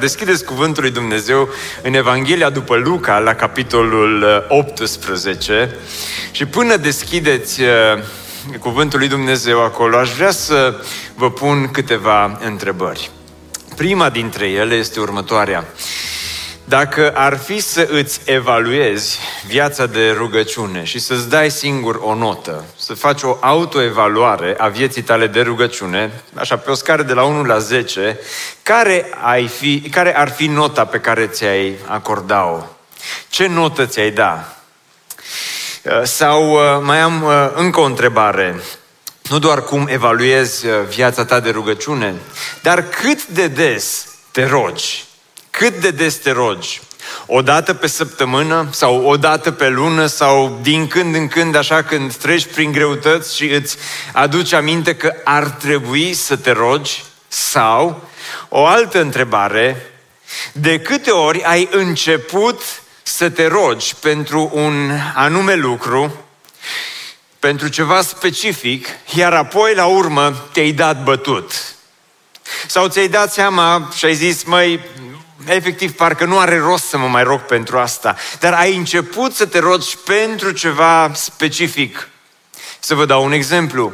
Deschideți 0.00 0.44
cuvântul 0.44 0.82
lui 0.82 0.92
Dumnezeu 0.92 1.48
în 1.82 1.94
Evanghelia 1.94 2.50
după 2.50 2.76
Luca, 2.76 3.18
la 3.18 3.34
capitolul 3.34 4.44
18. 4.48 5.76
Și 6.30 6.46
până 6.46 6.76
deschideți 6.76 7.60
uh, 7.60 7.68
cuvântul 8.58 8.98
lui 8.98 9.08
Dumnezeu 9.08 9.64
acolo, 9.64 9.96
aș 9.96 10.10
vrea 10.10 10.30
să 10.30 10.84
vă 11.14 11.30
pun 11.30 11.68
câteva 11.70 12.38
întrebări. 12.44 13.10
Prima 13.76 14.10
dintre 14.10 14.46
ele 14.48 14.74
este 14.74 15.00
următoarea. 15.00 15.64
Dacă 16.70 17.12
ar 17.14 17.38
fi 17.38 17.60
să 17.60 17.88
îți 17.90 18.20
evaluezi 18.24 19.18
viața 19.46 19.86
de 19.86 20.10
rugăciune 20.10 20.84
și 20.84 20.98
să-ți 20.98 21.28
dai 21.28 21.50
singur 21.50 22.00
o 22.02 22.14
notă, 22.14 22.64
să 22.76 22.94
faci 22.94 23.22
o 23.22 23.36
autoevaluare 23.40 24.54
a 24.58 24.68
vieții 24.68 25.02
tale 25.02 25.26
de 25.26 25.40
rugăciune, 25.40 26.12
așa 26.34 26.56
pe 26.56 26.70
o 26.70 26.74
scară 26.74 27.02
de 27.02 27.12
la 27.12 27.22
1 27.22 27.44
la 27.44 27.58
10, 27.58 28.18
care, 28.62 29.10
ai 29.22 29.46
fi, 29.46 29.80
care 29.80 30.16
ar 30.16 30.30
fi 30.30 30.46
nota 30.46 30.84
pe 30.84 31.00
care 31.00 31.26
ți-ai 31.26 31.74
acorda-o? 31.86 32.62
Ce 33.28 33.46
notă 33.46 33.86
ți-ai 33.86 34.10
da? 34.10 34.56
Uh, 35.82 36.02
sau 36.02 36.52
uh, 36.52 36.60
mai 36.82 37.00
am 37.00 37.22
uh, 37.22 37.50
încă 37.54 37.80
o 37.80 37.84
întrebare. 37.84 38.60
Nu 39.22 39.38
doar 39.38 39.62
cum 39.62 39.86
evaluezi 39.90 40.66
viața 40.88 41.24
ta 41.24 41.40
de 41.40 41.50
rugăciune, 41.50 42.14
dar 42.62 42.82
cât 42.82 43.26
de 43.26 43.46
des 43.46 44.06
te 44.30 44.46
rogi 44.46 45.08
cât 45.60 45.80
de 45.80 45.90
des 45.90 46.14
te 46.14 46.30
rogi? 46.30 46.80
O 47.26 47.42
dată 47.42 47.74
pe 47.74 47.86
săptămână 47.86 48.68
sau 48.70 49.04
o 49.04 49.16
dată 49.16 49.50
pe 49.52 49.68
lună 49.68 50.06
sau 50.06 50.58
din 50.62 50.86
când 50.86 51.14
în 51.14 51.28
când 51.28 51.54
așa 51.54 51.82
când 51.82 52.14
treci 52.14 52.46
prin 52.46 52.72
greutăți 52.72 53.36
și 53.36 53.44
îți 53.44 53.76
aduci 54.12 54.52
aminte 54.52 54.96
că 54.96 55.14
ar 55.24 55.44
trebui 55.44 56.14
să 56.14 56.36
te 56.36 56.50
rogi? 56.50 57.04
Sau 57.28 58.08
o 58.48 58.66
altă 58.66 59.00
întrebare, 59.00 59.92
de 60.52 60.80
câte 60.80 61.10
ori 61.10 61.42
ai 61.42 61.68
început 61.72 62.62
să 63.02 63.30
te 63.30 63.46
rogi 63.46 63.94
pentru 63.94 64.50
un 64.52 64.90
anume 65.14 65.54
lucru, 65.54 66.24
pentru 67.38 67.68
ceva 67.68 68.02
specific, 68.02 68.86
iar 69.14 69.32
apoi 69.32 69.74
la 69.74 69.86
urmă 69.86 70.48
te-ai 70.52 70.72
dat 70.72 71.02
bătut? 71.02 71.52
Sau 72.66 72.88
ți-ai 72.88 73.08
dat 73.08 73.32
seama 73.32 73.88
și 73.96 74.04
ai 74.04 74.14
zis, 74.14 74.42
măi, 74.44 74.80
efectiv, 75.46 75.92
parcă 75.92 76.24
nu 76.24 76.38
are 76.38 76.58
rost 76.58 76.84
să 76.84 76.98
mă 76.98 77.06
mai 77.06 77.22
rog 77.22 77.40
pentru 77.40 77.78
asta. 77.78 78.16
Dar 78.40 78.52
ai 78.52 78.76
început 78.76 79.34
să 79.34 79.46
te 79.46 79.58
rogi 79.58 79.96
pentru 79.96 80.50
ceva 80.50 81.10
specific. 81.14 82.08
Să 82.78 82.94
vă 82.94 83.04
dau 83.04 83.24
un 83.24 83.32
exemplu. 83.32 83.92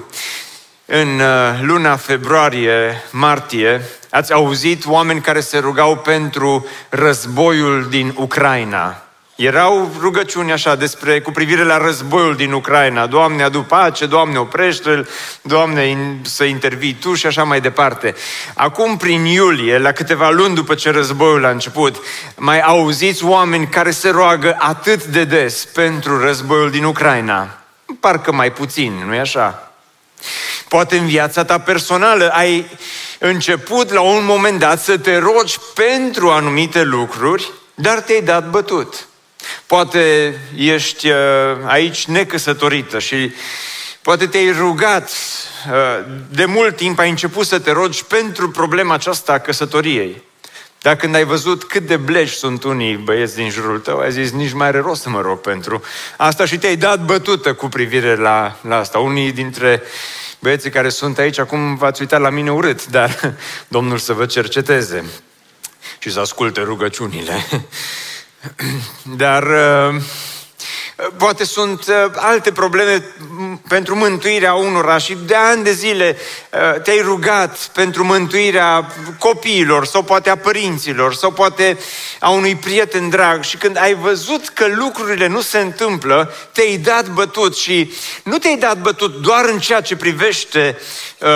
În 0.85 1.21
uh, 1.21 1.61
luna 1.61 1.97
februarie-martie 1.97 3.83
ați 4.11 4.33
auzit 4.33 4.87
oameni 4.87 5.21
care 5.21 5.41
se 5.41 5.59
rugau 5.59 5.97
pentru 5.97 6.67
războiul 6.89 7.89
din 7.89 8.15
Ucraina. 8.17 9.06
Erau 9.37 9.91
rugăciuni 10.01 10.53
așa 10.53 10.75
despre, 10.75 11.21
cu 11.21 11.31
privire 11.31 11.65
la 11.65 11.79
războiul 11.79 12.37
din 12.37 12.53
Ucraina. 12.53 13.07
Doamne, 13.07 13.43
adu 13.43 13.63
pace, 13.63 14.07
Doamne, 14.07 14.39
oprește-l, 14.39 15.09
Doamne, 15.43 15.97
să 16.23 16.45
intervii 16.45 16.95
Tu 16.95 17.15
și 17.15 17.27
așa 17.27 17.43
mai 17.45 17.61
departe. 17.61 18.15
Acum, 18.55 18.97
prin 18.97 19.25
iulie, 19.25 19.79
la 19.79 19.93
câteva 19.93 20.31
luni 20.31 20.55
după 20.55 20.75
ce 20.75 20.91
războiul 20.91 21.45
a 21.45 21.51
început, 21.51 21.97
mai 22.37 22.61
auziți 22.61 23.25
oameni 23.25 23.67
care 23.67 23.91
se 23.91 24.11
roagă 24.11 24.57
atât 24.59 25.05
de 25.05 25.25
des 25.25 25.65
pentru 25.65 26.21
războiul 26.21 26.71
din 26.71 26.85
Ucraina. 26.85 27.59
Parcă 28.01 28.33
mai 28.33 28.53
puțin, 28.53 29.03
nu-i 29.07 29.19
așa? 29.19 29.73
Poate 30.69 30.97
în 30.97 31.07
viața 31.07 31.45
ta 31.45 31.59
personală 31.59 32.29
ai 32.29 32.67
început 33.19 33.93
la 33.93 34.01
un 34.01 34.25
moment 34.25 34.59
dat 34.59 34.83
să 34.83 34.99
te 34.99 35.19
rogi 35.19 35.59
pentru 35.75 36.29
anumite 36.31 36.83
lucruri, 36.83 37.53
dar 37.75 38.01
te-ai 38.01 38.23
dat 38.23 38.51
bătut. 38.51 39.07
Poate 39.67 40.35
ești 40.57 41.09
uh, 41.09 41.17
aici 41.65 42.07
necăsătorită 42.07 42.99
și 42.99 43.33
poate 44.03 44.27
te-ai 44.27 44.55
rugat 44.59 45.11
uh, 45.71 46.05
de 46.31 46.45
mult 46.45 46.77
timp, 46.77 46.99
ai 46.99 47.11
început 47.11 47.47
să 47.47 47.59
te 47.59 47.73
rogi 47.73 48.05
pentru 48.05 48.51
problema 48.51 48.95
aceasta 48.95 49.33
a 49.33 49.39
căsătoriei. 49.39 50.23
Dar 50.87 50.97
când 50.97 51.15
ai 51.15 51.25
văzut 51.25 51.65
cât 51.65 51.87
de 51.87 51.97
bleși 51.97 52.35
sunt 52.35 52.65
unii 52.65 52.97
băieți 52.97 53.35
din 53.35 53.51
jurul 53.51 53.79
tău, 53.79 53.99
ai 53.99 54.13
zis, 54.13 54.31
nici 54.31 54.53
mai 54.53 54.67
are 54.67 54.79
rost 54.79 55.03
să 55.03 55.09
mă 55.09 55.21
rog 55.21 55.41
pentru 55.41 55.83
asta 56.17 56.45
și 56.45 56.59
te-ai 56.59 56.77
dat 56.77 57.05
bătută 57.05 57.55
cu 57.55 57.69
privire 57.69 58.17
la, 58.17 58.57
la 58.61 58.77
asta. 58.77 58.99
Unii 58.99 59.33
dintre 59.33 59.83
băieții 60.39 60.71
care 60.71 60.89
sunt 60.89 61.19
aici, 61.19 61.39
acum 61.39 61.77
v-ați 61.77 62.01
uitat 62.01 62.21
la 62.21 62.31
mine 62.31 62.53
urât, 62.53 62.87
dar 62.87 63.35
Domnul 63.69 63.99
să 63.99 64.13
vă 64.13 64.27
cerceteze 64.27 65.05
și 65.99 66.13
să 66.13 66.21
asculte 66.21 66.61
rugăciunile. 66.61 67.47
Dar 69.23 69.45
uh, 69.45 70.03
poate 71.17 71.45
sunt 71.45 71.87
uh, 71.87 71.95
alte 72.15 72.53
probleme 72.53 73.05
pentru 73.69 73.97
mântuirea 73.97 74.55
unora 74.55 74.99
și 74.99 75.17
de 75.27 75.35
ani 75.35 75.65
de 75.65 75.73
zile 75.73 76.17
uh, 76.53 76.81
te-ai 76.83 77.01
rugat 77.01 77.59
pentru 77.59 78.05
mântuirea 78.05 78.93
copiilor 79.19 79.87
sau 79.87 80.03
poate 80.03 80.31
a 80.31 80.37
părinților 80.37 81.15
sau 81.15 81.31
poate 81.31 81.79
a 82.21 82.31
unui 82.31 82.57
prieten 82.57 83.09
drag 83.09 83.43
și 83.43 83.57
când 83.57 83.77
ai 83.79 83.95
văzut 83.95 84.49
că 84.49 84.67
lucrurile 84.67 85.27
nu 85.27 85.41
se 85.41 85.59
întâmplă, 85.59 86.33
te-ai 86.53 86.77
dat 86.77 87.09
bătut 87.09 87.57
și 87.57 87.93
nu 88.23 88.39
te-ai 88.39 88.57
dat 88.57 88.81
bătut 88.81 89.21
doar 89.23 89.45
în 89.45 89.59
ceea 89.59 89.81
ce 89.81 89.97
privește 89.97 90.79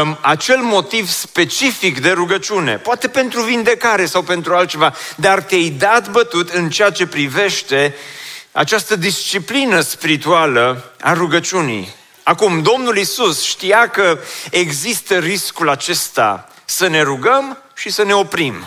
um, 0.03 0.19
acel 0.21 0.59
motiv 0.59 1.09
specific 1.09 2.01
de 2.01 2.11
rugăciune, 2.11 2.77
poate 2.77 3.09
pentru 3.09 3.43
vindecare 3.43 4.07
sau 4.07 4.23
pentru 4.23 4.55
altceva, 4.55 4.95
dar 5.17 5.43
te-ai 5.43 5.75
dat 5.79 6.11
bătut 6.11 6.49
în 6.49 6.71
ceea 6.71 6.91
ce 6.91 7.07
privește 7.07 7.95
această 8.53 8.97
disciplină 8.97 9.81
spirituală 9.81 10.93
a 11.01 11.13
rugăciunii. 11.13 11.95
Acum, 12.23 12.63
Domnul 12.63 12.97
Isus 12.97 13.43
știa 13.45 13.89
că 13.89 14.19
există 14.51 15.19
riscul 15.19 15.69
acesta 15.69 16.49
să 16.65 16.87
ne 16.87 17.03
rugăm 17.03 17.59
și 17.75 17.91
să 17.91 18.03
ne 18.03 18.15
oprim. 18.15 18.67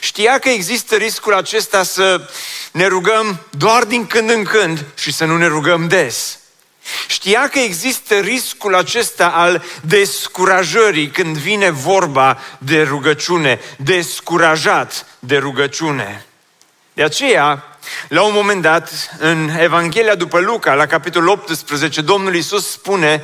Știa 0.00 0.38
că 0.38 0.48
există 0.48 0.96
riscul 0.96 1.34
acesta 1.34 1.82
să 1.82 2.30
ne 2.72 2.86
rugăm 2.86 3.40
doar 3.50 3.84
din 3.84 4.06
când 4.06 4.30
în 4.30 4.44
când 4.44 4.84
și 4.94 5.12
să 5.12 5.24
nu 5.24 5.36
ne 5.36 5.46
rugăm 5.46 5.88
des. 5.88 6.38
Știa 7.08 7.48
că 7.48 7.58
există 7.58 8.14
riscul 8.14 8.74
acesta 8.74 9.28
al 9.28 9.64
descurajării 9.82 11.08
când 11.08 11.36
vine 11.36 11.70
vorba 11.70 12.38
de 12.58 12.82
rugăciune, 12.82 13.60
descurajat 13.76 15.06
de 15.18 15.36
rugăciune. 15.36 16.26
De 16.92 17.02
aceea, 17.02 17.73
la 18.08 18.22
un 18.22 18.32
moment 18.34 18.62
dat, 18.62 18.90
în 19.18 19.50
Evanghelia 19.58 20.14
după 20.14 20.38
Luca, 20.38 20.74
la 20.74 20.86
capitolul 20.86 21.28
18, 21.28 22.00
Domnul 22.00 22.34
Isus 22.34 22.70
spune 22.70 23.22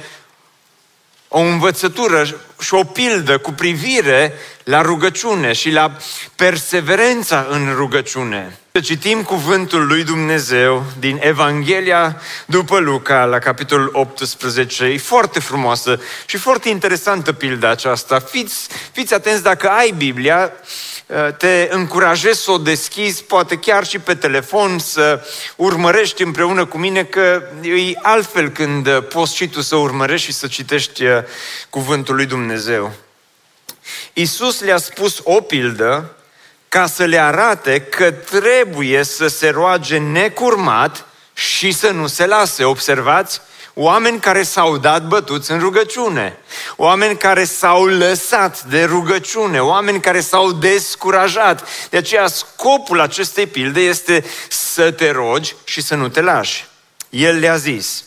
o 1.33 1.41
învățătură 1.41 2.25
și 2.61 2.75
o 2.75 2.85
pildă 2.85 3.39
cu 3.39 3.53
privire 3.53 4.33
la 4.65 4.81
rugăciune 4.81 5.53
și 5.53 5.71
la 5.71 5.97
perseverența 6.37 7.47
în 7.51 7.73
rugăciune. 7.75 8.59
Să 8.73 8.81
citim 8.81 9.23
cuvântul 9.23 9.87
lui 9.87 10.05
Dumnezeu 10.05 10.85
din 10.99 11.19
Evanghelia 11.23 12.21
după 12.47 12.79
Luca, 12.79 13.25
la 13.25 13.39
capitolul 13.39 13.91
18. 13.93 14.85
E 14.85 14.99
foarte 14.99 15.41
frumoasă 15.41 16.01
și 16.27 16.37
foarte 16.37 16.69
interesantă 16.69 17.33
pilda 17.33 17.69
aceasta. 17.69 18.19
Fiți, 18.19 18.69
fiți 18.93 19.15
atenți 19.15 19.43
dacă 19.43 19.69
ai 19.69 19.95
Biblia, 19.97 20.53
Eh, 20.53 21.00
te 21.37 21.69
încurajez 21.71 22.39
să 22.39 22.51
o 22.51 22.59
deschizi, 22.59 23.25
poate 23.25 23.59
chiar 23.59 23.87
și 23.87 23.99
pe 23.99 24.15
telefon, 24.15 24.79
să 24.79 25.27
urmărești 25.57 26.23
împreună 26.23 26.65
cu 26.65 26.79
mine, 26.79 27.05
că 27.05 27.43
e 27.63 27.99
altfel 28.03 28.49
când 28.49 29.01
poți 29.01 29.37
și 29.37 29.49
tu 29.49 29.61
să 29.61 29.77
urmărești 29.77 30.27
și 30.27 30.33
să 30.33 30.47
citești 30.47 31.05
eh, 31.05 31.23
cuvântul 31.71 32.15
lui 32.15 32.27
Dumnezeu. 32.27 32.93
Iisus 34.13 34.61
le-a 34.61 34.79
spus 34.79 35.21
o 35.23 35.41
pildă 35.41 36.15
ca 36.69 36.87
să 36.87 37.05
le 37.05 37.19
arate 37.19 37.81
că 37.81 38.11
trebuie 38.11 39.03
să 39.03 39.29
se 39.29 39.49
roage 39.49 39.99
necurmat 39.99 41.05
și 41.35 41.73
să 41.73 41.91
nu 41.91 42.07
se 42.07 42.27
lase. 42.27 42.65
Observați? 42.65 43.41
Oameni 43.75 44.21
care 44.21 44.43
s-au 44.43 44.77
dat 44.77 45.07
bătuți 45.07 45.51
în 45.51 45.59
rugăciune, 45.59 46.39
oameni 46.77 47.17
care 47.17 47.45
s-au 47.45 47.87
lăsat 47.87 48.63
de 48.63 48.85
rugăciune, 48.85 49.63
oameni 49.63 50.01
care 50.01 50.21
s-au 50.21 50.53
descurajat. 50.53 51.69
De 51.91 51.97
aceea 51.97 52.27
scopul 52.27 53.01
acestei 53.01 53.47
pilde 53.47 53.81
este 53.81 54.25
să 54.49 54.91
te 54.91 55.11
rogi 55.11 55.55
și 55.65 55.83
să 55.83 55.95
nu 55.95 56.09
te 56.09 56.21
lași. 56.21 56.69
El 57.09 57.39
le-a 57.39 57.57
zis, 57.57 58.05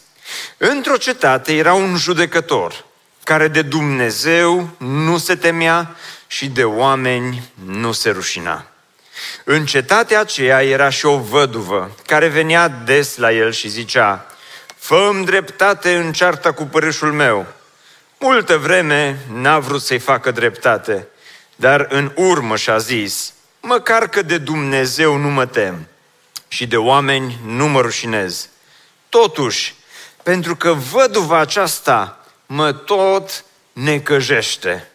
într-o 0.57 0.97
cetate 0.97 1.55
era 1.55 1.73
un 1.73 1.95
judecător 1.97 2.85
care 3.23 3.47
de 3.47 3.61
Dumnezeu 3.61 4.69
nu 4.77 5.17
se 5.17 5.35
temea 5.35 5.95
și 6.27 6.47
de 6.47 6.63
oameni 6.63 7.51
nu 7.65 7.91
se 7.91 8.09
rușina. 8.09 8.65
În 9.43 9.65
cetatea 9.65 10.19
aceea 10.19 10.63
era 10.63 10.89
și 10.89 11.05
o 11.05 11.17
văduvă 11.17 11.91
care 12.05 12.27
venea 12.27 12.67
des 12.67 13.17
la 13.17 13.31
el 13.31 13.51
și 13.51 13.67
zicea, 13.67 14.32
fă 14.83 15.21
dreptate 15.25 15.95
în 15.95 16.13
cearta 16.13 16.51
cu 16.51 16.63
părâșul 16.63 17.11
meu. 17.11 17.45
Multă 18.19 18.57
vreme 18.57 19.19
n-a 19.33 19.59
vrut 19.59 19.81
să-i 19.81 19.99
facă 19.99 20.31
dreptate, 20.31 21.07
dar 21.55 21.87
în 21.89 22.11
urmă 22.15 22.55
și-a 22.55 22.77
zis, 22.77 23.33
măcar 23.59 24.07
că 24.07 24.21
de 24.21 24.37
Dumnezeu 24.37 25.15
nu 25.15 25.29
mă 25.29 25.45
tem 25.45 25.87
și 26.47 26.67
de 26.67 26.77
oameni 26.77 27.39
nu 27.45 27.67
mă 27.67 27.81
rușinez. 27.81 28.49
Totuși, 29.09 29.75
pentru 30.23 30.55
că 30.55 30.73
văduva 30.73 31.39
aceasta 31.39 32.25
mă 32.45 32.71
tot 32.73 33.45
necăjește, 33.73 34.87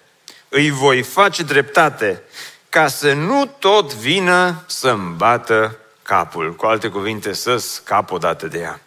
îi 0.49 0.70
voi 0.70 1.02
face 1.02 1.43
dreptate 1.43 2.23
ca 2.69 2.88
să 2.88 3.12
nu 3.12 3.55
tot 3.58 3.94
vină 3.94 4.64
să-mi 4.67 5.14
bată 5.17 5.79
capul. 6.02 6.55
Cu 6.55 6.67
alte 6.67 6.88
cuvinte, 6.88 7.32
să 7.32 7.56
scap 7.56 8.11
odată 8.11 8.46
de 8.46 8.58
ea. 8.58 8.81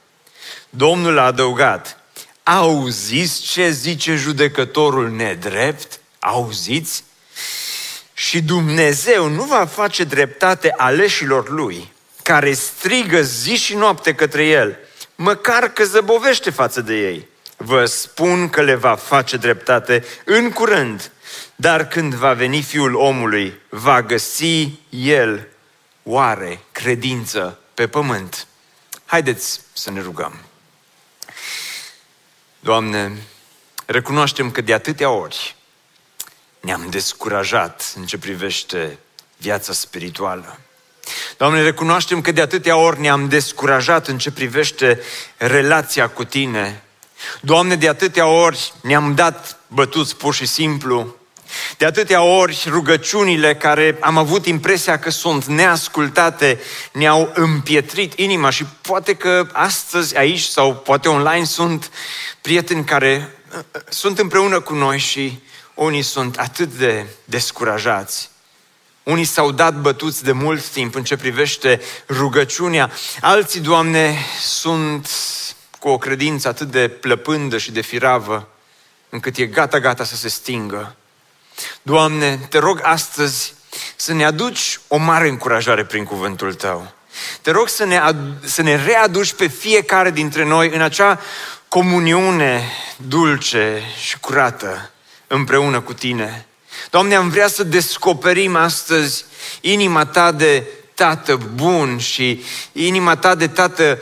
Domnul 0.73 1.17
a 1.17 1.25
adăugat, 1.25 1.97
auziți 2.43 3.41
ce 3.41 3.69
zice 3.69 4.15
judecătorul 4.15 5.09
nedrept? 5.09 5.99
Auziți? 6.19 7.03
Și 8.13 8.41
Dumnezeu 8.41 9.27
nu 9.27 9.43
va 9.43 9.65
face 9.65 10.03
dreptate 10.03 10.73
aleșilor 10.77 11.49
lui, 11.49 11.91
care 12.23 12.53
strigă 12.53 13.21
zi 13.21 13.55
și 13.55 13.75
noapte 13.75 14.13
către 14.15 14.45
el, 14.45 14.77
măcar 15.15 15.67
că 15.67 15.83
zăbovește 15.83 16.49
față 16.49 16.81
de 16.81 16.93
ei. 16.93 17.27
Vă 17.57 17.85
spun 17.85 18.49
că 18.49 18.61
le 18.61 18.75
va 18.75 18.95
face 18.95 19.37
dreptate 19.37 20.03
în 20.25 20.51
curând, 20.51 21.11
dar 21.55 21.87
când 21.87 22.13
va 22.13 22.33
veni 22.33 22.61
Fiul 22.61 22.95
omului, 22.95 23.59
va 23.69 24.01
găsi 24.01 24.79
El 24.89 25.47
oare 26.03 26.59
credință 26.71 27.59
pe 27.73 27.87
pământ? 27.87 28.47
Haideți 29.05 29.59
să 29.73 29.91
ne 29.91 30.01
rugăm. 30.01 30.39
Doamne, 32.63 33.11
recunoaștem 33.85 34.51
că 34.51 34.61
de 34.61 34.73
atâtea 34.73 35.09
ori 35.09 35.55
ne-am 36.59 36.89
descurajat 36.89 37.93
în 37.95 38.05
ce 38.05 38.17
privește 38.17 38.97
viața 39.37 39.73
spirituală. 39.73 40.59
Doamne, 41.37 41.61
recunoaștem 41.61 42.21
că 42.21 42.31
de 42.31 42.41
atâtea 42.41 42.75
ori 42.75 42.99
ne-am 42.99 43.27
descurajat 43.27 44.07
în 44.07 44.17
ce 44.17 44.31
privește 44.31 44.99
relația 45.37 46.09
cu 46.09 46.23
Tine. 46.23 46.83
Doamne, 47.41 47.75
de 47.75 47.87
atâtea 47.87 48.27
ori 48.27 48.73
ne-am 48.81 49.15
dat 49.15 49.59
bătuți 49.67 50.15
pur 50.15 50.33
și 50.33 50.45
simplu. 50.45 51.15
De 51.77 51.85
atâtea 51.85 52.21
ori 52.21 52.65
rugăciunile 52.67 53.55
care 53.55 53.97
am 53.99 54.17
avut 54.17 54.45
impresia 54.45 54.99
că 54.99 55.09
sunt 55.09 55.45
neascultate 55.45 56.59
ne-au 56.91 57.31
împietrit 57.33 58.13
inima 58.19 58.49
și 58.49 58.65
poate 58.81 59.13
că 59.15 59.47
astăzi 59.51 60.17
aici 60.17 60.41
sau 60.41 60.75
poate 60.75 61.09
online 61.09 61.45
sunt 61.45 61.91
prieteni 62.41 62.85
care 62.85 63.35
uh, 63.51 63.59
uh, 63.75 63.81
sunt 63.89 64.19
împreună 64.19 64.59
cu 64.59 64.73
noi 64.73 64.97
și 64.97 65.39
unii 65.73 66.01
sunt 66.01 66.37
atât 66.37 66.73
de 66.73 67.05
descurajați. 67.25 68.29
Unii 69.03 69.25
s-au 69.25 69.51
dat 69.51 69.81
bătuți 69.81 70.23
de 70.23 70.31
mult 70.31 70.67
timp 70.67 70.95
în 70.95 71.03
ce 71.03 71.17
privește 71.17 71.81
rugăciunea. 72.09 72.91
Alții, 73.21 73.59
Doamne, 73.59 74.17
sunt 74.39 75.09
cu 75.79 75.89
o 75.89 75.97
credință 75.97 76.47
atât 76.47 76.71
de 76.71 76.87
plăpândă 76.87 77.57
și 77.57 77.71
de 77.71 77.81
firavă, 77.81 78.47
încât 79.09 79.37
e 79.37 79.45
gata-gata 79.45 80.03
să 80.03 80.15
se 80.15 80.29
stingă. 80.29 80.95
Doamne, 81.81 82.39
te 82.49 82.57
rog 82.57 82.79
astăzi 82.83 83.53
să 83.95 84.13
ne 84.13 84.25
aduci 84.25 84.79
o 84.87 84.97
mare 84.97 85.27
încurajare 85.27 85.85
prin 85.85 86.03
cuvântul 86.03 86.53
Tău. 86.53 86.91
Te 87.41 87.51
rog 87.51 87.67
să 87.67 87.85
ne, 87.85 87.99
ad- 87.99 88.43
să 88.43 88.61
ne 88.61 88.75
readuci 88.85 89.33
pe 89.33 89.47
fiecare 89.47 90.11
dintre 90.11 90.45
noi 90.45 90.69
în 90.73 90.81
acea 90.81 91.19
comuniune 91.67 92.71
dulce 92.95 93.81
și 94.01 94.19
curată 94.19 94.91
împreună 95.27 95.79
cu 95.79 95.93
Tine. 95.93 96.45
Doamne, 96.89 97.15
am 97.15 97.29
vrea 97.29 97.47
să 97.47 97.63
descoperim 97.63 98.55
astăzi 98.55 99.25
inima 99.61 100.05
Ta 100.05 100.31
de 100.31 100.63
tată 100.93 101.35
bun 101.35 101.97
și 101.97 102.43
inima 102.71 103.15
ta 103.15 103.35
de 103.35 103.47
tată 103.47 103.99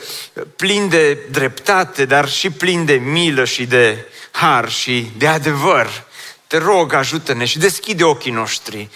plin 0.56 0.90
de 0.90 1.18
dreptate, 1.32 2.06
dar 2.06 2.30
și 2.30 2.50
plin 2.50 2.86
de 2.86 2.94
milă 2.94 3.46
și 3.46 3.66
de 3.66 4.06
har 4.32 4.70
și 4.70 5.12
de 5.18 5.28
adevăr. 5.28 6.08
Te 6.50 6.58
rog, 6.58 6.94
ajută-ne 6.94 7.46
și 7.46 7.58
deschide 7.58 8.04
ochii 8.04 8.32
noștri. 8.32 8.90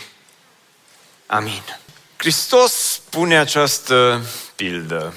Amin. 1.26 1.64
Hristos 2.18 2.72
spune 2.72 3.38
această 3.38 4.22
pildă. 4.56 5.14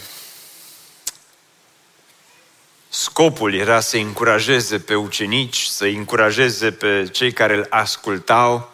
Scopul 2.89 3.55
era 3.55 3.81
să 3.81 3.97
încurajeze 3.97 4.79
pe 4.79 4.95
ucenici, 4.95 5.63
să 5.63 5.85
încurajeze 5.85 6.73
pe 6.73 7.09
cei 7.13 7.33
care 7.33 7.55
îl 7.55 7.67
ascultau, 7.71 8.73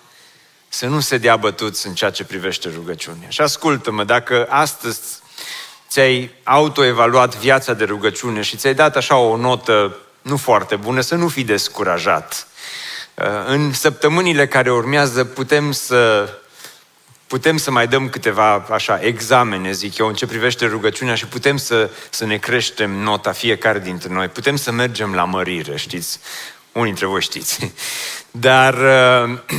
să 0.68 0.86
nu 0.86 1.00
se 1.00 1.18
dea 1.18 1.36
bătuți 1.36 1.86
în 1.86 1.94
ceea 1.94 2.10
ce 2.10 2.24
privește 2.24 2.70
rugăciunea. 2.74 3.28
Și 3.28 3.40
ascultă-mă, 3.40 4.04
dacă 4.04 4.46
astăzi 4.48 5.00
ți-ai 5.88 6.30
autoevaluat 6.42 7.36
viața 7.36 7.72
de 7.72 7.84
rugăciune 7.84 8.42
și 8.42 8.56
ți-ai 8.56 8.74
dat 8.74 8.96
așa 8.96 9.16
o 9.16 9.36
notă 9.36 9.96
nu 10.22 10.36
foarte 10.36 10.76
bună, 10.76 11.00
să 11.00 11.14
nu 11.14 11.28
fii 11.28 11.44
descurajat. 11.44 12.46
Uh, 13.14 13.26
în 13.46 13.72
săptămânile 13.72 14.46
care 14.46 14.72
urmează 14.72 15.24
putem 15.24 15.72
să 15.72 16.28
putem 17.26 17.56
să 17.56 17.70
mai 17.70 17.88
dăm 17.88 18.08
câteva 18.08 18.66
așa 18.70 19.00
examene, 19.02 19.72
zic 19.72 19.98
eu, 19.98 20.06
în 20.06 20.14
ce 20.14 20.26
privește 20.26 20.66
rugăciunea 20.66 21.14
și 21.14 21.26
putem 21.26 21.56
să, 21.56 21.90
să 22.10 22.24
ne 22.24 22.36
creștem 22.36 22.90
nota 22.90 23.32
fiecare 23.32 23.78
dintre 23.78 24.12
noi. 24.12 24.28
Putem 24.28 24.56
să 24.56 24.72
mergem 24.72 25.14
la 25.14 25.24
mărire, 25.24 25.76
știți? 25.76 26.20
Unii 26.72 26.86
dintre 26.86 27.06
voi 27.06 27.20
știți. 27.20 27.72
Dar 28.30 28.74
uh, 29.28 29.38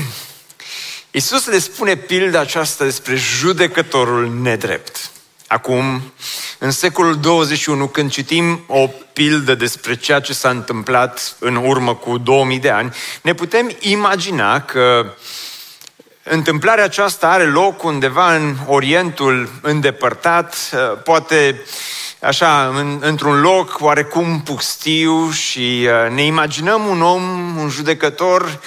Isus 1.11 1.45
le 1.45 1.59
spune 1.59 1.95
pilda 1.95 2.39
aceasta 2.39 2.83
despre 2.83 3.15
judecătorul 3.15 4.29
nedrept. 4.41 5.11
Acum, 5.53 6.13
în 6.59 6.71
secolul 6.71 7.19
21, 7.19 7.87
când 7.87 8.11
citim 8.11 8.63
o 8.67 8.87
pildă 9.13 9.55
despre 9.55 9.95
ceea 9.95 10.19
ce 10.19 10.33
s-a 10.33 10.49
întâmplat 10.49 11.35
în 11.39 11.55
urmă 11.55 11.95
cu 11.95 12.17
2000 12.17 12.59
de 12.59 12.69
ani, 12.69 12.93
ne 13.21 13.33
putem 13.33 13.71
imagina 13.79 14.61
că 14.61 15.13
întâmplarea 16.23 16.83
aceasta 16.83 17.29
are 17.29 17.43
loc 17.43 17.83
undeva 17.83 18.35
în 18.35 18.55
Orientul 18.67 19.49
îndepărtat, 19.61 20.55
poate 21.03 21.61
așa, 22.23 22.73
în, 22.75 22.99
într-un 23.01 23.41
loc 23.41 23.77
oarecum 23.79 24.41
pustiu 24.41 25.31
și 25.31 25.87
uh, 25.87 26.11
ne 26.11 26.23
imaginăm 26.23 26.85
un 26.85 27.01
om, 27.01 27.21
un 27.57 27.69
judecător 27.69 28.59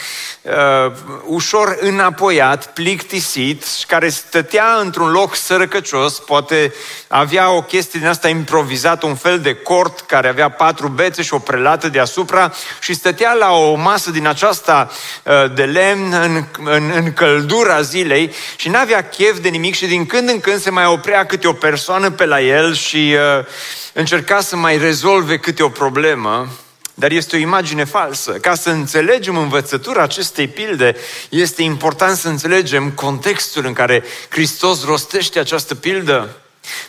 uh, 0.43 0.93
ușor 1.25 1.77
înapoiat, 1.81 2.73
plictisit, 2.73 3.65
care 3.87 4.09
stătea 4.09 4.79
într-un 4.81 5.11
loc 5.11 5.35
sărăcăcios, 5.35 6.19
poate 6.19 6.75
avea 7.09 7.51
o 7.51 7.63
chestie 7.63 8.01
din 8.01 8.09
asta 8.09 8.29
improvizată, 8.29 9.07
un 9.07 9.15
fel 9.15 9.39
de 9.41 9.55
cort 9.55 10.01
care 10.01 10.29
avea 10.29 10.51
patru 10.51 10.89
bețe 10.89 11.23
și 11.23 11.35
o 11.35 11.39
prelată 11.39 11.89
deasupra 11.89 12.53
și 12.81 12.95
stătea 12.95 13.33
la 13.33 13.53
o 13.53 13.75
masă 13.75 14.11
din 14.11 14.27
aceasta 14.27 14.91
uh, 15.23 15.55
de 15.55 15.65
lemn 15.65 16.13
în, 16.13 16.45
în, 16.65 16.93
în 16.95 17.13
căldura 17.47 17.81
zilei 17.81 18.33
și 18.57 18.69
n-avea 18.69 19.09
chef 19.09 19.39
de 19.39 19.49
nimic 19.49 19.75
și 19.75 19.87
din 19.87 20.07
când 20.07 20.29
în 20.29 20.41
când 20.41 20.61
se 20.61 20.71
mai 20.71 20.87
oprea 20.87 21.27
câte 21.27 21.49
o 21.49 21.53
persoană 21.53 22.11
pe 22.11 22.25
la 22.25 22.41
el 22.41 22.75
și 22.75 23.15
uh, 23.39 23.45
încerca 23.93 24.41
să 24.41 24.57
mai 24.57 24.79
rezolve 24.79 25.39
câte 25.39 25.63
o 25.63 25.69
problemă, 25.69 26.49
dar 26.95 27.11
este 27.11 27.37
o 27.37 27.39
imagine 27.39 27.85
falsă. 27.85 28.33
Ca 28.33 28.55
să 28.55 28.71
înțelegem 28.71 29.37
învățătura 29.37 30.03
acestei 30.03 30.49
pilde, 30.49 30.97
este 31.29 31.63
important 31.63 32.17
să 32.17 32.29
înțelegem 32.29 32.91
contextul 32.91 33.67
în 33.67 33.73
care 33.73 34.05
Hristos 34.29 34.85
rostește 34.85 35.39
această 35.39 35.75
pildă. 35.75 36.37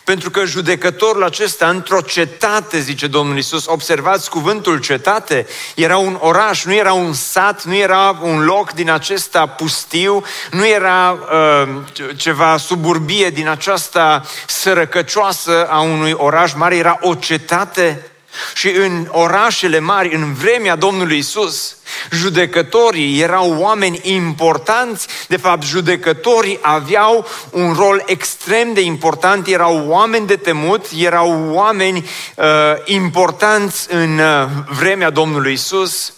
Pentru 0.04 0.30
că 0.30 0.44
judecătorul 0.44 1.24
acesta, 1.24 1.68
într-o 1.68 2.00
cetate, 2.00 2.80
zice 2.80 3.06
Domnul 3.06 3.38
Isus, 3.38 3.66
observați 3.66 4.30
cuvântul 4.30 4.80
cetate, 4.80 5.46
era 5.74 5.96
un 5.96 6.16
oraș, 6.20 6.64
nu 6.64 6.74
era 6.74 6.92
un 6.92 7.12
sat, 7.12 7.64
nu 7.64 7.74
era 7.74 8.18
un 8.22 8.44
loc 8.44 8.72
din 8.72 8.90
acesta 8.90 9.46
pustiu, 9.46 10.22
nu 10.50 10.66
era 10.66 11.10
uh, 11.10 11.68
ceva 12.16 12.56
suburbie 12.56 13.30
din 13.30 13.48
aceasta 13.48 14.24
sărăcăcioasă 14.46 15.66
a 15.70 15.80
unui 15.80 16.12
oraș 16.12 16.52
mare, 16.52 16.76
era 16.76 16.98
o 17.00 17.14
cetate 17.14 18.10
Și 18.54 18.70
în 18.70 19.08
orașele 19.10 19.78
mari, 19.78 20.14
în 20.14 20.34
vremea 20.34 20.76
Domnului 20.76 21.18
Isus, 21.18 21.76
judecătorii 22.10 23.20
erau 23.20 23.56
oameni 23.58 24.00
importanți. 24.02 25.06
De 25.28 25.36
fapt, 25.36 25.62
judecătorii 25.62 26.58
aveau 26.62 27.26
un 27.50 27.72
rol 27.72 28.02
extrem 28.06 28.72
de 28.72 28.80
important, 28.80 29.46
erau 29.46 29.86
oameni 29.88 30.26
de 30.26 30.36
temut, 30.36 30.86
erau 30.96 31.50
oameni 31.50 32.08
uh, 32.34 32.44
importanți 32.84 33.86
în 33.92 34.18
uh, 34.18 34.48
vremea 34.78 35.10
Domnului 35.10 35.52
Isus. 35.52 36.12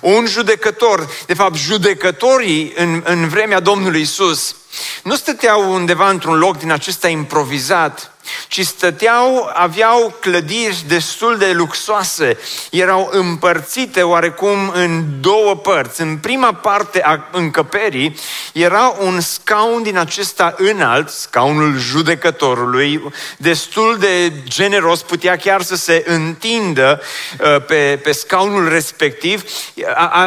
Un 0.00 0.26
judecător, 0.26 1.08
de 1.26 1.34
fapt, 1.34 1.54
judecătorii 1.54 2.72
în, 2.76 3.02
în 3.04 3.28
vremea 3.28 3.60
Domnului 3.60 4.00
Isus, 4.00 4.54
nu 5.02 5.16
stăteau 5.16 5.72
undeva 5.72 6.08
într-un 6.08 6.38
loc 6.38 6.58
din 6.58 6.70
acesta 6.72 7.08
improvizat, 7.08 8.12
ci 8.48 8.66
stăteau, 8.66 9.50
aveau 9.54 10.16
clădiri 10.20 10.84
destul 10.86 11.38
de 11.38 11.52
luxoase, 11.52 12.38
erau 12.70 13.08
împărțite 13.12 14.02
oarecum 14.02 14.70
în 14.74 15.04
două 15.20 15.56
părți. 15.56 16.00
În 16.00 16.16
prima 16.16 16.52
parte 16.52 17.02
a 17.02 17.28
încăperii 17.30 18.16
era 18.52 18.94
un 18.98 19.20
scaun 19.20 19.82
din 19.82 19.98
acesta 19.98 20.54
înalt, 20.58 21.08
scaunul 21.08 21.78
judecătorului, 21.78 23.02
destul 23.36 23.96
de 23.98 24.32
generos, 24.44 25.02
putea 25.02 25.36
chiar 25.36 25.62
să 25.62 25.76
se 25.76 26.04
întindă 26.06 27.00
uh, 27.40 27.64
pe, 27.66 28.00
pe 28.02 28.12
scaunul 28.12 28.68
respectiv. 28.68 29.44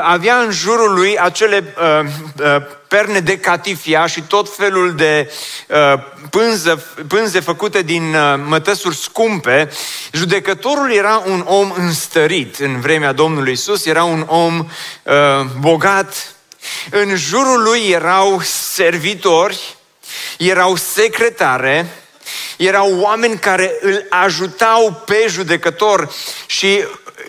Avea 0.04 0.36
în 0.36 0.52
jurul 0.52 0.94
lui 0.94 1.20
acele 1.20 1.74
uh, 1.78 2.06
uh, 2.40 2.62
perne 2.94 3.20
de 3.20 3.38
catifia 3.38 4.06
și 4.06 4.22
tot 4.22 4.56
felul 4.56 4.96
de 4.96 5.32
uh, 5.68 5.94
pânză, 6.30 6.86
pânze 7.08 7.40
făcute 7.40 7.82
din 7.82 8.14
uh, 8.14 8.44
mătăsuri 8.46 8.96
scumpe, 8.96 9.70
judecătorul 10.12 10.92
era 10.92 11.24
un 11.26 11.44
om 11.48 11.72
înstărit 11.78 12.60
în 12.60 12.80
vremea 12.80 13.12
Domnului 13.12 13.52
Isus, 13.52 13.86
era 13.86 14.04
un 14.04 14.26
om 14.28 14.60
uh, 14.60 15.46
bogat. 15.60 16.36
În 16.90 17.16
jurul 17.16 17.64
lui 17.64 17.90
erau 17.90 18.42
servitori, 18.44 19.76
erau 20.38 20.76
secretare, 20.76 21.88
erau 22.58 23.00
oameni 23.00 23.40
care 23.40 23.72
îl 23.82 24.06
ajutau 24.10 25.04
pe 25.06 25.26
judecător 25.30 26.14
și 26.46 26.84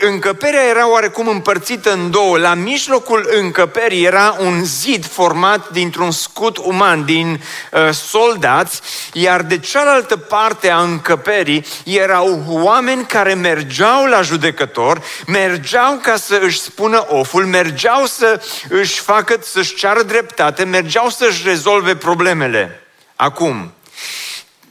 încăperea 0.07 0.65
era 0.65 0.91
oarecum 0.91 1.29
împărțită 1.29 1.93
în 1.93 2.11
două. 2.11 2.39
La 2.39 2.55
mijlocul 2.55 3.29
încăperii 3.41 4.05
era 4.05 4.37
un 4.41 4.65
zid 4.65 5.07
format 5.07 5.71
dintr-un 5.71 6.11
scut 6.11 6.57
uman, 6.57 7.05
din 7.05 7.43
uh, 7.73 7.91
soldați, 7.91 8.81
iar 9.13 9.43
de 9.43 9.59
cealaltă 9.59 10.17
parte 10.17 10.71
a 10.71 10.81
încăperii 10.81 11.67
erau 11.85 12.43
oameni 12.49 13.07
care 13.07 13.35
mergeau 13.35 14.07
la 14.07 14.23
judecător, 14.23 15.03
mergeau 15.27 15.99
ca 16.03 16.17
să 16.17 16.41
își 16.43 16.61
spună 16.61 17.07
oful, 17.09 17.47
mergeau 17.47 18.07
să 18.07 18.43
își 18.69 19.01
facă, 19.01 19.37
să-și 19.43 19.75
ceară 19.75 20.03
dreptate, 20.03 20.65
mergeau 20.65 21.09
să-și 21.09 21.43
rezolve 21.47 21.97
problemele. 21.97 22.81
Acum, 23.17 23.73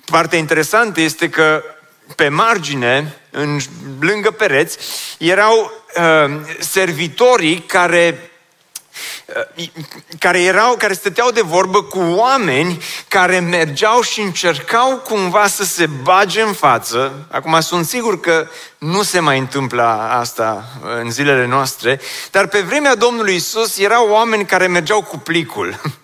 partea 0.06 0.40
interesantă 0.40 1.02
este 1.02 1.30
că 1.30 1.64
pe 2.16 2.30
margine, 2.30 3.18
în, 3.32 3.60
lângă 4.00 4.32
pereți, 4.32 4.78
erau 5.18 5.72
uh, 5.98 6.40
servitorii 6.60 7.60
care 7.60 8.32
uh, 9.58 9.68
care 10.20 10.42
erau, 10.42 10.76
care 10.76 10.94
stăteau 10.94 11.32
de 11.32 11.42
vorbă 11.42 11.84
cu 11.84 12.00
oameni 12.00 12.84
care 13.08 13.40
mergeau 13.40 14.02
și 14.02 14.22
încercau 14.22 14.98
cumva 14.98 15.48
să 15.48 15.64
se 15.64 15.86
bage 15.86 16.42
în 16.42 16.54
față. 16.54 17.28
Acum 17.32 17.60
sunt 17.62 17.86
sigur 17.86 18.20
că 18.20 18.48
nu 18.78 19.04
se 19.04 19.20
mai 19.20 19.40
întâmplă 19.40 19.84
asta 20.10 20.66
în 21.02 21.12
zilele 21.12 21.46
noastre, 21.46 22.00
dar 22.32 22.48
pe 22.48 22.60
vremea 22.60 22.96
Domnului 22.96 23.36
Isus 23.36 23.78
erau 23.78 24.10
oameni 24.10 24.46
care 24.46 24.68
mergeau 24.68 25.04
cu 25.04 25.18
plicul. 25.18 25.82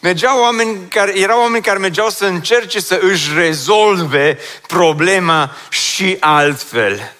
Mergeau 0.00 0.40
oameni 0.40 0.78
care, 0.88 1.18
erau 1.18 1.40
oameni 1.40 1.62
care 1.62 1.78
mergeau 1.78 2.08
să 2.08 2.24
încerce 2.24 2.80
să 2.80 2.98
își 3.02 3.30
rezolve 3.34 4.38
problema 4.66 5.50
și 5.68 6.16
altfel. 6.20 7.12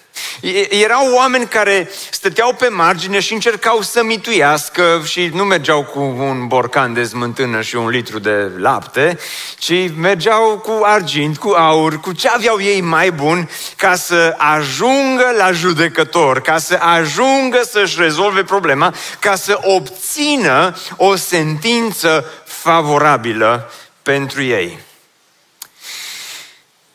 Erau 0.69 1.13
oameni 1.13 1.47
care 1.47 1.89
stăteau 2.11 2.53
pe 2.53 2.67
margine 2.67 3.19
și 3.19 3.33
încercau 3.33 3.81
să 3.81 4.03
mituiască 4.03 5.01
și 5.05 5.29
nu 5.33 5.43
mergeau 5.43 5.83
cu 5.83 5.99
un 5.99 6.47
borcan 6.47 6.93
de 6.93 7.03
smântână 7.03 7.61
și 7.61 7.75
un 7.75 7.89
litru 7.89 8.19
de 8.19 8.51
lapte, 8.57 9.19
ci 9.57 9.91
mergeau 9.95 10.57
cu 10.57 10.79
argint, 10.83 11.37
cu 11.37 11.49
aur, 11.49 11.99
cu 11.99 12.11
ce 12.11 12.27
aveau 12.27 12.61
ei 12.61 12.81
mai 12.81 13.11
bun 13.11 13.49
ca 13.75 13.95
să 13.95 14.35
ajungă 14.37 15.33
la 15.37 15.51
judecător, 15.51 16.41
ca 16.41 16.57
să 16.57 16.77
ajungă 16.81 17.61
să-și 17.69 18.01
rezolve 18.01 18.43
problema, 18.43 18.93
ca 19.19 19.35
să 19.35 19.59
obțină 19.61 20.75
o 20.95 21.15
sentință 21.15 22.25
favorabilă 22.61 23.71
pentru 24.03 24.41
ei. 24.41 24.79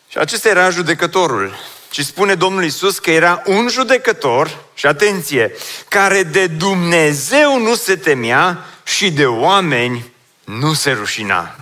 Și 0.08 0.18
acesta 0.18 0.48
era 0.48 0.70
judecătorul. 0.70 1.54
Și 1.90 2.04
spune 2.04 2.34
Domnul 2.34 2.64
Isus 2.64 2.98
că 2.98 3.10
era 3.10 3.42
un 3.46 3.68
judecător, 3.68 4.64
și 4.74 4.86
atenție, 4.86 5.52
care 5.88 6.22
de 6.22 6.46
Dumnezeu 6.46 7.60
nu 7.60 7.74
se 7.74 7.96
temea 7.96 8.64
și 8.84 9.10
de 9.10 9.26
oameni 9.26 10.12
nu 10.44 10.72
se 10.72 10.90
rușina. 10.90 11.56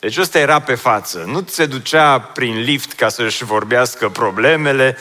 Deci 0.00 0.16
ăsta 0.16 0.38
era 0.38 0.60
pe 0.60 0.74
față. 0.74 1.24
Nu 1.26 1.44
se 1.50 1.66
ducea 1.66 2.18
prin 2.18 2.60
lift 2.60 2.92
ca 2.92 3.08
să-și 3.08 3.44
vorbească 3.44 4.08
problemele, 4.08 4.96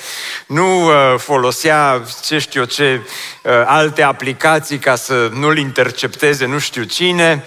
nu 0.47 0.85
uh, 0.85 0.93
folosea 1.17 2.03
ce 2.23 2.37
știu 2.37 2.59
eu 2.59 2.65
ce 2.65 3.01
uh, 3.43 3.51
alte 3.65 4.01
aplicații 4.01 4.77
ca 4.77 4.95
să 4.95 5.29
nu-l 5.33 5.57
intercepteze 5.57 6.45
nu 6.45 6.59
știu 6.59 6.83
cine. 6.83 7.45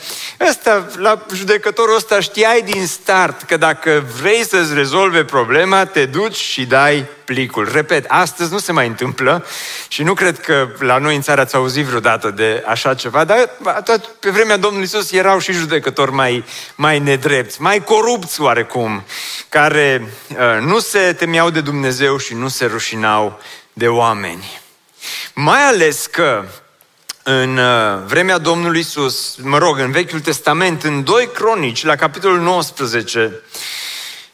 Ăsta, 0.48 0.86
la 0.96 1.26
judecătorul 1.34 1.96
ăsta 1.96 2.20
știai 2.20 2.62
din 2.62 2.86
start 2.86 3.42
că 3.42 3.56
dacă 3.56 4.04
vrei 4.20 4.44
să-ți 4.44 4.74
rezolve 4.74 5.24
problema, 5.24 5.84
te 5.84 6.04
duci 6.04 6.36
și 6.36 6.64
dai 6.64 7.06
plicul. 7.24 7.68
Repet, 7.72 8.04
astăzi 8.08 8.52
nu 8.52 8.58
se 8.58 8.72
mai 8.72 8.86
întâmplă 8.86 9.46
și 9.88 10.02
nu 10.02 10.14
cred 10.14 10.40
că 10.40 10.68
la 10.78 10.98
noi 10.98 11.14
în 11.14 11.20
țară 11.20 11.40
ați 11.40 11.54
auzit 11.54 11.84
vreodată 11.84 12.30
de 12.30 12.64
așa 12.66 12.94
ceva, 12.94 13.24
dar 13.24 13.50
tot 13.84 14.04
pe 14.06 14.30
vremea 14.30 14.56
Domnului 14.56 14.86
Isus 14.86 15.12
erau 15.12 15.38
și 15.38 15.52
judecători 15.52 16.12
mai, 16.12 16.44
mai 16.74 16.98
nedrepți, 17.40 17.62
mai 17.62 17.84
corupți 17.84 18.40
oarecum, 18.40 19.02
care 19.48 20.08
uh, 20.28 20.60
nu 20.60 20.78
se 20.78 21.12
temeau 21.12 21.50
de 21.50 21.60
Dumnezeu 21.60 22.16
și 22.16 22.34
nu 22.34 22.48
se 22.48 22.64
rușinau 22.64 23.40
de 23.72 23.88
oameni. 23.88 24.60
Mai 25.34 25.62
ales 25.62 26.06
că 26.06 26.44
în 27.22 27.56
uh, 27.56 27.98
vremea 28.06 28.38
Domnului 28.38 28.80
Isus, 28.80 29.36
mă 29.42 29.58
rog, 29.58 29.78
în 29.78 29.90
Vechiul 29.90 30.20
Testament, 30.20 30.82
în 30.82 31.04
2 31.04 31.28
Cronici, 31.34 31.84
la 31.84 31.96
capitolul 31.96 32.40
19, 32.40 33.40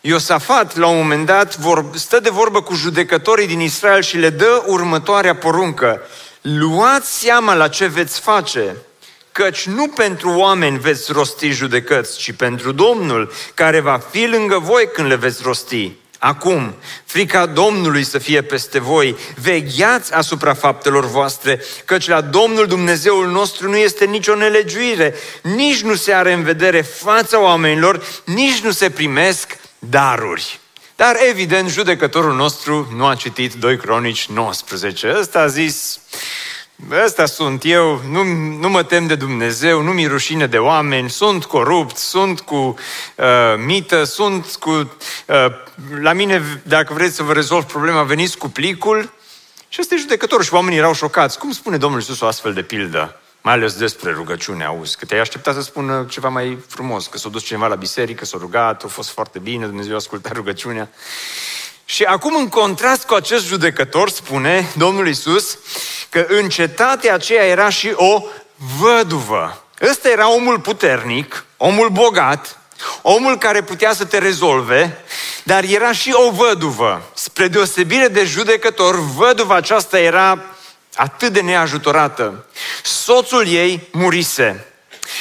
Iosafat, 0.00 0.76
la 0.76 0.86
un 0.86 0.96
moment 0.96 1.26
dat, 1.26 1.58
stă 1.94 2.20
de 2.20 2.30
vorbă 2.30 2.62
cu 2.62 2.74
judecătorii 2.74 3.46
din 3.46 3.60
Israel 3.60 4.02
și 4.02 4.16
le 4.16 4.30
dă 4.30 4.62
următoarea 4.66 5.34
poruncă. 5.34 6.00
Luați 6.40 7.18
seama 7.18 7.54
la 7.54 7.68
ce 7.68 7.86
veți 7.86 8.20
face, 8.20 8.76
căci 9.36 9.66
nu 9.66 9.88
pentru 9.88 10.30
oameni 10.30 10.78
veți 10.78 11.12
rosti 11.12 11.50
judecăți, 11.50 12.18
ci 12.18 12.32
pentru 12.32 12.72
Domnul, 12.72 13.32
care 13.54 13.80
va 13.80 13.98
fi 14.10 14.26
lângă 14.26 14.58
voi 14.58 14.88
când 14.92 15.08
le 15.08 15.14
veți 15.14 15.42
rosti. 15.42 15.92
Acum, 16.18 16.74
frica 17.04 17.46
Domnului 17.46 18.04
să 18.04 18.18
fie 18.18 18.42
peste 18.42 18.78
voi, 18.78 19.16
vegheați 19.40 20.14
asupra 20.14 20.54
faptelor 20.54 21.06
voastre, 21.06 21.60
căci 21.84 22.08
la 22.08 22.20
Domnul 22.20 22.66
Dumnezeul 22.66 23.26
nostru 23.26 23.68
nu 23.68 23.76
este 23.76 24.04
nicio 24.04 24.34
nelegiuire, 24.34 25.14
nici 25.42 25.80
nu 25.80 25.94
se 25.94 26.12
are 26.12 26.32
în 26.32 26.42
vedere 26.42 26.80
fața 26.80 27.40
oamenilor, 27.40 28.02
nici 28.24 28.58
nu 28.58 28.70
se 28.70 28.90
primesc 28.90 29.58
daruri. 29.78 30.60
Dar 30.96 31.16
evident, 31.28 31.70
judecătorul 31.70 32.34
nostru 32.34 32.92
nu 32.96 33.06
a 33.06 33.14
citit 33.14 33.54
2 33.54 33.76
Cronici 33.76 34.26
19. 34.26 35.14
Ăsta 35.18 35.38
a 35.38 35.46
zis, 35.46 36.00
ăsta 37.04 37.26
sunt 37.26 37.64
eu, 37.64 38.00
nu, 38.10 38.24
nu 38.58 38.68
mă 38.68 38.82
tem 38.82 39.06
de 39.06 39.14
Dumnezeu, 39.14 39.82
nu 39.82 39.90
mi 39.90 40.06
rușine 40.06 40.46
de 40.46 40.58
oameni, 40.58 41.10
sunt 41.10 41.44
corupt, 41.44 41.96
sunt 41.96 42.40
cu 42.40 42.54
uh, 42.54 43.24
mită, 43.64 44.04
sunt 44.04 44.46
cu... 44.46 44.70
Uh, 44.70 45.46
la 46.00 46.12
mine, 46.12 46.60
dacă 46.62 46.92
vreți 46.94 47.14
să 47.14 47.22
vă 47.22 47.32
rezolv 47.32 47.64
problema, 47.64 48.02
veniți 48.02 48.38
cu 48.38 48.48
plicul. 48.48 49.12
Și 49.68 49.78
ăsta 49.80 49.94
e 49.94 49.98
judecătorul 49.98 50.44
și 50.44 50.54
oamenii 50.54 50.78
erau 50.78 50.94
șocați. 50.94 51.38
Cum 51.38 51.52
spune 51.52 51.76
Domnul 51.76 52.00
Iisus 52.00 52.20
o 52.20 52.26
astfel 52.26 52.52
de 52.52 52.62
pildă? 52.62 53.20
Mai 53.40 53.54
ales 53.54 53.74
despre 53.74 54.10
rugăciune, 54.12 54.64
auzi, 54.64 54.96
că 54.96 55.04
te-ai 55.04 55.20
așteptat 55.20 55.54
să 55.54 55.60
spună 55.60 56.06
ceva 56.08 56.28
mai 56.28 56.58
frumos, 56.66 57.06
că 57.06 57.18
s-a 57.18 57.28
dus 57.28 57.44
cineva 57.44 57.66
la 57.66 57.74
biserică, 57.74 58.24
s-a 58.24 58.36
rugat, 58.40 58.84
a 58.84 58.88
fost 58.88 59.10
foarte 59.10 59.38
bine, 59.38 59.66
Dumnezeu 59.66 59.92
a 59.92 59.96
ascultat 59.96 60.32
rugăciunea. 60.32 60.90
Și 61.88 62.04
acum, 62.04 62.36
în 62.36 62.48
contrast 62.48 63.04
cu 63.04 63.14
acest 63.14 63.46
judecător, 63.46 64.10
spune 64.10 64.72
Domnul 64.76 65.08
Isus 65.08 65.58
că 66.08 66.26
în 66.28 66.48
cetatea 66.48 67.14
aceea 67.14 67.44
era 67.44 67.68
și 67.68 67.92
o 67.94 68.22
văduvă. 68.78 69.62
Ăsta 69.90 70.08
era 70.08 70.30
omul 70.30 70.60
puternic, 70.60 71.44
omul 71.56 71.88
bogat, 71.88 72.58
omul 73.02 73.38
care 73.38 73.62
putea 73.62 73.92
să 73.92 74.04
te 74.04 74.18
rezolve, 74.18 75.04
dar 75.42 75.64
era 75.64 75.92
și 75.92 76.12
o 76.12 76.30
văduvă 76.30 77.10
Spre 77.14 77.48
deosebire 77.48 78.08
de 78.08 78.24
judecător, 78.24 79.00
văduva 79.00 79.54
aceasta 79.54 79.98
era 79.98 80.44
atât 80.94 81.32
de 81.32 81.40
neajutorată. 81.40 82.44
Soțul 82.82 83.46
ei 83.46 83.88
murise. 83.92 84.66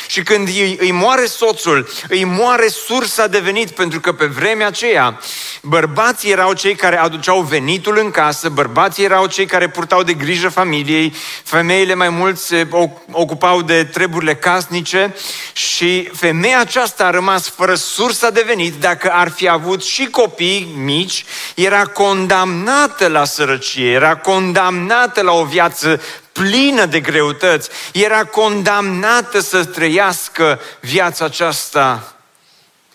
Și 0.07 0.23
când 0.23 0.47
îi, 0.47 0.77
îi 0.79 0.91
moare 0.91 1.25
soțul, 1.25 1.89
îi 2.09 2.23
moare 2.23 2.67
sursa 2.67 3.27
de 3.27 3.39
venit, 3.39 3.69
pentru 3.69 3.99
că 3.99 4.13
pe 4.13 4.25
vremea 4.25 4.67
aceea 4.67 5.19
bărbații 5.61 6.31
erau 6.31 6.53
cei 6.53 6.75
care 6.75 6.97
aduceau 6.97 7.41
venitul 7.41 7.97
în 7.97 8.11
casă, 8.11 8.49
bărbații 8.49 9.03
erau 9.03 9.25
cei 9.25 9.45
care 9.45 9.69
purtau 9.69 10.03
de 10.03 10.13
grijă 10.13 10.49
familiei, 10.49 11.13
femeile 11.43 11.93
mai 11.93 12.09
mult 12.09 12.37
se 12.37 12.67
ocupau 13.11 13.61
de 13.61 13.83
treburile 13.83 14.35
casnice 14.35 15.15
și 15.53 16.09
femeia 16.13 16.59
aceasta 16.59 17.05
a 17.05 17.09
rămas 17.09 17.49
fără 17.49 17.75
sursa 17.75 18.29
de 18.29 18.43
venit, 18.45 18.73
dacă 18.79 19.11
ar 19.11 19.29
fi 19.29 19.49
avut 19.49 19.83
și 19.83 20.05
copii 20.05 20.73
mici, 20.75 21.25
era 21.55 21.85
condamnată 21.85 23.07
la 23.07 23.25
sărăcie, 23.25 23.91
era 23.91 24.15
condamnată 24.15 25.21
la 25.21 25.31
o 25.31 25.43
viață 25.43 26.01
plină 26.39 26.85
de 26.85 26.99
greutăți, 26.99 27.69
era 27.93 28.25
condamnată 28.25 29.39
să 29.39 29.65
trăiască 29.65 30.59
viața 30.79 31.25
aceasta 31.25 32.15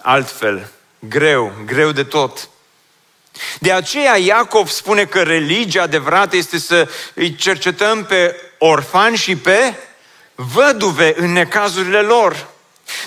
altfel, 0.00 0.68
greu, 0.98 1.52
greu 1.66 1.92
de 1.92 2.04
tot. 2.04 2.48
De 3.58 3.72
aceea 3.72 4.16
Iacov 4.16 4.68
spune 4.68 5.04
că 5.04 5.22
religia 5.22 5.82
adevărată 5.82 6.36
este 6.36 6.58
să 6.58 6.88
îi 7.14 7.34
cercetăm 7.34 8.04
pe 8.04 8.36
orfani 8.58 9.16
și 9.16 9.36
pe 9.36 9.74
văduve 10.34 11.14
în 11.16 11.32
necazurile 11.32 12.00
lor. 12.00 12.46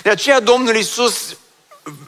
De 0.02 0.10
aceea 0.10 0.40
Domnul 0.40 0.76
Isus 0.76 1.36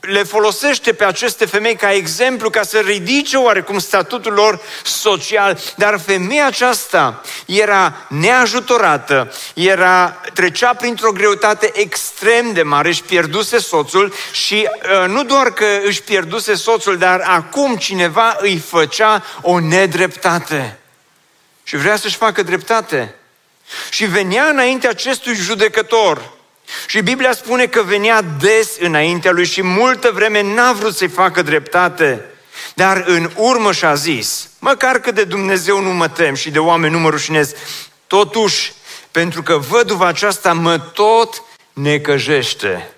le 0.00 0.22
folosește 0.22 0.92
pe 0.92 1.04
aceste 1.04 1.44
femei 1.44 1.76
ca 1.76 1.92
exemplu, 1.92 2.50
ca 2.50 2.62
să 2.62 2.78
ridice 2.78 3.36
oarecum 3.36 3.78
statutul 3.78 4.32
lor 4.32 4.60
social, 4.84 5.58
dar 5.76 6.00
femeia 6.00 6.46
aceasta 6.46 7.22
era 7.46 8.06
neajutorată, 8.08 9.32
era, 9.54 10.20
trecea 10.32 10.74
printr-o 10.74 11.12
greutate 11.12 11.70
extrem 11.74 12.52
de 12.52 12.62
mare, 12.62 12.88
își 12.88 13.02
pierduse 13.02 13.58
soțul 13.58 14.12
și 14.32 14.68
uh, 15.02 15.08
nu 15.08 15.24
doar 15.24 15.52
că 15.52 15.66
își 15.84 16.02
pierduse 16.02 16.54
soțul, 16.54 16.96
dar 16.96 17.20
acum 17.20 17.76
cineva 17.76 18.36
îi 18.40 18.58
făcea 18.58 19.24
o 19.40 19.60
nedreptate. 19.60 20.78
Și 21.62 21.76
vrea 21.76 21.96
să-și 21.96 22.16
facă 22.16 22.42
dreptate. 22.42 23.14
Și 23.90 24.04
venea 24.04 24.44
înainte 24.44 24.88
acestui 24.88 25.34
judecător, 25.34 26.35
și 26.86 27.00
Biblia 27.00 27.32
spune 27.32 27.66
că 27.66 27.82
venea 27.82 28.22
des 28.22 28.76
înaintea 28.78 29.32
lui 29.32 29.46
și 29.46 29.62
multă 29.62 30.10
vreme 30.14 30.42
n-a 30.42 30.72
vrut 30.72 30.94
să-i 30.94 31.08
facă 31.08 31.42
dreptate. 31.42 32.24
Dar 32.74 33.04
în 33.06 33.30
urmă 33.36 33.72
și-a 33.72 33.94
zis, 33.94 34.48
măcar 34.58 34.98
că 34.98 35.10
de 35.10 35.24
Dumnezeu 35.24 35.80
nu 35.80 35.94
mă 35.94 36.08
tem 36.08 36.34
și 36.34 36.50
de 36.50 36.58
oameni 36.58 36.92
nu 36.92 36.98
mă 36.98 37.08
rușinez, 37.08 37.52
totuși, 38.06 38.72
pentru 39.10 39.42
că 39.42 39.56
văduva 39.56 40.06
aceasta 40.06 40.52
mă 40.52 40.78
tot 40.78 41.42
necăjește. 41.72 42.90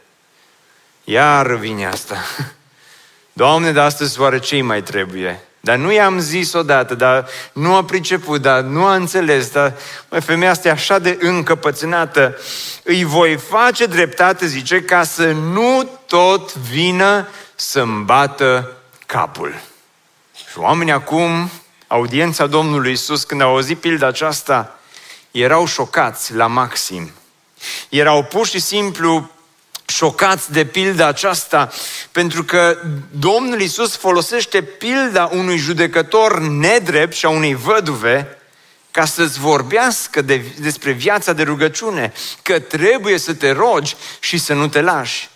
Iar 1.05 1.55
vine 1.55 1.87
asta. 1.87 2.17
Doamne, 3.33 3.73
de 3.73 3.81
astăzi 3.81 4.21
oare 4.21 4.39
ce 4.39 4.63
mai 4.63 4.83
trebuie? 4.83 5.48
Dar 5.69 5.77
nu 5.77 5.93
i-am 5.93 6.19
zis 6.19 6.53
odată, 6.53 6.95
dar 6.95 7.27
nu 7.53 7.75
a 7.75 7.85
priceput, 7.85 8.41
dar 8.41 8.61
nu 8.61 8.85
a 8.85 8.95
înțeles, 8.95 9.51
dar 9.51 9.75
mă, 10.09 10.21
femeia 10.21 10.51
asta 10.51 10.69
e 10.69 10.71
așa 10.71 10.99
de 10.99 11.19
încăpățânată. 11.21 12.37
Îi 12.83 13.05
voi 13.05 13.37
face 13.37 13.87
dreptate, 13.87 14.47
zice, 14.47 14.83
ca 14.83 15.03
să 15.03 15.31
nu 15.33 15.91
tot 16.07 16.55
vină 16.55 17.29
să-mi 17.55 18.05
bată 18.05 18.73
capul. 19.07 19.61
Și 20.35 20.59
oamenii 20.59 20.93
acum, 20.93 21.51
audiența 21.87 22.47
Domnului 22.47 22.93
Isus, 22.93 23.25
când 23.25 23.41
au 23.41 23.51
auzit 23.51 23.79
pilda 23.79 24.07
aceasta, 24.07 24.79
erau 25.31 25.67
șocați 25.67 26.35
la 26.35 26.47
maxim. 26.47 27.11
Erau 27.89 28.25
pur 28.25 28.47
și 28.47 28.61
simplu 28.61 29.31
șocați 29.91 30.53
de 30.53 30.65
pilda 30.65 31.07
aceasta, 31.07 31.71
pentru 32.13 32.45
că 32.45 32.79
Domnul 33.11 33.61
Isus 33.61 33.97
folosește 33.97 34.63
pilda 34.63 35.31
unui 35.33 35.57
judecător 35.57 36.41
nedrept 36.41 37.15
și 37.15 37.27
a 37.27 37.29
unei 37.29 37.55
văduve 37.55 38.39
ca 38.91 39.05
să-ți 39.05 39.41
vorbească 39.41 40.23
de, 40.23 40.43
despre 40.61 40.91
viața 40.91 41.33
de 41.33 41.43
rugăciune, 41.43 42.13
că 42.43 42.59
trebuie 42.59 43.19
să 43.19 43.35
te 43.35 43.51
rogi 43.51 43.97
și 44.21 44.39
să 44.39 44.55
nu 44.55 44.69
te 44.69 44.81
lași. 44.81 45.29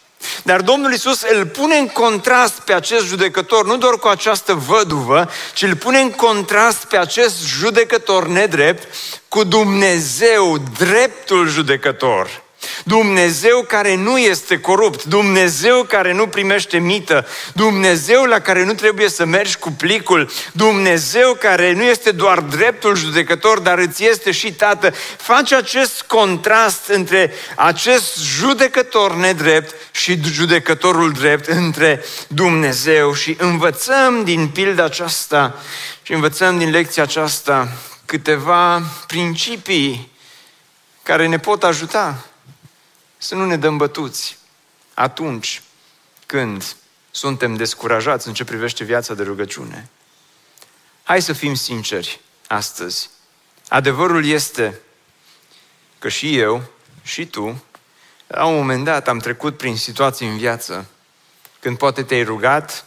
Dar 0.42 0.60
Domnul 0.60 0.92
Isus 0.92 1.22
îl 1.22 1.46
pune 1.46 1.76
în 1.76 1.86
contrast 1.86 2.52
pe 2.52 2.72
acest 2.72 3.06
judecător, 3.06 3.66
nu 3.66 3.76
doar 3.76 3.94
cu 3.94 4.08
această 4.08 4.54
văduvă, 4.54 5.30
ci 5.54 5.62
îl 5.62 5.76
pune 5.76 5.98
în 5.98 6.10
contrast 6.10 6.84
pe 6.84 6.96
acest 6.96 7.46
judecător 7.46 8.26
nedrept 8.28 8.94
cu 9.28 9.44
Dumnezeu, 9.44 10.58
dreptul 10.78 11.48
judecător. 11.48 12.41
Dumnezeu 12.84 13.64
care 13.68 13.96
nu 13.96 14.18
este 14.18 14.60
corupt, 14.60 15.04
Dumnezeu 15.04 15.82
care 15.82 16.12
nu 16.12 16.26
primește 16.26 16.78
mită, 16.78 17.26
Dumnezeu 17.54 18.24
la 18.24 18.40
care 18.40 18.64
nu 18.64 18.72
trebuie 18.72 19.08
să 19.08 19.24
mergi 19.24 19.56
cu 19.56 19.70
plicul, 19.70 20.30
Dumnezeu 20.52 21.34
care 21.34 21.72
nu 21.72 21.82
este 21.82 22.10
doar 22.10 22.40
dreptul 22.40 22.96
judecător, 22.96 23.58
dar 23.58 23.78
îți 23.78 24.04
este 24.04 24.30
și 24.30 24.52
tată. 24.52 24.94
Face 25.16 25.54
acest 25.54 26.02
contrast 26.02 26.88
între 26.88 27.32
acest 27.56 28.18
judecător 28.18 29.14
nedrept 29.14 29.74
și 29.90 30.20
judecătorul 30.24 31.12
drept, 31.12 31.46
între 31.46 32.04
Dumnezeu 32.28 33.14
și 33.14 33.36
învățăm 33.38 34.24
din 34.24 34.48
pilda 34.48 34.84
aceasta 34.84 35.58
și 36.02 36.12
învățăm 36.12 36.58
din 36.58 36.70
lecția 36.70 37.02
aceasta 37.02 37.68
câteva 38.04 38.82
principii 39.06 40.10
care 41.02 41.26
ne 41.26 41.38
pot 41.38 41.64
ajuta 41.64 42.24
să 43.22 43.34
nu 43.34 43.46
ne 43.46 43.56
dăm 43.56 43.76
bătuți 43.76 44.38
atunci 44.94 45.62
când 46.26 46.76
suntem 47.10 47.54
descurajați 47.54 48.28
în 48.28 48.34
ce 48.34 48.44
privește 48.44 48.84
viața 48.84 49.14
de 49.14 49.22
rugăciune. 49.22 49.88
Hai 51.02 51.22
să 51.22 51.32
fim 51.32 51.54
sinceri 51.54 52.20
astăzi. 52.46 53.10
Adevărul 53.68 54.24
este 54.24 54.80
că 55.98 56.08
și 56.08 56.38
eu, 56.38 56.62
și 57.02 57.26
tu, 57.26 57.64
la 58.26 58.44
un 58.44 58.56
moment 58.56 58.84
dat 58.84 59.08
am 59.08 59.18
trecut 59.18 59.56
prin 59.56 59.76
situații 59.76 60.28
în 60.28 60.36
viață 60.38 60.86
când 61.60 61.78
poate 61.78 62.02
te-ai 62.02 62.22
rugat 62.22 62.84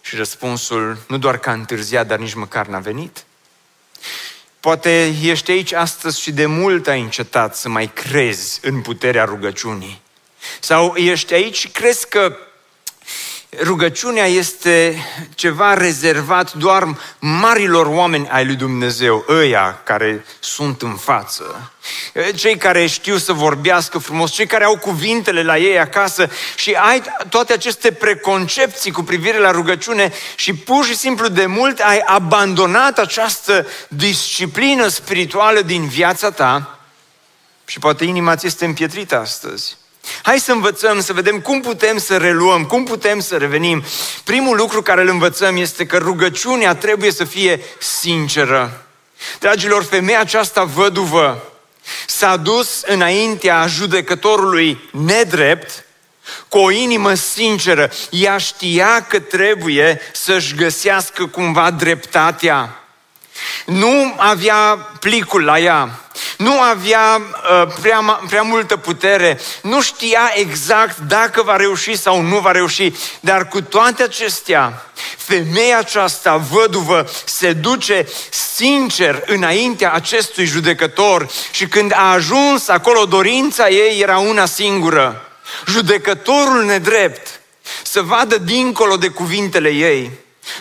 și 0.00 0.16
răspunsul 0.16 0.98
nu 1.08 1.18
doar 1.18 1.38
că 1.38 1.50
a 1.50 1.52
întârziat, 1.52 2.06
dar 2.06 2.18
nici 2.18 2.34
măcar 2.34 2.66
n-a 2.66 2.78
venit. 2.78 3.24
Poate 4.62 5.14
ești 5.22 5.50
aici 5.50 5.72
astăzi 5.72 6.20
și 6.20 6.32
de 6.32 6.46
mult 6.46 6.88
ai 6.88 7.00
încetat 7.00 7.56
să 7.56 7.68
mai 7.68 7.92
crezi 7.92 8.60
în 8.62 8.80
puterea 8.80 9.24
rugăciunii. 9.24 10.00
Sau 10.60 10.94
ești 10.96 11.34
aici 11.34 11.56
și 11.56 11.68
crezi 11.68 12.08
că 12.08 12.36
rugăciunea 13.60 14.26
este 14.26 14.96
ceva 15.34 15.74
rezervat 15.74 16.52
doar 16.52 16.98
marilor 17.18 17.86
oameni 17.86 18.28
ai 18.28 18.46
lui 18.46 18.54
Dumnezeu, 18.54 19.24
ăia 19.28 19.80
care 19.84 20.24
sunt 20.40 20.82
în 20.82 20.96
față, 20.96 21.72
cei 22.34 22.56
care 22.56 22.86
știu 22.86 23.16
să 23.16 23.32
vorbească 23.32 23.98
frumos, 23.98 24.30
cei 24.30 24.46
care 24.46 24.64
au 24.64 24.78
cuvintele 24.78 25.42
la 25.42 25.58
ei 25.58 25.78
acasă 25.78 26.30
și 26.56 26.72
ai 26.72 27.02
toate 27.28 27.52
aceste 27.52 27.92
preconcepții 27.92 28.90
cu 28.90 29.02
privire 29.02 29.38
la 29.38 29.50
rugăciune 29.50 30.12
și 30.36 30.54
pur 30.54 30.84
și 30.84 30.96
simplu 30.96 31.28
de 31.28 31.46
mult 31.46 31.80
ai 31.80 31.98
abandonat 31.98 32.98
această 32.98 33.66
disciplină 33.88 34.88
spirituală 34.88 35.60
din 35.60 35.88
viața 35.88 36.30
ta 36.30 36.78
și 37.64 37.78
poate 37.78 38.04
inima 38.04 38.36
ți 38.36 38.46
este 38.46 38.64
împietrită 38.64 39.18
astăzi. 39.18 39.80
Hai 40.22 40.38
să 40.38 40.52
învățăm, 40.52 41.00
să 41.00 41.12
vedem 41.12 41.40
cum 41.40 41.60
putem 41.60 41.98
să 41.98 42.16
reluăm, 42.16 42.64
cum 42.64 42.84
putem 42.84 43.20
să 43.20 43.36
revenim. 43.36 43.84
Primul 44.24 44.56
lucru 44.56 44.82
care 44.82 45.00
îl 45.00 45.08
învățăm 45.08 45.56
este 45.56 45.86
că 45.86 45.98
rugăciunea 45.98 46.74
trebuie 46.74 47.10
să 47.12 47.24
fie 47.24 47.60
sinceră. 47.78 48.86
Dragilor, 49.38 49.82
femeia 49.82 50.20
aceasta 50.20 50.64
văduvă 50.64 51.52
s-a 52.06 52.36
dus 52.36 52.82
înaintea 52.86 53.66
judecătorului 53.66 54.88
nedrept 54.90 55.84
cu 56.48 56.58
o 56.58 56.70
inimă 56.70 57.14
sinceră. 57.14 57.90
Ea 58.10 58.38
știa 58.38 59.04
că 59.08 59.20
trebuie 59.20 60.00
să-și 60.12 60.54
găsească 60.54 61.26
cumva 61.26 61.70
dreptatea. 61.70 62.76
Nu 63.66 64.14
avea 64.16 64.88
plicul 65.00 65.44
la 65.44 65.58
ea, 65.58 66.00
nu 66.42 66.60
avea 66.60 67.20
uh, 67.20 67.72
prea, 67.80 68.20
prea 68.28 68.42
multă 68.42 68.76
putere, 68.76 69.40
nu 69.62 69.82
știa 69.82 70.32
exact 70.34 70.98
dacă 70.98 71.42
va 71.42 71.56
reuși 71.56 71.96
sau 71.96 72.20
nu 72.20 72.38
va 72.38 72.50
reuși, 72.50 72.92
dar 73.20 73.48
cu 73.48 73.62
toate 73.62 74.02
acestea, 74.02 74.86
femeia 75.16 75.78
aceasta, 75.78 76.36
văduvă, 76.36 77.10
se 77.24 77.52
duce 77.52 78.08
sincer 78.54 79.22
înaintea 79.26 79.92
acestui 79.92 80.44
judecător 80.44 81.28
și 81.50 81.66
când 81.66 81.92
a 81.92 82.12
ajuns 82.12 82.68
acolo, 82.68 83.04
dorința 83.04 83.68
ei 83.68 84.00
era 84.00 84.18
una 84.18 84.46
singură. 84.46 85.26
Judecătorul 85.66 86.64
nedrept 86.64 87.40
să 87.82 88.02
vadă 88.02 88.38
dincolo 88.38 88.96
de 88.96 89.08
cuvintele 89.08 89.68
ei 89.68 90.10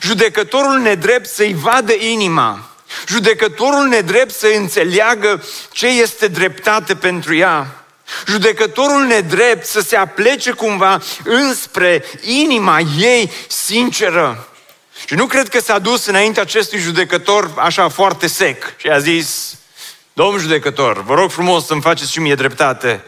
Judecătorul 0.01 0.79
nedrept 0.79 1.29
să-i 1.29 1.53
vadă 1.53 1.93
inima. 1.93 2.70
Judecătorul 3.11 3.87
nedrept 3.87 4.33
să 4.33 4.47
înțeleagă 4.55 5.43
ce 5.71 5.87
este 5.87 6.27
dreptate 6.27 6.95
pentru 6.95 7.35
ea. 7.35 7.85
Judecătorul 8.27 9.03
nedrept 9.03 9.65
să 9.65 9.81
se 9.81 9.95
aplece 9.95 10.51
cumva 10.51 11.01
înspre 11.23 12.03
inima 12.21 12.79
ei 12.97 13.31
sinceră. 13.47 14.47
Și 15.05 15.13
nu 15.13 15.25
cred 15.25 15.49
că 15.49 15.59
s-a 15.59 15.79
dus 15.79 16.05
înainte 16.05 16.39
acestui 16.39 16.79
judecător 16.79 17.51
așa 17.57 17.89
foarte 17.89 18.27
sec 18.27 18.77
și 18.77 18.87
a 18.87 18.99
zis, 18.99 19.57
Domn 20.13 20.37
judecător, 20.37 21.03
vă 21.03 21.13
rog 21.13 21.31
frumos 21.31 21.65
să-mi 21.65 21.81
faceți 21.81 22.11
și 22.11 22.19
mie 22.19 22.35
dreptate. 22.35 23.03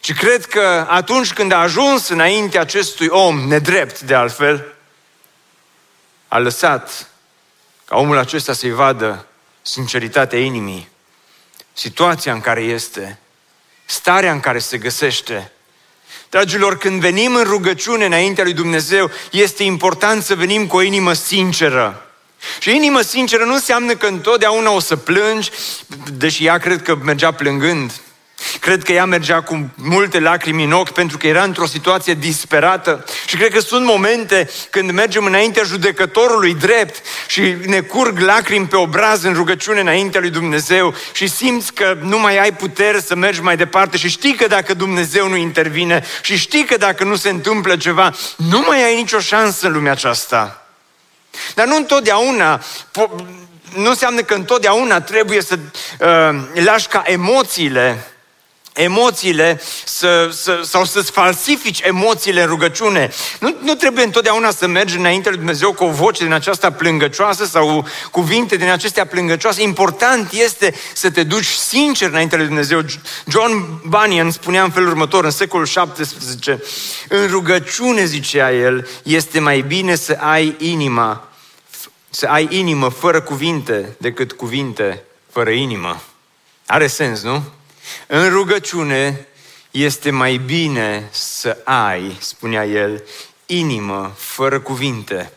Și 0.00 0.12
cred 0.12 0.44
că 0.44 0.86
atunci 0.88 1.32
când 1.32 1.52
a 1.52 1.56
ajuns 1.56 2.08
înainte 2.08 2.58
acestui 2.58 3.06
om, 3.06 3.38
nedrept 3.38 4.00
de 4.00 4.14
altfel, 4.14 4.74
a 6.28 6.38
lăsat 6.38 7.09
ca 7.90 7.96
omul 7.96 8.16
acesta 8.16 8.52
să-i 8.52 8.70
vadă 8.70 9.26
sinceritatea 9.62 10.38
inimii, 10.38 10.88
situația 11.72 12.32
în 12.32 12.40
care 12.40 12.60
este, 12.60 13.18
starea 13.86 14.32
în 14.32 14.40
care 14.40 14.58
se 14.58 14.78
găsește. 14.78 15.52
Dragilor, 16.28 16.78
când 16.78 17.00
venim 17.00 17.34
în 17.34 17.42
rugăciune 17.42 18.04
înaintea 18.04 18.44
lui 18.44 18.52
Dumnezeu, 18.52 19.10
este 19.30 19.62
important 19.62 20.22
să 20.22 20.34
venim 20.34 20.66
cu 20.66 20.76
o 20.76 20.82
inimă 20.82 21.12
sinceră. 21.12 22.06
Și 22.60 22.74
inimă 22.74 23.00
sinceră 23.00 23.44
nu 23.44 23.54
înseamnă 23.54 23.94
că 23.94 24.06
întotdeauna 24.06 24.70
o 24.70 24.80
să 24.80 24.96
plângi, 24.96 25.50
deși 26.12 26.44
ea 26.44 26.58
cred 26.58 26.82
că 26.82 26.94
mergea 26.94 27.32
plângând. 27.32 28.00
Cred 28.60 28.82
că 28.82 28.92
ea 28.92 29.04
mergea 29.04 29.40
cu 29.40 29.70
multe 29.74 30.20
lacrimi 30.20 30.64
în 30.64 30.72
ochi 30.72 30.90
pentru 30.90 31.18
că 31.18 31.26
era 31.26 31.42
într-o 31.42 31.66
situație 31.66 32.14
disperată. 32.14 33.04
Și 33.26 33.36
cred 33.36 33.52
că 33.52 33.60
sunt 33.60 33.84
momente 33.84 34.50
când 34.70 34.90
mergem 34.90 35.24
înaintea 35.24 35.62
judecătorului 35.62 36.54
drept 36.54 37.06
și 37.26 37.56
ne 37.66 37.80
curg 37.80 38.18
lacrimi 38.18 38.66
pe 38.66 38.76
obraz 38.76 39.22
în 39.22 39.34
rugăciune 39.34 39.80
înaintea 39.80 40.20
lui 40.20 40.30
Dumnezeu 40.30 40.94
și 41.12 41.28
simți 41.28 41.72
că 41.72 41.96
nu 42.02 42.18
mai 42.18 42.38
ai 42.38 42.52
putere 42.52 43.00
să 43.00 43.14
mergi 43.14 43.40
mai 43.40 43.56
departe 43.56 43.96
și 43.96 44.08
știi 44.08 44.34
că 44.34 44.46
dacă 44.46 44.74
Dumnezeu 44.74 45.28
nu 45.28 45.36
intervine 45.36 46.04
și 46.22 46.36
știi 46.36 46.64
că 46.64 46.76
dacă 46.76 47.04
nu 47.04 47.16
se 47.16 47.28
întâmplă 47.28 47.76
ceva, 47.76 48.14
nu 48.36 48.64
mai 48.66 48.84
ai 48.84 48.96
nicio 48.96 49.18
șansă 49.18 49.66
în 49.66 49.72
lumea 49.72 49.92
aceasta. 49.92 50.64
Dar 51.54 51.66
nu 51.66 51.76
întotdeauna 51.76 52.62
nu 53.74 53.88
înseamnă 53.88 54.20
că 54.20 54.34
întotdeauna 54.34 55.00
trebuie 55.00 55.42
să 55.42 55.58
uh, 56.00 56.62
lași 56.64 56.86
ca 56.86 57.02
emoțiile 57.06 58.09
emoțiile 58.82 59.60
să, 59.84 60.28
să, 60.32 60.60
sau 60.64 60.84
să-ți 60.84 61.10
falsifici 61.10 61.80
emoțiile 61.80 62.40
în 62.40 62.46
rugăciune. 62.46 63.10
Nu, 63.40 63.56
nu 63.62 63.74
trebuie 63.74 64.04
întotdeauna 64.04 64.50
să 64.50 64.66
mergi 64.66 64.96
înainte 64.96 65.28
lui 65.28 65.38
Dumnezeu 65.38 65.72
cu 65.72 65.84
o 65.84 65.90
voce 65.90 66.24
din 66.24 66.32
aceasta 66.32 66.72
plângăcioasă 66.72 67.44
sau 67.44 67.86
cuvinte 68.10 68.56
din 68.56 68.68
acestea 68.68 69.06
plângăcioase. 69.06 69.62
Important 69.62 70.32
este 70.32 70.74
să 70.94 71.10
te 71.10 71.22
duci 71.22 71.46
sincer 71.46 72.08
înainte 72.08 72.36
lui 72.36 72.46
Dumnezeu. 72.46 72.80
John 73.26 73.80
Bunyan 73.86 74.30
spunea 74.30 74.62
în 74.62 74.70
felul 74.70 74.88
următor, 74.88 75.24
în 75.24 75.30
secolul 75.30 75.66
17, 75.66 76.62
în 77.08 77.26
rugăciune, 77.26 78.04
zicea 78.04 78.52
el, 78.52 78.88
este 79.02 79.40
mai 79.40 79.60
bine 79.60 79.94
să 79.94 80.16
ai 80.20 80.54
inima, 80.58 81.28
să 82.10 82.26
ai 82.26 82.48
inimă 82.50 82.88
fără 82.88 83.20
cuvinte 83.20 83.96
decât 83.98 84.32
cuvinte 84.32 85.02
fără 85.32 85.50
inimă. 85.50 86.02
Are 86.66 86.86
sens, 86.86 87.22
nu? 87.22 87.42
În 88.06 88.28
rugăciune 88.28 89.26
este 89.70 90.10
mai 90.10 90.36
bine 90.36 91.08
să 91.12 91.58
ai, 91.64 92.16
spunea 92.20 92.66
el, 92.66 93.04
inimă 93.46 94.14
fără 94.16 94.60
cuvinte 94.60 95.32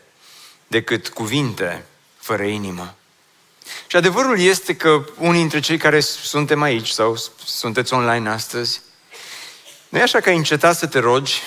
decât 0.66 1.08
cuvinte 1.08 1.84
fără 2.16 2.42
inimă. 2.42 2.94
Și 3.86 3.96
adevărul 3.96 4.40
este 4.40 4.76
că 4.76 5.04
unii 5.18 5.40
dintre 5.40 5.60
cei 5.60 5.78
care 5.78 6.00
suntem 6.00 6.62
aici 6.62 6.88
sau 6.88 7.16
sunteți 7.44 7.94
online 7.94 8.28
astăzi, 8.28 8.80
nu 9.88 9.98
e 9.98 10.02
așa 10.02 10.20
că 10.20 10.28
ai 10.28 10.36
încetat 10.36 10.76
să 10.76 10.86
te 10.86 10.98
rogi 10.98 11.42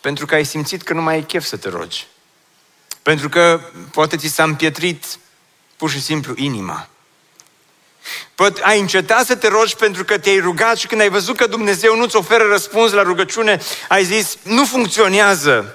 pentru 0.00 0.26
că 0.26 0.34
ai 0.34 0.44
simțit 0.44 0.82
că 0.82 0.92
nu 0.92 1.02
mai 1.02 1.14
ai 1.14 1.22
chef 1.22 1.44
să 1.44 1.56
te 1.56 1.68
rogi. 1.68 2.06
Pentru 3.02 3.28
că 3.28 3.60
poate 3.92 4.16
ți 4.16 4.26
s-a 4.26 4.42
împietrit 4.42 5.18
pur 5.76 5.90
și 5.90 6.00
simplu 6.00 6.34
inima. 6.36 6.88
Ai 8.60 8.80
încetat 8.80 9.26
să 9.26 9.36
te 9.36 9.48
rogi 9.48 9.76
pentru 9.76 10.04
că 10.04 10.18
te-ai 10.18 10.38
rugat 10.38 10.78
și 10.78 10.86
când 10.86 11.00
ai 11.00 11.08
văzut 11.08 11.36
că 11.36 11.46
Dumnezeu 11.46 11.96
nu-ți 11.96 12.16
oferă 12.16 12.44
răspuns 12.50 12.92
la 12.92 13.02
rugăciune, 13.02 13.60
ai 13.88 14.04
zis, 14.04 14.36
nu 14.42 14.64
funcționează. 14.64 15.74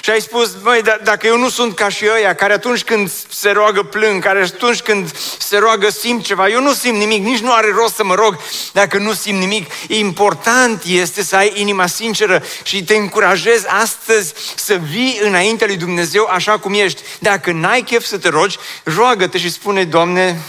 Și 0.00 0.10
ai 0.10 0.20
spus, 0.20 0.54
băi, 0.54 0.80
d- 0.82 1.02
dacă 1.02 1.26
eu 1.26 1.38
nu 1.38 1.48
sunt 1.48 1.74
ca 1.74 1.88
și 1.88 2.04
ăia, 2.16 2.34
care 2.34 2.52
atunci 2.52 2.84
când 2.84 3.10
se 3.28 3.50
roagă 3.50 3.82
plâng, 3.82 4.22
care 4.22 4.42
atunci 4.42 4.80
când 4.80 5.16
se 5.38 5.58
roagă 5.58 5.90
simt 5.90 6.24
ceva, 6.24 6.48
eu 6.48 6.60
nu 6.60 6.72
simt 6.72 6.98
nimic, 6.98 7.22
nici 7.22 7.38
nu 7.38 7.52
are 7.52 7.72
rost 7.74 7.94
să 7.94 8.04
mă 8.04 8.14
rog 8.14 8.38
dacă 8.72 8.98
nu 8.98 9.12
simt 9.12 9.38
nimic. 9.38 9.70
Important 9.88 10.82
este 10.84 11.22
să 11.22 11.36
ai 11.36 11.52
inima 11.54 11.86
sinceră 11.86 12.42
și 12.62 12.84
te 12.84 12.94
încurajez 12.94 13.64
astăzi 13.66 14.32
să 14.54 14.74
vii 14.74 15.20
înaintea 15.22 15.66
lui 15.66 15.76
Dumnezeu 15.76 16.24
așa 16.24 16.58
cum 16.58 16.74
ești. 16.74 17.02
Dacă 17.18 17.52
n-ai 17.52 17.82
chef 17.82 18.04
să 18.04 18.18
te 18.18 18.28
rogi, 18.28 18.58
roagă-te 18.84 19.38
și 19.38 19.50
spune, 19.50 19.84
Doamne, 19.84 20.40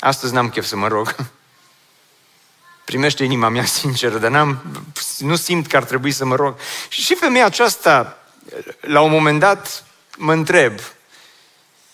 Astăzi 0.00 0.32
n-am 0.32 0.48
chef 0.48 0.64
să 0.64 0.76
mă 0.76 0.88
rog. 0.88 1.16
Primește 2.84 3.24
inima 3.24 3.48
mea 3.48 3.64
sinceră, 3.64 4.18
dar 4.18 4.30
n-am, 4.30 4.62
nu 5.18 5.36
simt 5.36 5.66
că 5.66 5.76
ar 5.76 5.84
trebui 5.84 6.10
să 6.10 6.24
mă 6.24 6.34
rog. 6.34 6.56
Și 6.88 7.02
și 7.02 7.14
femeia 7.14 7.44
aceasta, 7.44 8.18
la 8.80 9.00
un 9.00 9.10
moment 9.10 9.40
dat, 9.40 9.84
mă 10.16 10.32
întreb, 10.32 10.80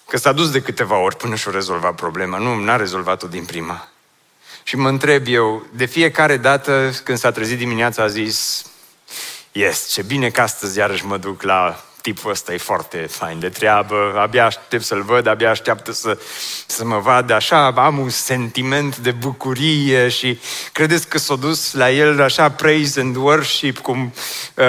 că 0.09 0.17
s-a 0.17 0.33
dus 0.33 0.51
de 0.51 0.63
câteva 0.63 0.97
ori 0.97 1.17
până 1.17 1.35
și-o 1.35 1.51
rezolva 1.51 1.93
problema. 1.93 2.39
Nu, 2.39 2.55
n-a 2.55 2.77
rezolvat-o 2.77 3.27
din 3.27 3.45
prima. 3.45 3.89
Și 4.63 4.77
mă 4.77 4.89
întreb 4.89 5.25
eu, 5.27 5.67
de 5.73 5.85
fiecare 5.85 6.37
dată 6.37 6.93
când 7.05 7.19
s-a 7.19 7.31
trezit 7.31 7.59
dimineața 7.59 8.03
a 8.03 8.07
zis, 8.07 8.67
yes, 9.53 9.89
ce 9.89 10.03
bine 10.03 10.31
că 10.31 10.41
astăzi 10.41 10.79
iarăși 10.79 11.07
mă 11.07 11.17
duc 11.17 11.43
la 11.43 11.85
tipul 12.05 12.31
ăsta 12.31 12.53
e 12.53 12.59
foarte 12.59 12.97
fain 12.97 13.39
de 13.39 13.49
treabă, 13.49 14.15
abia 14.19 14.45
aștept 14.45 14.85
să-l 14.85 15.03
văd, 15.03 15.27
abia 15.27 15.51
așteaptă 15.51 15.93
să, 15.93 16.19
să 16.67 16.85
mă 16.85 16.99
vadă, 16.99 17.35
așa. 17.35 17.73
Am 17.77 17.99
un 17.99 18.09
sentiment 18.09 18.97
de 18.97 19.11
bucurie 19.11 20.09
și 20.09 20.39
credeți 20.73 21.09
că 21.09 21.19
s-a 21.19 21.35
dus 21.35 21.73
la 21.73 21.91
el 21.91 22.23
așa 22.23 22.51
praise 22.51 23.01
and 23.01 23.17
worship 23.17 23.79
cu 23.79 23.91
uh, 23.91 24.65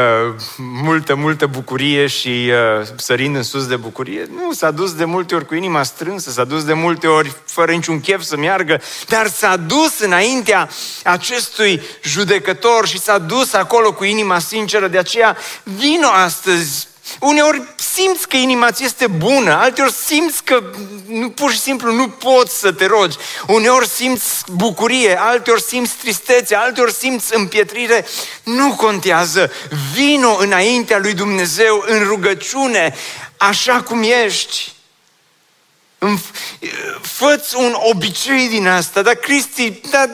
multă, 0.58 1.15
multă 1.15 1.45
bucurie 1.45 2.08
și 2.08 2.52
uh, 2.80 2.88
sărind 2.95 3.36
în 3.36 3.43
sus 3.43 3.67
de 3.67 3.76
bucurie? 3.76 4.30
Nu, 4.32 4.54
s-a 4.54 4.71
dus 4.71 4.93
de 4.93 5.06
multe 5.06 5.36
ori 5.36 5.45
cu 5.45 5.56
inima 5.56 5.84
strânsă, 5.84 6.32
s-a 6.32 6.43
dus 6.43 6.63
de 6.63 6.74
multe 6.74 7.08
ori 7.08 7.36
fără 7.45 7.71
niciun 7.71 8.00
chef 8.00 8.21
să 8.21 8.38
meargă, 8.38 8.82
dar 9.08 9.28
s-a 9.28 9.56
dus 9.58 10.00
înaintea 10.00 10.69
acestui 11.04 11.82
judecător 12.04 12.88
și 12.88 13.00
s-a 13.00 13.17
dus 13.17 13.54
acolo 13.54 13.93
cu 13.93 14.04
inima 14.04 14.39
sinceră, 14.39 14.88
de 14.88 14.98
aceea 14.98 15.38
vino 15.63 16.08
astăzi 16.08 16.88
Uneori 17.20 17.62
simți 17.76 18.28
că 18.28 18.38
inima 18.38 18.72
ți 18.72 18.84
este 18.84 19.08
bună, 19.08 19.54
alteori 19.54 19.91
simți 19.91 20.44
că 20.44 20.63
nu, 21.08 21.30
pur 21.30 21.52
și 21.52 21.60
simplu 21.60 21.94
nu 21.94 22.10
poți 22.10 22.60
să 22.60 22.72
te 22.72 22.86
rogi. 22.86 23.18
Uneori 23.48 23.88
simți 23.88 24.44
bucurie, 24.52 25.20
alteori 25.20 25.62
simți 25.62 25.96
tristețe, 25.96 26.56
alteori 26.56 26.94
simți 26.94 27.36
împietrire. 27.36 28.06
Nu 28.44 28.76
contează. 28.76 29.52
Vino 29.94 30.36
înaintea 30.39 30.98
lui 30.98 31.13
Dumnezeu 31.13 31.84
în 31.88 32.04
rugăciune, 32.04 32.96
așa 33.38 33.82
cum 33.82 34.04
ești. 34.26 34.74
Făți 37.02 37.56
un 37.56 37.76
obicei 37.78 38.48
din 38.48 38.68
asta, 38.68 39.02
dar 39.02 39.15
Cristi, 39.15 39.82
dar 39.89 40.10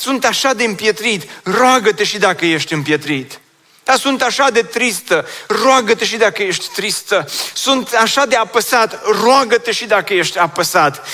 sunt 0.00 0.24
așa 0.24 0.52
de 0.52 0.64
împietrit, 0.64 1.28
roagă-te 1.42 2.04
și 2.04 2.18
dacă 2.18 2.46
ești 2.46 2.72
împietrit. 2.72 3.40
Dar 3.86 3.96
sunt 3.96 4.22
așa 4.22 4.50
de 4.50 4.62
tristă, 4.62 5.26
roagă-te 5.48 6.04
și 6.04 6.16
dacă 6.16 6.42
ești 6.42 6.68
tristă. 6.74 7.28
Sunt 7.54 7.92
așa 7.92 8.26
de 8.26 8.36
apăsat, 8.36 9.06
roagă-te 9.22 9.72
și 9.72 9.86
dacă 9.86 10.14
ești 10.14 10.38
apăsat. 10.38 11.06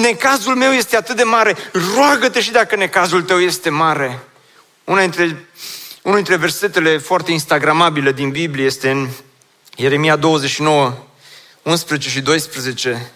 Necazul 0.00 0.54
meu 0.54 0.72
este 0.72 0.96
atât 0.96 1.16
de 1.16 1.22
mare, 1.22 1.56
roagă-te 1.94 2.40
și 2.40 2.50
dacă 2.50 2.76
necazul 2.76 3.22
tău 3.22 3.40
este 3.40 3.70
mare. 3.70 4.18
Una 4.84 5.00
dintre, 5.00 5.46
unul 6.02 6.16
dintre 6.16 6.36
versetele 6.36 6.98
foarte 6.98 7.32
instagramabile 7.32 8.12
din 8.12 8.30
Biblie 8.30 8.64
este 8.64 8.90
în 8.90 9.08
Ieremia 9.76 10.16
29, 10.16 11.06
11 11.62 12.08
și 12.08 12.20
12, 12.20 13.10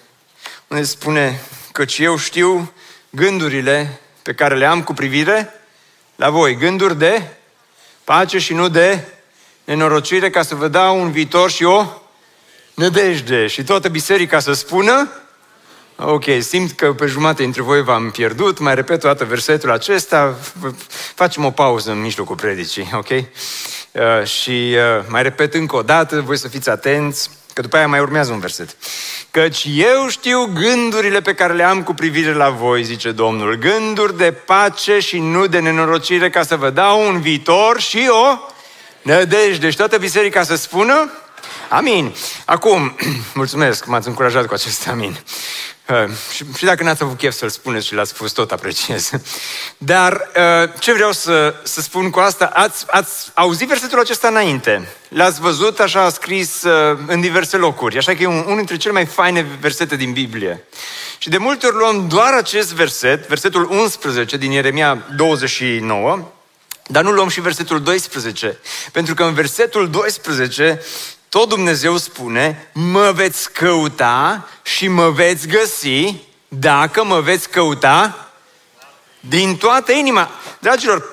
unde 0.68 0.84
spune 0.84 1.40
căci 1.72 1.98
eu 1.98 2.16
știu 2.16 2.72
gândurile 3.10 4.00
pe 4.22 4.32
care 4.32 4.56
le 4.56 4.66
am 4.66 4.82
cu 4.82 4.94
privire 4.94 5.54
la 6.16 6.30
voi, 6.30 6.56
gânduri 6.56 6.98
de 6.98 7.22
pace 8.04 8.38
și 8.38 8.54
nu 8.54 8.68
de 8.68 9.04
nenorocire, 9.64 10.30
ca 10.30 10.42
să 10.42 10.54
vă 10.54 10.68
dau 10.68 11.00
un 11.00 11.10
viitor 11.10 11.50
și 11.50 11.64
o 11.64 11.86
nădejde. 12.74 13.46
Și 13.46 13.64
toată 13.64 13.88
biserica 13.88 14.38
să 14.38 14.52
spună, 14.52 15.08
ok, 15.96 16.24
simt 16.40 16.72
că 16.72 16.92
pe 16.92 17.06
jumătate 17.06 17.42
dintre 17.42 17.62
voi 17.62 17.82
v-am 17.82 18.10
pierdut, 18.10 18.58
mai 18.58 18.74
repet 18.74 19.04
o 19.04 19.06
dată 19.06 19.24
versetul 19.24 19.70
acesta, 19.70 20.38
facem 21.14 21.44
o 21.44 21.50
pauză 21.50 21.90
în 21.90 22.00
mijlocul 22.00 22.36
predicii, 22.36 22.90
ok? 22.94 23.08
Uh, 23.10 24.24
și 24.24 24.74
uh, 24.74 25.04
mai 25.08 25.22
repet 25.22 25.54
încă 25.54 25.76
o 25.76 25.82
dată, 25.82 26.20
voi 26.20 26.38
să 26.38 26.48
fiți 26.48 26.68
atenți, 26.68 27.30
Că 27.52 27.62
după 27.62 27.76
aia 27.76 27.88
mai 27.88 28.00
urmează 28.00 28.32
un 28.32 28.38
verset. 28.38 28.76
Căci 29.30 29.66
eu 29.74 30.08
știu 30.08 30.50
gândurile 30.54 31.20
pe 31.20 31.34
care 31.34 31.52
le 31.52 31.62
am 31.62 31.82
cu 31.82 31.94
privire 31.94 32.32
la 32.32 32.50
voi, 32.50 32.84
zice 32.84 33.10
Domnul. 33.10 33.54
Gânduri 33.54 34.16
de 34.16 34.32
pace 34.32 34.98
și 34.98 35.18
nu 35.18 35.46
de 35.46 35.58
nenorocire 35.58 36.30
ca 36.30 36.42
să 36.42 36.56
vă 36.56 36.70
dau 36.70 37.06
un 37.06 37.20
viitor 37.20 37.80
și 37.80 38.08
o 38.08 38.38
nădejde. 39.02 39.70
Și 39.70 39.76
toată 39.76 39.98
biserica 39.98 40.42
să 40.42 40.54
spună 40.54 41.10
Amin. 41.68 42.14
Acum, 42.44 42.96
mulțumesc, 43.34 43.86
m-ați 43.86 44.08
încurajat 44.08 44.46
cu 44.46 44.54
acest 44.54 44.88
amin. 44.88 45.18
Uh, 45.88 46.10
și, 46.34 46.44
și 46.56 46.64
dacă 46.64 46.82
n-ați 46.82 47.02
avut 47.02 47.16
chef 47.16 47.34
să-l 47.34 47.48
spuneți 47.48 47.86
și 47.86 47.94
l-ați 47.94 48.10
spus, 48.10 48.32
tot 48.32 48.50
apreciez. 48.50 49.10
Dar 49.78 50.12
uh, 50.12 50.70
ce 50.78 50.92
vreau 50.92 51.12
să, 51.12 51.54
să 51.62 51.80
spun 51.80 52.10
cu 52.10 52.18
asta, 52.18 52.50
ați, 52.52 52.84
ați 52.90 53.30
auzit 53.34 53.68
versetul 53.68 53.98
acesta 53.98 54.28
înainte. 54.28 54.88
L-ați 55.08 55.40
văzut 55.40 55.80
așa 55.80 56.10
scris 56.10 56.62
uh, 56.62 56.98
în 57.06 57.20
diverse 57.20 57.56
locuri. 57.56 57.96
Așa 57.96 58.14
că 58.14 58.22
e 58.22 58.26
un, 58.26 58.42
unul 58.44 58.56
dintre 58.56 58.76
cele 58.76 58.92
mai 58.92 59.06
faine 59.06 59.46
versete 59.60 59.96
din 59.96 60.12
Biblie. 60.12 60.64
Și 61.18 61.28
de 61.28 61.38
multe 61.38 61.66
ori 61.66 61.76
luăm 61.76 62.08
doar 62.08 62.32
acest 62.32 62.72
verset, 62.72 63.28
versetul 63.28 63.70
11 63.70 64.36
din 64.36 64.50
Ieremia 64.50 65.06
29, 65.16 66.32
dar 66.86 67.02
nu 67.02 67.10
luăm 67.10 67.28
și 67.28 67.40
versetul 67.40 67.82
12. 67.82 68.58
Pentru 68.92 69.14
că 69.14 69.22
în 69.22 69.34
versetul 69.34 69.90
12 69.90 70.80
tot 71.32 71.48
Dumnezeu 71.48 71.96
spune, 71.96 72.70
mă 72.72 73.12
veți 73.14 73.52
căuta 73.52 74.48
și 74.62 74.88
mă 74.88 75.10
veți 75.10 75.48
găsi 75.48 76.14
dacă 76.48 77.04
mă 77.04 77.20
veți 77.20 77.48
căuta 77.48 78.28
din 79.20 79.56
toată 79.56 79.92
inima. 79.92 80.30
Dragilor, 80.58 81.04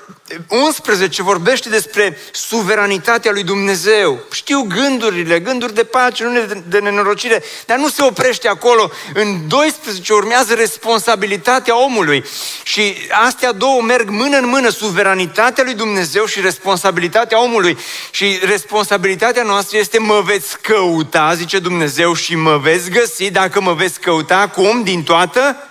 11 0.48 1.22
vorbește 1.22 1.70
despre 1.70 2.18
suveranitatea 2.32 3.32
lui 3.32 3.44
Dumnezeu. 3.44 4.20
Știu 4.32 4.62
gândurile, 4.62 5.40
gânduri 5.40 5.74
de 5.74 5.84
pace, 5.84 6.24
nu 6.24 6.62
de 6.68 6.80
nenorocire, 6.80 7.44
dar 7.66 7.78
nu 7.78 7.90
se 7.90 8.04
oprește 8.04 8.48
acolo. 8.48 8.92
În 9.14 9.48
12 9.48 10.14
urmează 10.14 10.54
responsabilitatea 10.54 11.84
omului. 11.84 12.24
Și 12.64 12.96
astea 13.26 13.52
două 13.52 13.82
merg 13.82 14.10
mână 14.10 14.38
în 14.38 14.48
mână, 14.48 14.70
suveranitatea 14.70 15.64
lui 15.64 15.74
Dumnezeu 15.74 16.26
și 16.26 16.42
responsabilitatea 16.42 17.44
omului. 17.44 17.78
Și 18.12 18.40
responsabilitatea 18.44 19.44
noastră 19.44 19.78
este 19.78 20.00
mă 20.00 20.22
veți 20.26 20.62
căuta, 20.62 21.34
zice 21.34 21.60
Dumnezeu, 21.60 22.14
și 22.14 22.36
mă 22.36 22.58
veți 22.58 22.90
găsi 22.90 23.32
dacă 23.32 23.62
mă 23.62 23.74
veți 23.74 24.00
căuta 24.00 24.48
cum? 24.48 24.84
Din 24.84 25.04
toată 25.04 25.70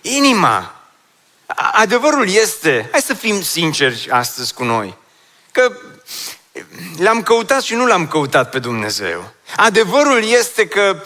inima. 0.00 0.75
Adevărul 1.72 2.28
este, 2.28 2.88
hai 2.90 3.00
să 3.00 3.14
fim 3.14 3.42
sinceri 3.42 4.08
astăzi 4.10 4.54
cu 4.54 4.64
noi, 4.64 4.96
că 5.52 5.72
l-am 6.98 7.22
căutat 7.22 7.62
și 7.62 7.74
nu 7.74 7.86
l-am 7.86 8.08
căutat 8.08 8.50
pe 8.50 8.58
Dumnezeu. 8.58 9.34
Adevărul 9.56 10.24
este 10.40 10.66
că 10.66 11.02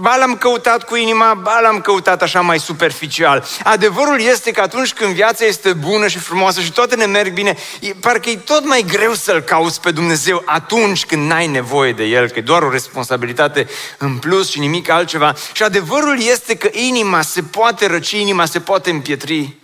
ba 0.00 0.16
l-am 0.16 0.36
căutat 0.36 0.84
cu 0.84 0.96
inima, 0.96 1.34
ba 1.34 1.60
l-am 1.60 1.80
căutat 1.80 2.22
așa 2.22 2.40
mai 2.40 2.58
superficial. 2.58 3.44
Adevărul 3.64 4.20
este 4.20 4.50
că 4.50 4.60
atunci 4.60 4.92
când 4.92 5.14
viața 5.14 5.44
este 5.44 5.72
bună 5.72 6.08
și 6.08 6.18
frumoasă 6.18 6.60
și 6.60 6.72
toate 6.72 6.94
ne 6.94 7.06
merg 7.06 7.32
bine, 7.32 7.56
parcă 8.00 8.30
e 8.30 8.36
tot 8.36 8.64
mai 8.64 8.84
greu 8.88 9.14
să-L 9.14 9.40
cauți 9.40 9.80
pe 9.80 9.90
Dumnezeu 9.90 10.42
atunci 10.44 11.06
când 11.06 11.30
n-ai 11.30 11.46
nevoie 11.46 11.92
de 11.92 12.04
El, 12.04 12.28
că 12.28 12.38
e 12.38 12.42
doar 12.42 12.62
o 12.62 12.70
responsabilitate 12.70 13.68
în 13.98 14.18
plus 14.18 14.50
și 14.50 14.58
nimic 14.58 14.88
altceva. 14.88 15.34
Și 15.52 15.62
adevărul 15.62 16.22
este 16.22 16.56
că 16.56 16.68
inima 16.72 17.22
se 17.22 17.42
poate 17.42 17.86
răci, 17.86 18.10
inima 18.10 18.44
se 18.44 18.60
poate 18.60 18.90
împietri. 18.90 19.56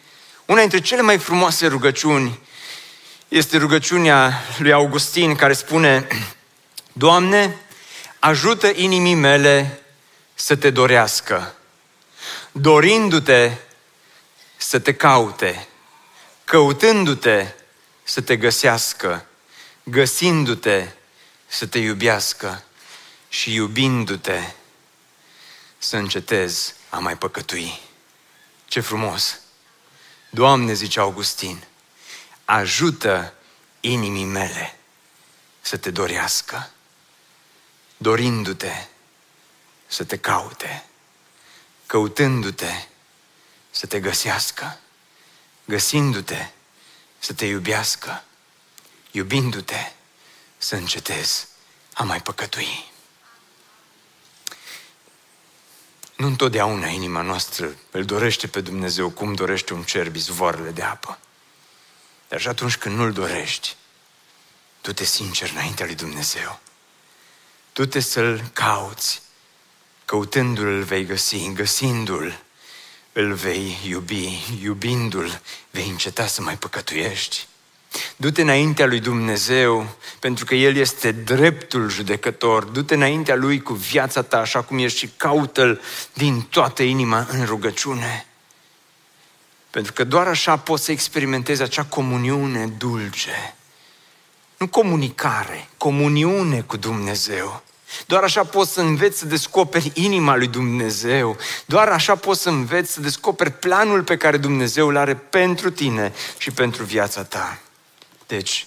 Una 0.46 0.60
dintre 0.60 0.80
cele 0.80 1.02
mai 1.02 1.18
frumoase 1.18 1.66
rugăciuni 1.66 2.38
este 3.28 3.56
rugăciunea 3.56 4.44
lui 4.58 4.72
Augustin 4.72 5.34
care 5.34 5.52
spune 5.52 6.06
Doamne, 6.92 7.56
ajută 8.20 8.66
inimii 8.66 9.14
mele 9.14 9.82
să 10.34 10.56
te 10.56 10.70
dorească, 10.70 11.54
dorindu-te 12.52 13.56
să 14.56 14.78
te 14.78 14.94
caute, 14.94 15.68
căutându-te 16.44 17.54
să 18.02 18.20
te 18.20 18.36
găsească, 18.36 19.26
găsindu-te 19.82 20.88
să 21.46 21.66
te 21.66 21.78
iubească 21.78 22.64
și 23.28 23.54
iubindu-te 23.54 24.52
să 25.78 25.96
încetezi 25.96 26.74
a 26.88 26.98
mai 26.98 27.16
păcătui. 27.16 27.80
Ce 28.66 28.80
frumos! 28.80 29.38
Doamne, 30.30 30.72
zice 30.72 31.00
Augustin, 31.00 31.64
ajută 32.44 33.34
inimii 33.80 34.24
mele 34.24 34.78
să 35.60 35.76
te 35.76 35.90
dorească, 35.90 36.70
dorindu-te 38.02 38.86
să 39.86 40.04
te 40.04 40.18
caute, 40.18 40.84
căutându-te 41.86 42.86
să 43.70 43.86
te 43.86 44.00
găsească, 44.00 44.78
găsindu-te 45.64 46.50
să 47.18 47.32
te 47.32 47.46
iubească, 47.46 48.24
iubindu-te 49.10 49.92
să 50.58 50.76
încetezi 50.76 51.46
a 51.94 52.02
mai 52.02 52.22
păcătui. 52.22 52.92
Nu 56.16 56.26
întotdeauna 56.26 56.86
inima 56.86 57.20
noastră 57.22 57.76
îl 57.90 58.04
dorește 58.04 58.46
pe 58.46 58.60
Dumnezeu 58.60 59.10
cum 59.10 59.34
dorește 59.34 59.74
un 59.74 59.82
cerb 59.82 60.14
izvoarele 60.14 60.70
de 60.70 60.82
apă. 60.82 61.18
Dar 62.28 62.40
și 62.40 62.48
atunci 62.48 62.76
când 62.76 62.96
nu-l 62.96 63.12
dorești, 63.12 63.76
tu 64.80 64.92
te 64.92 65.04
sincer 65.04 65.50
înaintea 65.50 65.86
lui 65.86 65.94
Dumnezeu. 65.94 66.60
Tu 67.72 67.86
te 67.86 68.00
să-l 68.00 68.50
cauți, 68.52 69.22
căutându-l 70.04 70.66
îl 70.66 70.82
vei 70.82 71.04
găsi, 71.04 71.52
găsindu-l 71.52 72.42
îl 73.12 73.32
vei 73.32 73.78
iubi, 73.86 74.42
iubindu-l 74.62 75.40
vei 75.70 75.88
înceta 75.88 76.26
să 76.26 76.42
mai 76.42 76.56
păcătuiești. 76.56 77.48
Du-te 78.16 78.42
înaintea 78.42 78.86
lui 78.86 79.00
Dumnezeu, 79.00 79.96
pentru 80.18 80.44
că 80.44 80.54
El 80.54 80.76
este 80.76 81.12
dreptul 81.12 81.90
judecător. 81.90 82.64
Du-te 82.64 82.94
înaintea 82.94 83.34
Lui 83.34 83.62
cu 83.62 83.72
viața 83.72 84.22
ta, 84.22 84.38
așa 84.38 84.62
cum 84.62 84.78
ești, 84.78 84.98
și 84.98 85.10
caută-L 85.16 85.80
din 86.12 86.40
toată 86.40 86.82
inima 86.82 87.26
în 87.30 87.44
rugăciune. 87.44 88.26
Pentru 89.70 89.92
că 89.92 90.04
doar 90.04 90.26
așa 90.26 90.56
poți 90.56 90.84
să 90.84 90.92
experimentezi 90.92 91.62
acea 91.62 91.84
comuniune 91.84 92.66
dulce. 92.66 93.54
Nu 94.60 94.68
comunicare, 94.68 95.68
comuniune 95.76 96.60
cu 96.60 96.76
Dumnezeu. 96.76 97.62
Doar 98.06 98.22
așa 98.22 98.44
poți 98.44 98.72
să 98.72 98.80
înveți 98.80 99.18
să 99.18 99.26
descoperi 99.26 99.90
inima 99.94 100.36
lui 100.36 100.46
Dumnezeu. 100.46 101.36
Doar 101.66 101.88
așa 101.88 102.16
poți 102.16 102.40
să 102.40 102.48
înveți 102.48 102.92
să 102.92 103.00
descoperi 103.00 103.50
planul 103.52 104.02
pe 104.02 104.16
care 104.16 104.36
Dumnezeu 104.36 104.88
îl 104.88 104.96
are 104.96 105.14
pentru 105.14 105.70
tine 105.70 106.12
și 106.38 106.50
pentru 106.50 106.84
viața 106.84 107.24
ta. 107.24 107.58
Deci, 108.26 108.66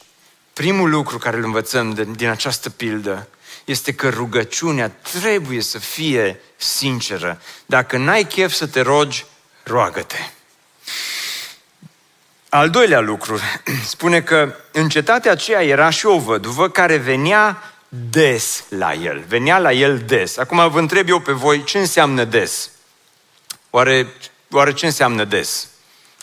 primul 0.53 0.89
lucru 0.89 1.17
care 1.17 1.37
îl 1.37 1.43
învățăm 1.43 2.13
din 2.15 2.27
această 2.27 2.69
pildă 2.69 3.27
este 3.65 3.93
că 3.93 4.09
rugăciunea 4.09 4.89
trebuie 4.89 5.61
să 5.61 5.79
fie 5.79 6.39
sinceră. 6.57 7.41
Dacă 7.65 7.97
n-ai 7.97 8.23
chef 8.23 8.53
să 8.53 8.67
te 8.67 8.81
rogi, 8.81 9.25
roagă-te. 9.63 10.17
Al 12.53 12.69
doilea 12.69 12.99
lucru 12.99 13.39
spune 13.93 14.21
că 14.21 14.55
în 14.71 14.89
cetatea 14.89 15.31
aceea 15.31 15.63
era 15.63 15.89
și 15.89 16.05
o 16.05 16.19
văduvă 16.19 16.69
care 16.69 16.97
venea 16.97 17.73
des 17.87 18.63
la 18.69 18.93
el. 18.93 19.23
Venea 19.27 19.57
la 19.57 19.71
el 19.71 19.99
des. 19.99 20.37
Acum 20.37 20.69
vă 20.69 20.79
întreb 20.79 21.09
eu 21.09 21.19
pe 21.19 21.31
voi 21.31 21.63
ce 21.63 21.79
înseamnă 21.79 22.23
des. 22.23 22.69
Oare, 23.69 24.07
oare 24.51 24.73
ce 24.73 24.85
înseamnă 24.85 25.23
des? 25.23 25.69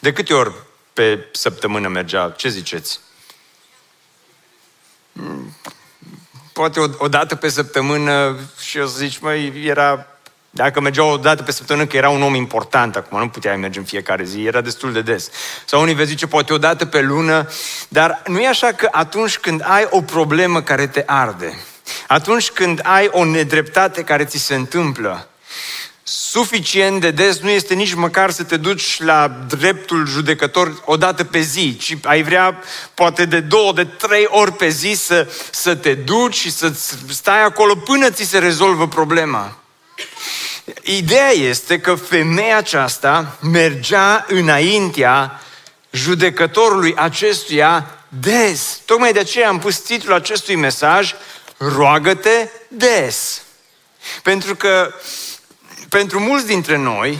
De 0.00 0.12
câte 0.12 0.34
ori 0.34 0.52
pe 0.92 1.28
săptămână 1.32 1.88
mergea? 1.88 2.30
Ce 2.36 2.48
ziceți? 2.48 3.00
Hmm, 5.12 5.56
poate 6.52 6.80
o, 6.80 6.86
o 6.98 7.08
dată 7.08 7.36
pe 7.36 7.48
săptămână 7.48 8.38
și 8.60 8.78
o 8.78 8.86
să 8.86 8.96
zici, 8.96 9.18
măi, 9.18 9.64
era 9.64 10.06
dacă 10.50 10.80
mergeau 10.80 11.10
o 11.10 11.16
dată 11.16 11.42
pe 11.42 11.52
săptămână, 11.52 11.86
că 11.86 11.96
era 11.96 12.08
un 12.08 12.22
om 12.22 12.34
important, 12.34 12.96
acum 12.96 13.18
nu 13.18 13.28
puteai 13.28 13.56
merge 13.56 13.78
în 13.78 13.84
fiecare 13.84 14.24
zi, 14.24 14.44
era 14.44 14.60
destul 14.60 14.92
de 14.92 15.02
des. 15.02 15.30
Sau 15.64 15.80
unii 15.80 15.94
vezi 15.94 16.10
zice, 16.10 16.26
poate 16.26 16.52
o 16.52 16.58
dată 16.58 16.86
pe 16.86 17.00
lună, 17.00 17.48
dar 17.88 18.22
nu 18.26 18.40
e 18.40 18.48
așa 18.48 18.72
că 18.72 18.88
atunci 18.90 19.38
când 19.38 19.62
ai 19.64 19.86
o 19.90 20.00
problemă 20.00 20.62
care 20.62 20.86
te 20.86 21.02
arde, 21.06 21.58
atunci 22.06 22.50
când 22.50 22.80
ai 22.82 23.08
o 23.12 23.24
nedreptate 23.24 24.02
care 24.02 24.24
ți 24.24 24.38
se 24.38 24.54
întâmplă, 24.54 25.28
suficient 26.02 27.00
de 27.00 27.10
des 27.10 27.38
nu 27.38 27.50
este 27.50 27.74
nici 27.74 27.94
măcar 27.94 28.30
să 28.30 28.42
te 28.42 28.56
duci 28.56 29.02
la 29.02 29.28
dreptul 29.48 30.06
judecător 30.06 30.82
o 30.84 30.96
dată 30.96 31.24
pe 31.24 31.40
zi, 31.40 31.76
ci 31.76 31.96
ai 32.02 32.22
vrea 32.22 32.62
poate 32.94 33.24
de 33.24 33.40
două, 33.40 33.72
de 33.72 33.84
trei 33.84 34.26
ori 34.28 34.52
pe 34.52 34.68
zi 34.68 34.92
să, 34.92 35.28
să 35.50 35.74
te 35.74 35.94
duci 35.94 36.34
și 36.34 36.50
să 36.50 36.72
stai 37.08 37.42
acolo 37.42 37.74
până 37.74 38.10
ți 38.10 38.24
se 38.24 38.38
rezolvă 38.38 38.88
problema. 38.88 39.60
Ideea 40.82 41.30
este 41.30 41.80
că 41.80 41.94
femeia 41.94 42.56
aceasta 42.56 43.38
mergea 43.40 44.24
înaintea 44.28 45.40
judecătorului 45.90 46.94
acestuia 46.96 47.86
des. 48.08 48.80
Tocmai 48.84 49.12
de 49.12 49.18
aceea 49.18 49.48
am 49.48 49.58
pus 49.58 49.78
titlul 49.78 50.14
acestui 50.14 50.54
mesaj, 50.54 51.14
roagă-te 51.56 52.48
des. 52.68 53.42
Pentru 54.22 54.54
că 54.56 54.94
pentru 55.88 56.20
mulți 56.20 56.46
dintre 56.46 56.76
noi, 56.76 57.18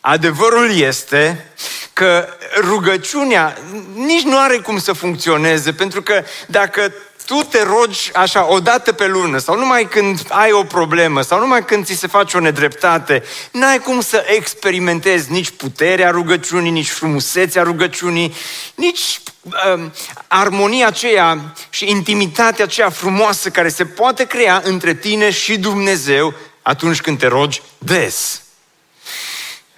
adevărul 0.00 0.76
este 0.76 1.50
că 1.92 2.28
rugăciunea 2.60 3.58
nici 3.94 4.22
nu 4.22 4.38
are 4.38 4.56
cum 4.56 4.78
să 4.78 4.92
funcționeze, 4.92 5.72
pentru 5.72 6.02
că 6.02 6.24
dacă 6.46 6.92
tu 7.26 7.42
te 7.50 7.62
rogi 7.62 8.10
așa 8.14 8.52
o 8.52 8.60
dată 8.60 8.92
pe 8.92 9.06
lună 9.06 9.38
sau 9.38 9.58
numai 9.58 9.88
când 9.88 10.20
ai 10.28 10.52
o 10.52 10.64
problemă 10.64 11.20
sau 11.20 11.38
numai 11.38 11.64
când 11.64 11.84
ți 11.84 11.94
se 11.94 12.06
face 12.06 12.36
o 12.36 12.40
nedreptate, 12.40 13.22
n-ai 13.52 13.78
cum 13.78 14.00
să 14.00 14.24
experimentezi 14.36 15.32
nici 15.32 15.50
puterea 15.50 16.10
rugăciunii, 16.10 16.70
nici 16.70 16.90
frumusețea 16.90 17.62
rugăciunii, 17.62 18.34
nici 18.74 19.20
uh, 19.42 19.84
armonia 20.26 20.86
aceea 20.86 21.54
și 21.70 21.90
intimitatea 21.90 22.64
aceea 22.64 22.90
frumoasă 22.90 23.50
care 23.50 23.68
se 23.68 23.84
poate 23.84 24.24
crea 24.24 24.60
între 24.64 24.94
tine 24.94 25.30
și 25.30 25.58
Dumnezeu 25.58 26.34
atunci 26.62 27.00
când 27.00 27.18
te 27.18 27.26
rogi 27.26 27.62
des. 27.78 28.42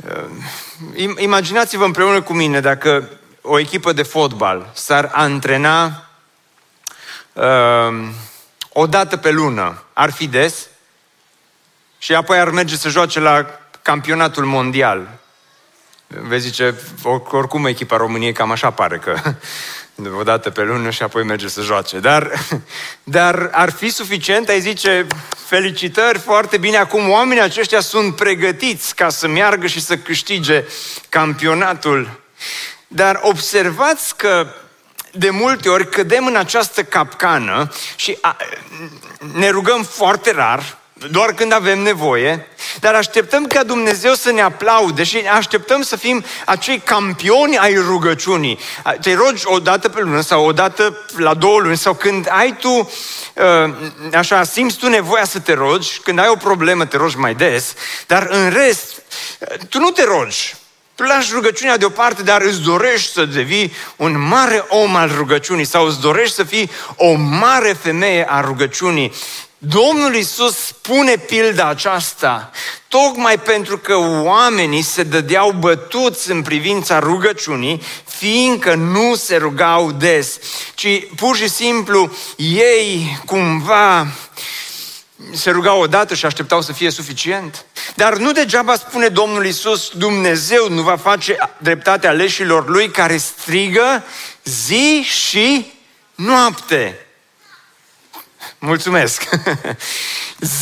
Uh, 0.06 1.14
imaginați-vă 1.18 1.84
împreună 1.84 2.22
cu 2.22 2.32
mine 2.32 2.60
dacă 2.60 3.08
o 3.42 3.58
echipă 3.58 3.92
de 3.92 4.02
fotbal 4.02 4.70
s-ar 4.74 5.10
antrena 5.12 6.07
uh, 7.38 8.08
o 8.72 8.86
dată 8.86 9.16
pe 9.16 9.30
lună, 9.30 9.82
ar 9.92 10.10
fi 10.10 10.26
des, 10.26 10.68
și 11.98 12.14
apoi 12.14 12.38
ar 12.38 12.50
merge 12.50 12.76
să 12.76 12.88
joace 12.88 13.20
la 13.20 13.46
campionatul 13.82 14.44
mondial. 14.44 15.08
Vezi 16.06 16.46
zice, 16.46 16.74
oricum 17.30 17.66
echipa 17.66 17.96
României 17.96 18.32
cam 18.32 18.50
așa 18.50 18.70
pare 18.70 18.98
că 18.98 19.14
o 20.18 20.22
dată 20.22 20.50
pe 20.50 20.62
lună 20.62 20.90
și 20.90 21.02
apoi 21.02 21.24
merge 21.24 21.48
să 21.48 21.60
joace. 21.60 21.98
Dar, 21.98 22.32
dar 23.04 23.48
ar 23.52 23.70
fi 23.70 23.90
suficient, 23.90 24.48
ai 24.48 24.60
zice, 24.60 25.06
felicitări, 25.46 26.18
foarte 26.18 26.56
bine, 26.56 26.76
acum 26.76 27.10
oamenii 27.10 27.42
aceștia 27.42 27.80
sunt 27.80 28.16
pregătiți 28.16 28.94
ca 28.94 29.08
să 29.08 29.28
meargă 29.28 29.66
și 29.66 29.80
să 29.80 29.96
câștige 29.96 30.64
campionatul. 31.08 32.20
Dar 32.86 33.20
observați 33.22 34.16
că 34.16 34.46
de 35.18 35.30
multe 35.30 35.68
ori 35.68 35.90
cădem 35.90 36.26
în 36.26 36.36
această 36.36 36.82
capcană 36.82 37.72
și 37.96 38.18
ne 39.32 39.48
rugăm 39.48 39.82
foarte 39.82 40.32
rar, 40.32 40.78
doar 41.10 41.32
când 41.32 41.52
avem 41.52 41.78
nevoie, 41.78 42.46
dar 42.80 42.94
așteptăm 42.94 43.46
ca 43.46 43.62
Dumnezeu 43.62 44.14
să 44.14 44.30
ne 44.30 44.40
aplaude 44.40 45.04
și 45.04 45.18
așteptăm 45.18 45.82
să 45.82 45.96
fim 45.96 46.24
acei 46.46 46.78
campioni 46.78 47.58
ai 47.58 47.74
rugăciunii. 47.74 48.58
Te 49.00 49.14
rogi 49.14 49.42
o 49.44 49.58
dată 49.58 49.88
pe 49.88 50.00
lună 50.00 50.20
sau 50.20 50.44
o 50.44 50.52
dată 50.52 51.06
la 51.16 51.34
două 51.34 51.58
luni 51.60 51.76
sau 51.76 51.94
când 51.94 52.28
ai 52.30 52.56
tu, 52.56 52.68
uh, 52.68 53.74
așa, 54.14 54.44
simți 54.44 54.76
tu 54.76 54.88
nevoia 54.88 55.24
să 55.24 55.38
te 55.38 55.52
rogi, 55.52 55.98
când 55.98 56.18
ai 56.18 56.28
o 56.28 56.36
problemă 56.36 56.84
te 56.84 56.96
rogi 56.96 57.16
mai 57.16 57.34
des, 57.34 57.74
dar 58.06 58.26
în 58.30 58.50
rest, 58.50 59.02
tu 59.68 59.78
nu 59.78 59.90
te 59.90 60.04
rogi. 60.04 60.54
Tu 60.98 61.04
lași 61.04 61.32
rugăciunea 61.32 61.76
deoparte, 61.76 62.22
dar 62.22 62.42
îți 62.42 62.60
dorești 62.60 63.12
să 63.12 63.24
devii 63.24 63.72
un 63.96 64.20
mare 64.28 64.64
om 64.68 64.96
al 64.96 65.12
rugăciunii 65.16 65.64
sau 65.64 65.86
îți 65.86 66.00
dorești 66.00 66.34
să 66.34 66.44
fii 66.44 66.70
o 66.96 67.12
mare 67.14 67.72
femeie 67.82 68.26
a 68.28 68.40
rugăciunii. 68.40 69.12
Domnul 69.58 70.14
Isus 70.14 70.56
spune 70.56 71.16
pilda 71.16 71.68
aceasta 71.68 72.50
tocmai 72.88 73.38
pentru 73.40 73.78
că 73.78 73.96
oamenii 74.22 74.82
se 74.82 75.02
dădeau 75.02 75.50
bătuți 75.50 76.30
în 76.30 76.42
privința 76.42 76.98
rugăciunii, 76.98 77.82
fiindcă 78.04 78.74
nu 78.74 79.14
se 79.14 79.36
rugau 79.36 79.92
des, 79.92 80.38
ci 80.74 81.06
pur 81.16 81.36
și 81.36 81.48
simplu 81.48 82.16
ei 82.36 83.20
cumva 83.24 84.06
se 85.32 85.50
rugau 85.50 85.80
odată 85.80 86.14
și 86.14 86.26
așteptau 86.26 86.62
să 86.62 86.72
fie 86.72 86.90
suficient. 86.90 87.64
Dar 87.94 88.16
nu 88.16 88.32
degeaba 88.32 88.76
spune 88.76 89.08
Domnul 89.08 89.46
Isus, 89.46 89.90
Dumnezeu 89.94 90.68
nu 90.68 90.82
va 90.82 90.96
face 90.96 91.36
dreptate 91.58 92.06
aleșilor 92.06 92.68
lui 92.68 92.90
care 92.90 93.16
strigă 93.16 94.04
zi 94.44 95.02
și 95.02 95.72
noapte. 96.14 97.06
Mulțumesc! 98.58 99.22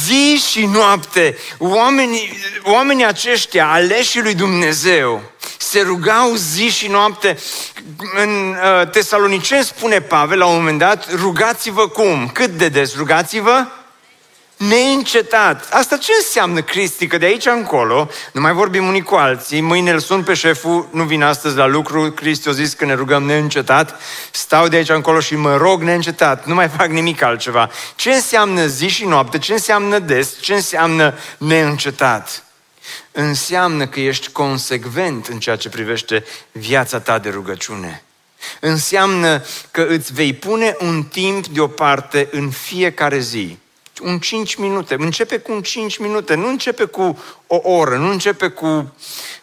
Zi 0.05 0.42
și 0.51 0.66
noapte, 0.66 1.38
oamenii, 1.59 2.38
oamenii 2.62 3.05
aceștia, 3.05 3.69
aleșii 3.69 4.23
lui 4.23 4.35
Dumnezeu, 4.35 5.23
se 5.59 5.81
rugau 5.81 6.35
zi 6.35 6.69
și 6.69 6.88
noapte. 6.88 7.38
În 8.14 8.57
uh, 8.81 8.90
Tesalonicen 8.90 9.62
spune 9.62 10.01
Pavel 10.01 10.38
la 10.38 10.47
un 10.47 10.55
moment 10.55 10.79
dat, 10.79 11.14
rugați-vă 11.14 11.88
cum? 11.88 12.29
Cât 12.29 12.51
de 12.51 12.69
des 12.69 12.97
rugați-vă? 12.97 13.66
Neîncetat. 14.57 15.69
Asta 15.73 15.97
ce 15.97 16.12
înseamnă, 16.19 16.62
Cristi? 16.62 17.07
Că 17.07 17.19
de 17.19 17.27
aici 17.27 17.47
încolo, 17.47 18.09
nu 18.33 18.40
mai 18.40 18.53
vorbim 18.53 18.87
unii 18.87 19.03
cu 19.03 19.14
alții, 19.14 19.61
mâine 19.61 19.90
îl 19.90 19.99
sun 19.99 20.23
pe 20.23 20.35
șeful, 20.35 20.88
nu 20.90 21.05
vin 21.05 21.23
astăzi 21.23 21.57
la 21.57 21.66
lucru, 21.66 22.11
Cristi 22.11 22.49
a 22.49 22.53
zis 22.53 22.73
că 22.73 22.85
ne 22.85 22.95
rugăm 22.95 23.23
neîncetat, 23.23 24.01
stau 24.31 24.69
de 24.69 24.77
aici 24.77 24.88
încolo 24.88 25.21
și 25.21 25.35
mă 25.35 25.57
rog 25.57 25.83
neîncetat, 25.83 26.47
nu 26.47 26.55
mai 26.55 26.69
fac 26.69 26.88
nimic 26.88 27.23
altceva. 27.23 27.71
Ce 27.95 28.11
înseamnă 28.11 28.66
zi 28.66 28.88
și 28.88 29.05
noapte? 29.05 29.38
Ce 29.38 29.53
înseamnă 29.53 29.99
des? 29.99 30.40
Ce 30.40 30.55
înseamnă 30.55 31.14
neîncetat? 31.38 32.45
Înseamnă 33.12 33.87
că 33.87 34.01
ești 34.01 34.31
consecvent 34.31 35.27
în 35.27 35.38
ceea 35.38 35.57
ce 35.57 35.69
privește 35.69 36.25
viața 36.53 37.01
ta 37.01 37.19
de 37.19 37.29
rugăciune. 37.29 38.03
Înseamnă 38.61 39.42
că 39.71 39.87
îți 39.88 40.12
vei 40.12 40.33
pune 40.33 40.77
un 40.81 41.03
timp 41.03 41.47
deoparte 41.47 42.29
în 42.31 42.51
fiecare 42.51 43.19
zi 43.19 43.59
un 44.02 44.18
5 44.18 44.54
minute. 44.54 44.96
Începe 44.98 45.38
cu 45.38 45.52
un 45.52 45.62
5 45.62 45.96
minute, 45.96 46.35
nu 46.35 46.48
începe 46.48 46.85
cu 46.85 47.18
o 47.46 47.61
oră, 47.62 47.96
nu 47.96 48.11
începe 48.11 48.48
cu, 48.48 48.94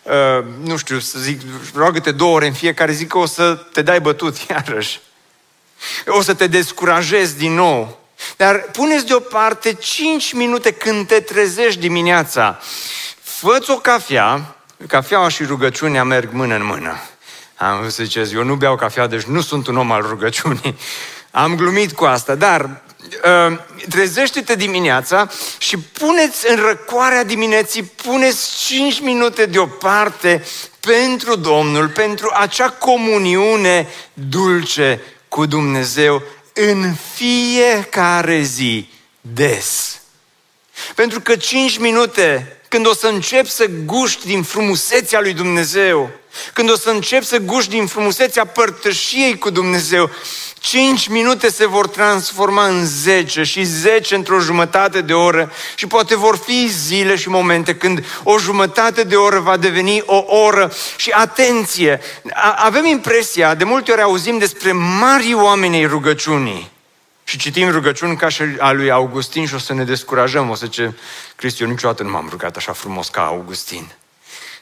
uh, 0.03 0.45
nu 0.63 0.77
știu, 0.77 0.99
să 0.99 1.19
zic, 1.19 1.41
roagă-te 1.75 2.11
două 2.11 2.35
ore 2.35 2.47
în 2.47 2.53
fiecare 2.53 2.91
zi 2.91 3.05
că 3.05 3.17
o 3.17 3.25
să 3.25 3.55
te 3.73 3.81
dai 3.81 3.99
bătut 3.99 4.37
iarăși. 4.49 5.01
O 6.07 6.21
să 6.21 6.33
te 6.33 6.47
descurajezi 6.47 7.37
din 7.37 7.53
nou. 7.53 8.01
Dar 8.37 8.61
puneți 8.71 9.05
deoparte 9.05 9.73
5 9.73 10.33
minute 10.33 10.71
când 10.71 11.07
te 11.07 11.19
trezești 11.19 11.79
dimineața. 11.79 12.59
Fă-ți 13.21 13.71
o 13.71 13.75
cafea, 13.75 14.55
cafeaua 14.87 15.29
și 15.29 15.43
rugăciunea 15.43 16.03
merg 16.03 16.29
mână 16.31 16.55
în 16.55 16.65
mână. 16.65 16.95
Am 17.55 17.89
să 17.89 18.03
ziceți, 18.03 18.33
eu 18.33 18.43
nu 18.43 18.55
beau 18.55 18.75
cafea, 18.75 19.07
deci 19.07 19.23
nu 19.23 19.41
sunt 19.41 19.67
un 19.67 19.77
om 19.77 19.91
al 19.91 20.01
rugăciunii. 20.01 20.77
Am 21.31 21.55
glumit 21.55 21.91
cu 21.91 22.05
asta, 22.05 22.35
dar 22.35 22.61
uh, 22.61 22.92
trezește-te 23.89 24.55
dimineața 24.55 25.29
și 25.57 25.77
puneți 25.77 26.49
în 26.49 26.55
răcoarea 26.55 27.23
dimineții, 27.23 27.83
puneți 27.83 28.65
5 28.65 28.99
minute 28.99 29.45
deoparte 29.45 30.45
pentru 30.79 31.35
Domnul, 31.35 31.89
pentru 31.89 32.31
acea 32.33 32.69
comuniune 32.69 33.87
dulce 34.13 35.01
cu 35.27 35.45
Dumnezeu 35.45 36.21
în 36.53 36.93
fiecare 37.13 38.41
zi, 38.41 38.89
des. 39.21 39.99
Pentru 40.95 41.21
că 41.21 41.35
5 41.35 41.77
minute, 41.77 42.57
când 42.67 42.87
o 42.87 42.93
să 42.93 43.07
încep 43.07 43.47
să 43.47 43.65
guști 43.85 44.25
din 44.25 44.43
frumusețea 44.43 45.19
lui 45.19 45.33
Dumnezeu, 45.33 46.09
când 46.53 46.71
o 46.71 46.75
să 46.75 46.89
încep 46.89 47.23
să 47.23 47.37
guști 47.37 47.69
din 47.69 47.87
frumusețea 47.87 48.45
părtășiei 48.45 49.37
cu 49.37 49.49
Dumnezeu, 49.49 50.09
5 50.65 51.08
minute 51.08 51.49
se 51.49 51.65
vor 51.65 51.88
transforma 51.88 52.67
în 52.67 52.86
10 52.86 53.43
și 53.43 53.63
10 53.63 54.15
într-o 54.15 54.39
jumătate 54.39 55.02
de 55.02 55.13
oră 55.13 55.52
și 55.76 55.88
poate 55.88 56.15
vor 56.15 56.38
fi 56.38 56.67
zile 56.67 57.15
și 57.15 57.30
momente 57.30 57.76
când 57.76 58.06
o 58.23 58.38
jumătate 58.38 59.04
de 59.04 59.15
oră 59.15 59.39
va 59.39 59.58
deveni 59.58 60.04
o 60.06 60.23
oră 60.28 60.71
și 60.95 61.10
atenție, 61.10 62.02
avem 62.56 62.86
impresia, 62.86 63.56
de 63.56 63.63
multe 63.63 63.91
ori 63.91 64.02
auzim 64.02 64.38
despre 64.38 64.71
mari 64.71 65.34
oameni 65.34 65.76
ai 65.76 65.86
rugăciunii 65.86 66.71
și 67.23 67.38
citim 67.38 67.69
rugăciuni 67.69 68.17
ca 68.17 68.30
și 68.30 68.43
a 68.60 68.71
lui 68.71 68.91
Augustin 68.91 69.45
și 69.45 69.54
o 69.54 69.58
să 69.58 69.73
ne 69.73 69.84
descurajăm, 69.84 70.49
o 70.49 70.56
să 70.56 70.67
ce 70.67 70.93
Cristi, 71.36 71.63
eu 71.63 71.69
niciodată 71.69 72.04
nu 72.04 72.10
m-am 72.10 72.28
rugat 72.30 72.56
așa 72.56 72.73
frumos 72.73 73.08
ca 73.10 73.26
Augustin. 73.26 73.91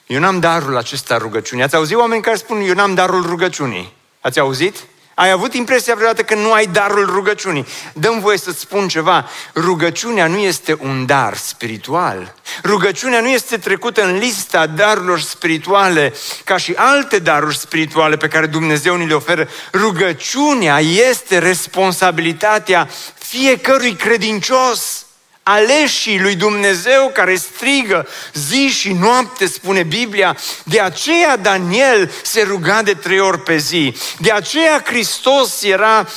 Eu 0.08 0.20
n-am 0.20 0.40
darul 0.40 0.78
acesta 0.78 1.18
rugăciunii. 1.18 1.64
Ați 1.64 1.76
auzit 1.76 1.96
oameni 1.96 2.22
care 2.22 2.36
spun, 2.36 2.62
eu 2.62 2.74
n-am 2.74 2.94
darul 2.94 3.26
rugăciunii? 3.26 3.94
Ați 4.22 4.40
auzit? 4.40 4.76
Ai 5.14 5.32
avut 5.32 5.54
impresia 5.54 5.96
vreodată 5.96 6.24
că 6.24 6.36
nu 6.36 6.52
ai 6.52 6.66
darul 6.66 7.06
rugăciunii? 7.06 7.68
Dăm 7.94 8.20
voie 8.20 8.38
să-ți 8.38 8.60
spun 8.60 8.88
ceva. 8.88 9.30
Rugăciunea 9.56 10.28
nu 10.28 10.38
este 10.38 10.78
un 10.80 11.06
dar 11.06 11.38
spiritual. 11.38 12.36
Rugăciunea 12.64 13.22
nu 13.22 13.28
este 13.28 13.58
trecută 13.58 14.04
în 14.04 14.18
lista 14.18 14.68
darurilor 14.68 15.20
spirituale 15.20 16.14
ca 16.44 16.58
și 16.58 16.74
alte 16.76 17.20
daruri 17.20 17.58
spirituale 17.58 18.18
pe 18.18 18.28
care 18.28 18.46
Dumnezeu 18.46 18.96
ni 18.96 19.08
le 19.08 19.14
oferă. 19.14 19.48
Rugăciunea 19.74 20.80
este 20.80 21.38
responsabilitatea 21.38 22.90
fiecărui 23.18 23.96
credincios 23.96 25.06
aleșii 25.44 26.20
lui 26.20 26.36
Dumnezeu 26.36 27.12
care 27.14 27.36
strigă 27.36 28.08
zi 28.34 28.68
și 28.68 28.94
noapte, 28.94 29.46
spune 29.46 29.84
Biblia. 29.84 30.38
De 30.64 30.80
aceea 30.80 31.38
Daniel 31.38 32.12
se 32.24 32.42
ruga 32.42 32.82
de 32.82 32.94
trei 32.94 33.20
ori 33.20 33.40
pe 33.40 33.58
zi. 33.58 33.96
De 34.20 34.32
aceea 34.32 34.82
Hristos 34.86 35.64
era 35.64 36.08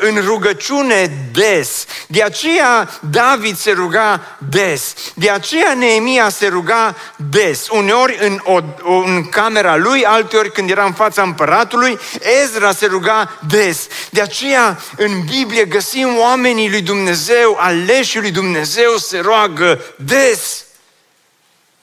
în 0.00 0.20
rugăciune 0.24 1.28
des. 1.32 1.84
De 2.06 2.22
aceea 2.22 2.88
David 3.10 3.56
se 3.56 3.70
ruga 3.70 4.36
des. 4.38 4.94
De 5.14 5.30
aceea 5.30 5.74
Neemia 5.74 6.28
se 6.28 6.46
ruga 6.46 6.96
des. 7.16 7.68
Uneori 7.68 8.18
în, 8.20 8.40
o, 8.44 8.60
în 8.82 9.28
camera 9.28 9.76
lui, 9.76 10.04
alteori 10.04 10.52
când 10.52 10.70
era 10.70 10.84
în 10.84 10.92
fața 10.92 11.22
împăratului, 11.22 11.98
Ezra 12.42 12.72
se 12.72 12.86
ruga 12.86 13.38
des. 13.48 13.86
De 14.10 14.20
aceea 14.20 14.78
în 14.96 15.24
Biblie 15.24 15.64
găsim 15.64 16.18
oamenii 16.18 16.70
lui 16.70 16.82
Dumnezeu, 16.82 17.56
aleșii 17.58 18.20
lui 18.20 18.30
Dumnezeu 18.30 18.96
se 18.96 19.18
roagă 19.18 19.80
des. 19.96 20.64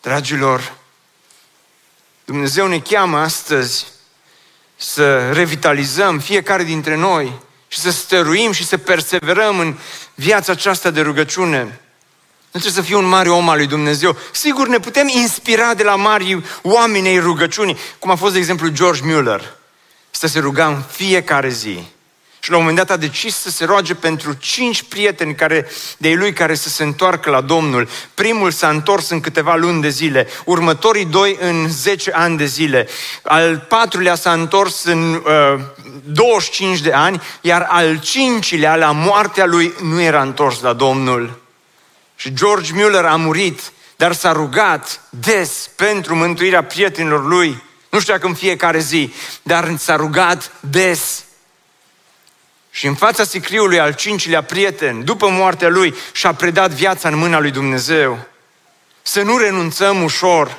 Dragilor, 0.02 0.74
Dumnezeu 2.26 2.68
ne 2.68 2.80
cheamă 2.80 3.18
astăzi 3.18 3.86
să 4.76 5.32
revitalizăm 5.32 6.20
fiecare 6.20 6.64
dintre 6.64 6.96
noi 6.96 7.46
și 7.68 7.80
să 7.80 7.92
stăruim 7.92 8.52
și 8.52 8.66
să 8.66 8.78
perseverăm 8.78 9.60
în 9.60 9.78
viața 10.16 10.52
aceasta 10.52 10.90
de 10.90 11.02
rugăciune. 11.02 11.60
Nu 12.52 12.60
trebuie 12.60 12.72
să 12.72 12.82
fii 12.82 12.96
un 12.96 13.06
mare 13.06 13.30
om 13.30 13.50
al 13.50 13.58
lui 13.58 13.68
Dumnezeu. 13.68 14.18
Sigur, 14.32 14.68
ne 14.68 14.80
putem 14.80 15.08
inspira 15.08 15.74
de 15.74 15.84
la 15.84 15.96
mari 15.96 16.44
oameni 16.62 17.08
ai 17.08 17.20
rugăciunii, 17.20 17.78
cum 18.00 18.12
a 18.12 18.16
fost, 18.16 18.34
de 18.34 18.40
exemplu, 18.40 18.68
George 18.68 19.02
Mueller. 19.04 19.56
Să 20.10 20.28
se 20.28 20.40
ruga 20.40 20.68
în 20.68 20.82
fiecare 20.92 21.50
zi. 21.50 21.84
Și 22.48 22.54
la 22.54 22.60
un 22.60 22.66
moment 22.66 22.88
dat 22.88 22.98
a 22.98 23.02
decis 23.02 23.36
să 23.36 23.50
se 23.50 23.66
roage 23.66 23.96
pentru 23.96 24.34
cinci 24.34 24.84
prieteni 24.84 25.36
care, 25.36 25.68
de 25.98 26.14
lui 26.14 26.34
care 26.34 26.56
să 26.56 26.70
se 26.70 26.84
întoarcă 26.84 27.30
la 27.30 27.42
Domnul. 27.42 27.88
Primul 28.14 28.52
s-a 28.52 28.70
întors 28.70 29.10
în 29.10 29.20
câteva 29.20 29.56
luni 29.56 29.82
de 29.82 29.90
zile, 29.90 30.28
următorii 30.46 31.06
doi 31.06 31.38
în 31.40 31.70
zece 31.70 32.12
ani 32.12 32.38
de 32.38 32.46
zile, 32.46 32.88
al 33.22 33.66
patrulea 33.70 34.16
s-a 34.16 34.32
întors 34.32 34.84
în 34.84 35.14
uh, 35.14 35.60
25 36.04 36.80
de 36.80 36.92
ani, 36.92 37.22
iar 37.42 37.68
al 37.70 38.00
cincilea, 38.00 38.76
la 38.76 38.92
moartea 38.92 39.46
lui, 39.46 39.74
nu 39.82 40.02
era 40.02 40.22
întors 40.22 40.62
la 40.62 40.74
Domnul. 40.74 41.40
Și 42.16 42.34
George 42.34 42.74
Mueller 42.74 43.06
a 43.06 43.16
murit, 43.16 43.72
dar 43.96 44.14
s-a 44.14 44.32
rugat 44.32 45.02
des 45.10 45.70
pentru 45.76 46.16
mântuirea 46.16 46.64
prietenilor 46.64 47.26
lui. 47.26 47.64
Nu 47.90 48.00
știu 48.00 48.14
dacă 48.14 48.28
în 48.28 48.34
fiecare 48.34 48.80
zi, 48.80 49.14
dar 49.44 49.76
s-a 49.78 49.96
rugat 49.96 50.52
des. 50.60 51.26
Și 52.78 52.88
în 52.88 52.96
fața 52.96 53.24
sicriului 53.24 53.80
al 53.80 53.94
cincilea 53.94 54.44
prieten, 54.44 55.04
după 55.04 55.30
moartea 55.30 55.70
lui, 55.70 55.96
și-a 56.12 56.34
predat 56.34 56.72
viața 56.72 57.10
în 57.10 57.18
mâna 57.18 57.40
lui 57.40 57.52
Dumnezeu. 57.52 58.20
Să 59.02 59.22
nu 59.22 59.38
renunțăm 59.38 60.04
ușor, 60.04 60.58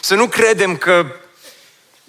să 0.00 0.14
nu 0.14 0.26
credem 0.26 0.76
că 0.76 1.06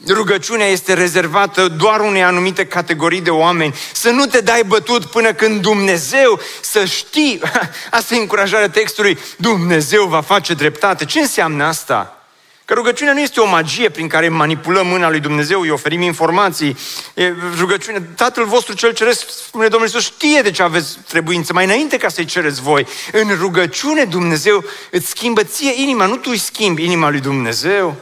rugăciunea 0.07 0.67
este 0.67 0.93
rezervată 0.93 1.67
doar 1.67 1.99
unei 1.99 2.23
anumite 2.23 2.65
categorii 2.65 3.21
de 3.21 3.29
oameni, 3.29 3.75
să 3.93 4.09
nu 4.09 4.25
te 4.25 4.41
dai 4.41 4.63
bătut 4.63 5.05
până 5.05 5.33
când 5.33 5.61
Dumnezeu 5.61 6.39
să 6.61 6.85
știi, 6.85 7.41
asta 7.91 8.15
e 8.15 8.19
încurajarea 8.19 8.69
textului, 8.69 9.19
Dumnezeu 9.35 10.05
va 10.05 10.21
face 10.21 10.53
dreptate. 10.53 11.05
Ce 11.05 11.19
înseamnă 11.19 11.63
asta? 11.63 12.16
Că 12.67 12.73
rugăciunea 12.73 13.13
nu 13.13 13.19
este 13.19 13.39
o 13.39 13.45
magie 13.45 13.89
prin 13.89 14.07
care 14.07 14.29
manipulăm 14.29 14.87
mâna 14.87 15.09
lui 15.09 15.19
Dumnezeu, 15.19 15.61
îi 15.61 15.69
oferim 15.69 16.01
informații. 16.01 16.77
E 17.13 17.33
rugăciunea, 17.57 18.01
Tatăl 18.15 18.45
vostru 18.45 18.73
cel 18.73 18.93
ceresc, 18.93 19.29
spune 19.29 19.67
Domnul 19.67 19.87
Iisus, 19.87 20.03
știe 20.03 20.41
de 20.41 20.51
ce 20.51 20.63
aveți 20.63 20.97
trebuință 21.07 21.53
mai 21.53 21.63
înainte 21.63 21.97
ca 21.97 22.09
să-i 22.09 22.25
cereți 22.25 22.61
voi. 22.61 22.87
În 23.11 23.35
rugăciune 23.39 24.03
Dumnezeu 24.03 24.63
îți 24.91 25.07
schimbă 25.07 25.43
ție 25.43 25.81
inima, 25.81 26.05
nu 26.05 26.15
tu 26.15 26.29
îi 26.31 26.37
schimbi 26.37 26.83
inima 26.83 27.09
lui 27.09 27.19
Dumnezeu. 27.19 27.95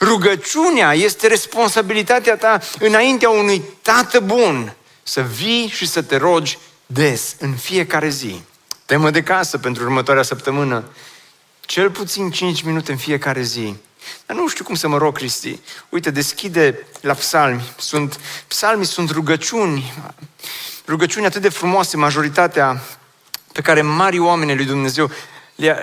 Rugăciunea 0.00 0.94
este 0.94 1.26
responsabilitatea 1.26 2.36
ta 2.36 2.60
înaintea 2.78 3.30
unui 3.30 3.62
tată 3.82 4.20
bun 4.20 4.72
să 5.02 5.20
vii 5.20 5.68
și 5.74 5.86
să 5.86 6.02
te 6.02 6.16
rogi 6.16 6.58
des, 6.86 7.34
în 7.38 7.52
fiecare 7.52 8.08
zi. 8.08 8.42
Temă 8.86 9.10
de 9.10 9.22
casă 9.22 9.58
pentru 9.58 9.82
următoarea 9.82 10.22
săptămână. 10.22 10.84
Cel 11.60 11.90
puțin 11.90 12.30
5 12.30 12.62
minute 12.62 12.90
în 12.90 12.98
fiecare 12.98 13.42
zi 13.42 13.74
dar 14.26 14.36
nu 14.36 14.48
știu 14.48 14.64
cum 14.64 14.74
să 14.74 14.88
mă 14.88 14.98
rog, 14.98 15.16
Cristi. 15.16 15.58
Uite, 15.88 16.10
deschide 16.10 16.86
la 17.00 17.14
psalmi. 17.14 17.62
Sunt, 17.78 18.20
psalmii 18.46 18.86
sunt 18.86 19.10
rugăciuni. 19.10 19.94
Rugăciuni 20.86 21.26
atât 21.26 21.42
de 21.42 21.48
frumoase, 21.48 21.96
majoritatea 21.96 22.82
pe 23.52 23.60
care 23.60 23.82
mari 23.82 24.18
oameni 24.18 24.56
lui 24.56 24.64
Dumnezeu 24.64 25.10
le-a, 25.54 25.78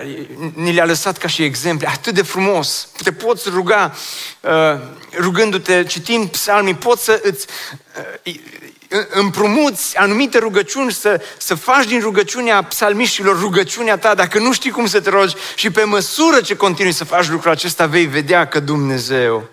ni 0.54 0.72
le-a 0.72 0.84
lăsat 0.84 1.18
ca 1.18 1.28
și 1.28 1.42
exemple, 1.42 1.88
atât 1.88 2.14
de 2.14 2.22
frumos. 2.22 2.88
Te 3.02 3.12
poți 3.12 3.48
ruga, 3.48 3.94
uh, 4.40 4.80
rugându-te, 5.18 5.84
citind 5.84 6.28
psalmii, 6.28 6.74
poți 6.74 7.04
să 7.04 7.20
îți 7.22 7.46
uh, 8.24 8.34
împrumuți 9.10 9.96
anumite 9.96 10.38
rugăciuni, 10.38 10.92
să, 10.92 11.20
să 11.38 11.54
faci 11.54 11.86
din 11.86 12.00
rugăciunea 12.00 12.62
psalmiștilor 12.62 13.40
rugăciunea 13.40 13.98
ta, 13.98 14.14
dacă 14.14 14.38
nu 14.38 14.52
știi 14.52 14.70
cum 14.70 14.86
să 14.86 15.00
te 15.00 15.10
rogi 15.10 15.34
și 15.54 15.70
pe 15.70 15.84
măsură 15.84 16.40
ce 16.40 16.56
continui 16.56 16.92
să 16.92 17.04
faci 17.04 17.28
lucrul 17.28 17.50
acesta, 17.50 17.86
vei 17.86 18.06
vedea 18.06 18.46
că 18.46 18.60
Dumnezeu 18.60 19.48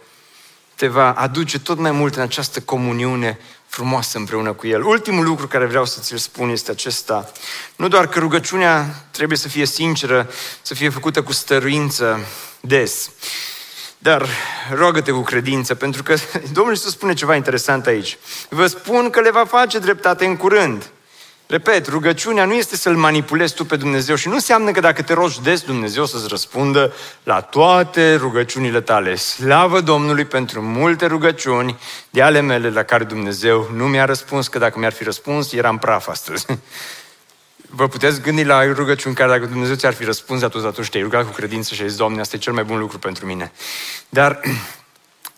te 0.76 0.88
va 0.88 1.12
aduce 1.12 1.60
tot 1.60 1.78
mai 1.78 1.92
mult 1.92 2.16
în 2.16 2.22
această 2.22 2.60
comuniune 2.60 3.40
frumoasă 3.68 4.18
împreună 4.18 4.54
cu 4.54 4.68
El. 4.68 4.84
Ultimul 4.84 5.26
lucru 5.26 5.48
care 5.48 5.66
vreau 5.66 5.86
să 5.86 6.00
ți-l 6.00 6.18
spun 6.18 6.50
este 6.50 6.72
acesta. 6.72 7.32
Nu 7.76 7.88
doar 7.88 8.08
că 8.08 8.20
rugăciunea 8.20 9.06
trebuie 9.12 9.38
să 9.38 9.48
fie 9.48 9.66
sinceră, 9.66 10.30
să 10.62 10.74
fie 10.74 10.90
făcută 10.90 11.24
cu 11.24 11.32
stăruință 11.32 12.20
des, 12.60 13.10
dar 14.06 14.28
roagă-te 14.74 15.12
cu 15.12 15.22
credință, 15.22 15.76
pentru 15.76 16.04
că 16.04 16.16
Domnul 16.54 16.74
Iisus 16.74 16.92
spune 16.92 17.14
ceva 17.14 17.36
interesant 17.36 17.86
aici. 17.86 18.18
Vă 18.50 18.68
spun 18.68 19.10
că 19.10 19.22
le 19.22 19.32
va 19.32 19.46
face 19.46 19.80
dreptate 19.80 20.26
în 20.26 20.36
curând. 20.36 20.90
Repet, 21.48 21.88
rugăciunea 21.88 22.46
nu 22.46 22.54
este 22.54 22.76
să-L 22.76 22.96
manipulezi 22.96 23.54
tu 23.54 23.66
pe 23.66 23.76
Dumnezeu 23.76 24.16
și 24.16 24.28
nu 24.28 24.34
înseamnă 24.34 24.72
că 24.72 24.80
dacă 24.80 25.02
te 25.02 25.14
rogi 25.14 25.42
des, 25.42 25.62
Dumnezeu 25.62 26.06
să-ți 26.06 26.28
răspundă 26.28 26.94
la 27.24 27.42
toate 27.42 28.16
rugăciunile 28.16 28.82
tale. 28.82 29.16
Slavă 29.16 29.82
Domnului 29.82 30.26
pentru 30.26 30.62
multe 30.62 31.06
rugăciuni 31.06 31.80
de 32.10 32.22
ale 32.22 32.40
mele 32.40 32.70
la 32.70 32.84
care 32.84 33.04
Dumnezeu 33.04 33.70
nu 33.74 33.86
mi-a 33.88 34.06
răspuns, 34.06 34.48
că 34.48 34.58
dacă 34.58 34.80
mi-ar 34.80 34.94
fi 34.94 35.04
răspuns, 35.04 35.54
eram 35.54 35.78
praf 35.78 36.08
astăzi. 36.08 36.46
Vă 37.70 37.88
puteți 37.88 38.22
gândi 38.22 38.44
la 38.44 38.64
rugăciuni 38.64 39.16
care 39.16 39.30
dacă 39.30 39.46
Dumnezeu 39.46 39.76
ți-ar 39.76 39.94
fi 39.94 40.04
răspuns 40.04 40.42
atunci, 40.42 40.66
atunci 40.66 40.90
te-ai 40.90 41.04
rugat 41.04 41.26
cu 41.26 41.32
credință 41.32 41.74
și 41.74 41.82
ai 41.82 41.88
zis, 41.88 41.98
Doamne, 41.98 42.20
asta 42.20 42.36
e 42.36 42.40
cel 42.40 42.54
mai 42.54 42.64
bun 42.64 42.80
lucru 42.80 43.00
pentru 43.00 43.26
mine. 43.26 43.52
Dar 44.10 44.40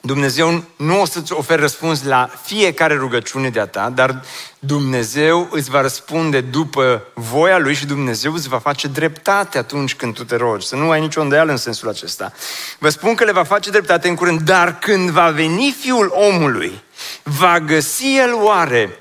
Dumnezeu 0.01 0.63
nu 0.75 1.01
o 1.01 1.05
să-ți 1.05 1.33
oferi 1.33 1.61
răspuns 1.61 2.03
la 2.03 2.29
fiecare 2.43 2.93
rugăciune 2.93 3.49
de-a 3.49 3.65
ta, 3.65 3.89
dar 3.89 4.23
Dumnezeu 4.59 5.47
îți 5.51 5.69
va 5.69 5.81
răspunde 5.81 6.41
după 6.41 7.03
voia 7.13 7.57
Lui 7.57 7.73
și 7.73 7.85
Dumnezeu 7.85 8.33
îți 8.33 8.47
va 8.47 8.59
face 8.59 8.87
dreptate 8.87 9.57
atunci 9.57 9.95
când 9.95 10.13
tu 10.13 10.23
te 10.23 10.35
rogi. 10.35 10.67
Să 10.67 10.75
nu 10.75 10.89
ai 10.89 10.99
nicio 10.99 11.21
îndoială 11.21 11.51
în 11.51 11.57
sensul 11.57 11.89
acesta. 11.89 12.33
Vă 12.79 12.89
spun 12.89 13.15
că 13.15 13.23
le 13.23 13.31
va 13.31 13.43
face 13.43 13.69
dreptate 13.69 14.07
în 14.07 14.15
curând, 14.15 14.41
dar 14.41 14.79
când 14.79 15.09
va 15.09 15.29
veni 15.29 15.75
Fiul 15.79 16.11
omului, 16.13 16.83
va 17.23 17.59
găsi 17.59 18.17
El 18.17 18.33
oare 18.33 18.99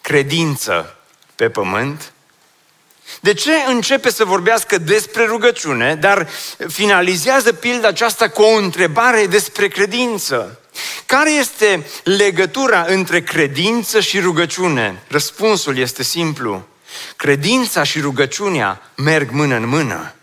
credință 0.00 0.96
pe 1.34 1.48
pământ? 1.48 2.12
De 3.20 3.34
ce 3.34 3.52
începe 3.68 4.10
să 4.10 4.24
vorbească 4.24 4.78
despre 4.78 5.24
rugăciune, 5.24 5.94
dar 5.94 6.28
finalizează 6.68 7.52
pilda 7.52 7.88
aceasta 7.88 8.28
cu 8.28 8.42
o 8.42 8.56
întrebare 8.56 9.26
despre 9.26 9.68
credință? 9.68 10.60
Care 11.06 11.30
este 11.30 11.86
legătura 12.04 12.84
între 12.88 13.22
credință 13.22 14.00
și 14.00 14.20
rugăciune? 14.20 15.02
Răspunsul 15.08 15.78
este 15.78 16.02
simplu. 16.02 16.66
Credința 17.16 17.82
și 17.82 18.00
rugăciunea 18.00 18.90
merg 18.94 19.30
mână 19.30 19.56
în 19.56 19.68
mână. 19.68 20.14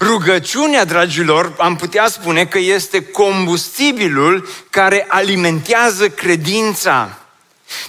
Rugăciunea, 0.00 0.84
dragilor, 0.84 1.54
am 1.58 1.76
putea 1.76 2.08
spune 2.08 2.46
că 2.46 2.58
este 2.58 3.02
combustibilul 3.04 4.48
care 4.70 5.06
alimentează 5.08 6.08
credința. 6.08 7.19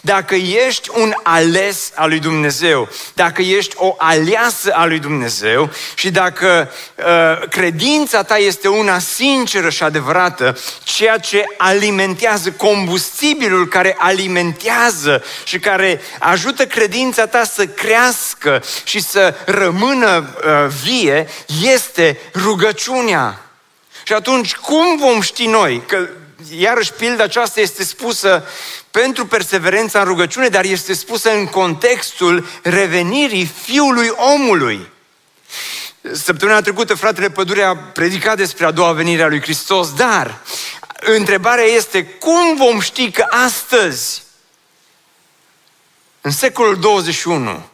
Dacă 0.01 0.35
ești 0.35 0.89
un 0.93 1.13
ales 1.23 1.91
al 1.95 2.09
lui 2.09 2.19
Dumnezeu, 2.19 2.89
dacă 3.13 3.41
ești 3.41 3.75
o 3.77 3.95
aliasă 3.97 4.71
a 4.73 4.85
lui 4.85 4.99
Dumnezeu 4.99 5.69
și 5.95 6.09
dacă 6.09 6.71
uh, 6.95 7.47
credința 7.49 8.23
ta 8.23 8.37
este 8.37 8.67
una 8.67 8.99
sinceră 8.99 9.69
și 9.69 9.83
adevărată, 9.83 10.57
ceea 10.83 11.17
ce 11.17 11.43
alimentează 11.57 12.51
combustibilul 12.51 13.67
care 13.67 13.95
alimentează 13.99 15.23
și 15.43 15.59
care 15.59 16.01
ajută 16.19 16.65
credința 16.65 17.27
ta 17.27 17.43
să 17.43 17.65
crească 17.65 18.63
și 18.83 19.01
să 19.01 19.35
rămână 19.45 20.35
uh, 20.35 20.73
vie, 20.83 21.27
este 21.61 22.19
rugăciunea. 22.33 23.45
Și 24.03 24.13
atunci, 24.13 24.55
cum 24.55 24.97
vom 24.97 25.21
ști 25.21 25.45
noi 25.45 25.83
că 25.87 26.07
iarăși 26.57 26.93
pilda 26.93 27.23
aceasta 27.23 27.59
este 27.59 27.83
spusă 27.83 28.43
pentru 28.91 29.25
perseverența 29.25 29.99
în 29.99 30.05
rugăciune, 30.05 30.47
dar 30.47 30.63
este 30.63 30.93
spusă 30.93 31.31
în 31.31 31.45
contextul 31.45 32.47
revenirii 32.63 33.45
Fiului 33.45 34.09
omului. 34.09 34.87
Săptămâna 36.11 36.61
trecută, 36.61 36.93
fratele 36.93 37.29
Pădure 37.29 37.63
a 37.63 37.75
predicat 37.75 38.37
despre 38.37 38.65
a 38.65 38.71
doua 38.71 38.91
venire 38.91 39.23
a 39.23 39.27
lui 39.27 39.41
Hristos, 39.41 39.93
dar 39.93 40.41
întrebarea 40.99 41.63
este 41.63 42.05
cum 42.05 42.55
vom 42.55 42.79
ști 42.79 43.11
că 43.11 43.25
astăzi 43.29 44.23
în 46.21 46.31
secolul 46.31 46.79
21, 46.79 47.65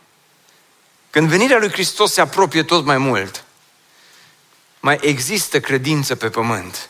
când 1.10 1.30
venirea 1.30 1.58
lui 1.58 1.72
Hristos 1.72 2.14
se 2.14 2.22
apropie 2.22 2.64
tot 2.64 2.86
mai 2.86 2.98
mult, 2.98 3.44
mai 4.80 4.98
există 5.02 5.60
credință 5.60 6.16
pe 6.16 6.30
pământ. 6.30 6.90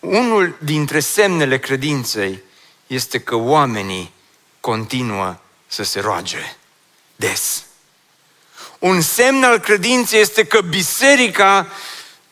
Unul 0.00 0.56
dintre 0.58 1.00
semnele 1.00 1.58
credinței 1.58 2.42
este 2.90 3.20
că 3.20 3.34
oamenii 3.34 4.12
continuă 4.60 5.36
să 5.66 5.82
se 5.82 6.00
roage 6.00 6.56
des. 7.16 7.62
Un 8.78 9.00
semn 9.00 9.44
al 9.44 9.58
credinței 9.58 10.20
este 10.20 10.44
că 10.44 10.60
biserica 10.60 11.66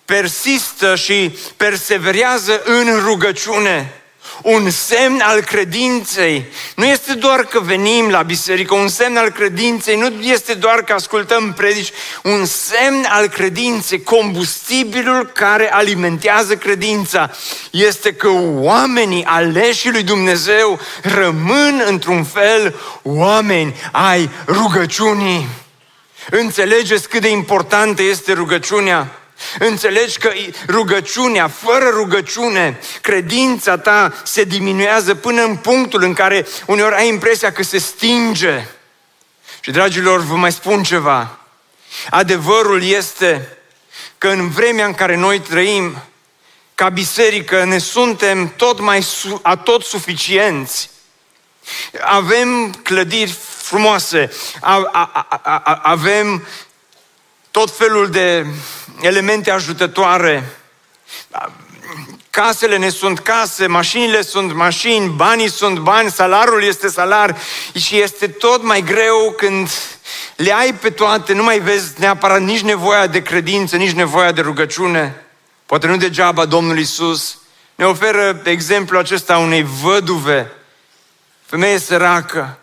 persistă 0.05 0.97
și 0.97 1.39
perseverează 1.57 2.63
în 2.63 3.01
rugăciune 3.01 3.98
un 4.43 4.71
semn 4.71 5.21
al 5.25 5.41
credinței. 5.41 6.47
Nu 6.77 6.85
este 6.85 7.15
doar 7.15 7.41
că 7.41 7.61
venim 7.61 8.09
la 8.09 8.23
biserică, 8.23 8.75
un 8.75 8.89
semn 8.89 9.17
al 9.17 9.31
credinței 9.31 9.97
nu 9.97 10.07
este 10.21 10.55
doar 10.55 10.83
că 10.83 10.93
ascultăm 10.93 11.53
predici, 11.53 11.93
un 12.23 12.45
semn 12.45 13.07
al 13.09 13.29
credinței, 13.29 14.03
combustibilul 14.03 15.27
care 15.27 15.73
alimentează 15.73 16.57
credința, 16.57 17.31
este 17.71 18.15
că 18.15 18.29
oamenii 18.55 19.25
aleși 19.25 19.91
lui 19.91 20.03
Dumnezeu 20.03 20.79
rămân 21.03 21.83
într-un 21.87 22.25
fel 22.25 22.75
oameni 23.03 23.75
ai 23.93 24.31
rugăciunii. 24.47 25.49
Înțelegeți 26.31 27.09
cât 27.09 27.21
de 27.21 27.31
importantă 27.31 28.03
este 28.03 28.33
rugăciunea? 28.33 29.19
Înțelegi 29.59 30.19
că 30.19 30.33
rugăciunea, 30.69 31.49
fără 31.49 31.89
rugăciune, 31.89 32.81
credința 33.01 33.79
ta 33.79 34.15
se 34.25 34.45
diminuează 34.45 35.15
până 35.15 35.43
în 35.43 35.57
punctul 35.57 36.03
în 36.03 36.13
care 36.13 36.47
uneori 36.67 36.95
ai 36.95 37.09
impresia 37.09 37.53
că 37.53 37.63
se 37.63 37.79
stinge. 37.79 38.67
Și 39.61 39.71
dragilor, 39.71 40.21
vă 40.21 40.37
mai 40.37 40.53
spun 40.53 40.83
ceva. 40.83 41.39
Adevărul 42.11 42.83
este 42.83 43.59
că 44.19 44.29
în 44.29 44.49
vremea 44.49 44.87
în 44.87 44.95
care 44.95 45.17
noi 45.17 45.41
trăim, 45.41 46.03
ca 46.75 46.89
biserică, 46.89 47.65
ne 47.65 47.79
suntem 47.79 48.53
tot 48.57 48.81
mai 48.81 49.07
atot 49.43 49.83
suficienți. 49.83 50.91
Avem 52.01 52.73
clădiri 52.73 53.39
frumoase, 53.61 54.31
a, 54.61 54.89
a, 54.93 55.27
a, 55.43 55.81
avem 55.83 56.47
tot 57.59 57.77
felul 57.77 58.11
de 58.11 58.47
elemente 59.01 59.51
ajutătoare. 59.51 60.57
Casele 62.31 62.77
ne 62.77 62.89
sunt 62.89 63.19
case, 63.19 63.67
mașinile 63.67 64.23
sunt 64.23 64.53
mașini, 64.53 65.09
banii 65.09 65.51
sunt 65.51 65.79
bani, 65.79 66.11
salarul 66.11 66.63
este 66.63 66.89
salar 66.89 67.37
și 67.75 68.01
este 68.01 68.29
tot 68.29 68.63
mai 68.63 68.83
greu 68.83 69.35
când 69.37 69.71
le 70.37 70.53
ai 70.53 70.75
pe 70.75 70.91
toate, 70.91 71.33
nu 71.33 71.43
mai 71.43 71.59
vezi 71.59 71.93
neapărat 71.97 72.41
nici 72.41 72.61
nevoia 72.61 73.07
de 73.07 73.23
credință, 73.23 73.77
nici 73.77 73.93
nevoia 73.93 74.33
de 74.33 74.41
rugăciune. 74.41 75.27
Poate 75.67 75.87
nu 75.87 75.97
degeaba 75.97 76.45
Domnul 76.45 76.79
Isus 76.79 77.39
ne 77.75 77.87
oferă 77.87 78.41
exemplu 78.45 78.99
acesta 78.99 79.39
unei 79.39 79.67
văduve, 79.83 80.53
femeie 81.47 81.79
săracă, 81.79 82.59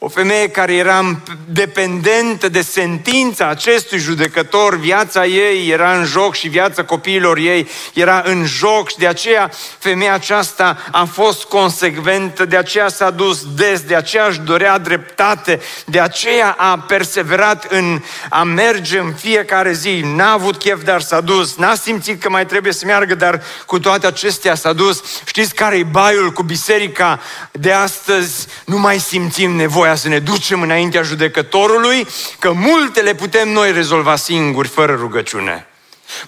o 0.00 0.08
femeie 0.08 0.48
care 0.48 0.74
era 0.74 1.20
dependentă 1.48 2.48
de 2.48 2.60
sentința 2.60 3.48
acestui 3.48 3.98
judecător, 3.98 4.76
viața 4.76 5.26
ei 5.26 5.68
era 5.68 5.92
în 5.92 6.04
joc 6.04 6.34
și 6.34 6.48
viața 6.48 6.84
copiilor 6.84 7.36
ei 7.36 7.68
era 7.94 8.22
în 8.24 8.44
joc 8.46 8.90
și 8.90 8.98
de 8.98 9.06
aceea 9.06 9.50
femeia 9.78 10.14
aceasta 10.14 10.78
a 10.90 11.04
fost 11.04 11.44
consecventă, 11.44 12.44
de 12.44 12.56
aceea 12.56 12.88
s-a 12.88 13.10
dus 13.10 13.54
des, 13.54 13.80
de 13.80 13.94
aceea 13.94 14.26
își 14.26 14.40
dorea 14.40 14.78
dreptate, 14.78 15.60
de 15.84 16.00
aceea 16.00 16.54
a 16.58 16.78
perseverat 16.78 17.72
în 17.72 18.02
a 18.28 18.42
merge 18.42 18.98
în 18.98 19.12
fiecare 19.12 19.72
zi. 19.72 20.02
N-a 20.14 20.32
avut 20.32 20.56
chef, 20.56 20.82
dar 20.82 21.00
s-a 21.00 21.20
dus. 21.20 21.56
N-a 21.56 21.74
simțit 21.74 22.22
că 22.22 22.30
mai 22.30 22.46
trebuie 22.46 22.72
să 22.72 22.84
meargă, 22.84 23.14
dar 23.14 23.42
cu 23.66 23.78
toate 23.78 24.06
acestea 24.06 24.54
s-a 24.54 24.72
dus. 24.72 25.02
Știți 25.24 25.54
care 25.54 25.76
e 25.76 25.82
baiul 25.82 26.30
cu 26.30 26.42
biserica 26.42 27.20
de 27.52 27.72
astăzi? 27.72 28.46
Nu 28.64 28.78
mai 28.78 28.98
simțim 28.98 29.50
nevoia 29.50 29.86
nevoia 29.88 29.94
să 29.94 30.08
ne 30.08 30.32
ducem 30.32 30.62
înaintea 30.62 31.02
judecătorului, 31.02 32.06
că 32.38 32.52
multe 32.52 33.00
le 33.00 33.14
putem 33.14 33.48
noi 33.48 33.72
rezolva 33.72 34.16
singuri, 34.16 34.68
fără 34.68 34.94
rugăciune. 34.94 35.66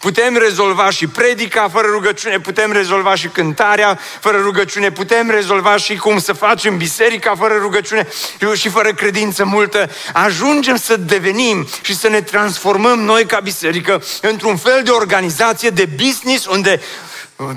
Putem 0.01 0.37
rezolva 0.37 0.91
și 0.91 1.07
predica 1.07 1.69
fără 1.73 1.87
rugăciune, 1.91 2.41
putem 2.41 2.73
rezolva 2.73 3.15
și 3.15 3.29
cântarea 3.29 3.99
fără 4.21 4.39
rugăciune, 4.39 4.91
putem 4.91 5.31
rezolva 5.31 5.77
și 5.77 5.97
cum 5.97 6.19
să 6.19 6.33
facem 6.33 6.77
biserica 6.77 7.35
fără 7.39 7.55
rugăciune 7.61 8.09
și 8.55 8.69
fără 8.69 8.93
credință 8.93 9.45
multă. 9.45 9.91
Ajungem 10.13 10.77
să 10.77 10.97
devenim 10.97 11.69
și 11.83 11.97
să 11.97 12.09
ne 12.09 12.21
transformăm 12.21 13.01
noi 13.01 13.25
ca 13.25 13.41
biserică 13.41 14.03
într-un 14.21 14.57
fel 14.57 14.83
de 14.83 14.91
organizație 14.91 15.69
de 15.69 15.89
business 15.97 16.47
unde 16.47 16.81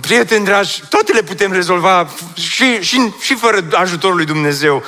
Prieteni 0.02 0.46
dragi, 0.46 0.84
toate 0.90 1.14
le 1.14 1.24
putem 1.24 1.52
rezolva 1.52 2.10
și, 2.34 2.82
și, 2.82 3.12
și 3.20 3.36
fără 3.36 3.68
ajutorul 3.72 4.16
lui 4.16 4.26
Dumnezeu. 4.26 4.84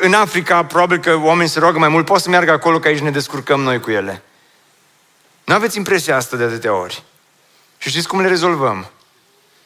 În 0.00 0.14
Africa, 0.14 0.64
probabil 0.64 0.98
că 0.98 1.16
oamenii 1.16 1.52
se 1.52 1.58
roagă 1.58 1.78
mai 1.78 1.88
mult, 1.88 2.04
pot 2.04 2.20
să 2.20 2.28
meargă 2.28 2.50
acolo, 2.50 2.78
că 2.78 2.88
aici 2.88 2.98
ne 2.98 3.10
descurcăm 3.10 3.60
noi 3.60 3.80
cu 3.80 3.90
ele. 3.90 4.22
Nu 5.44 5.54
aveți 5.54 5.76
impresia 5.76 6.16
asta 6.16 6.36
de 6.36 6.44
atâtea 6.44 6.74
ori. 6.74 7.02
Și 7.78 7.88
știți 7.88 8.08
cum 8.08 8.20
le 8.20 8.28
rezolvăm? 8.28 8.90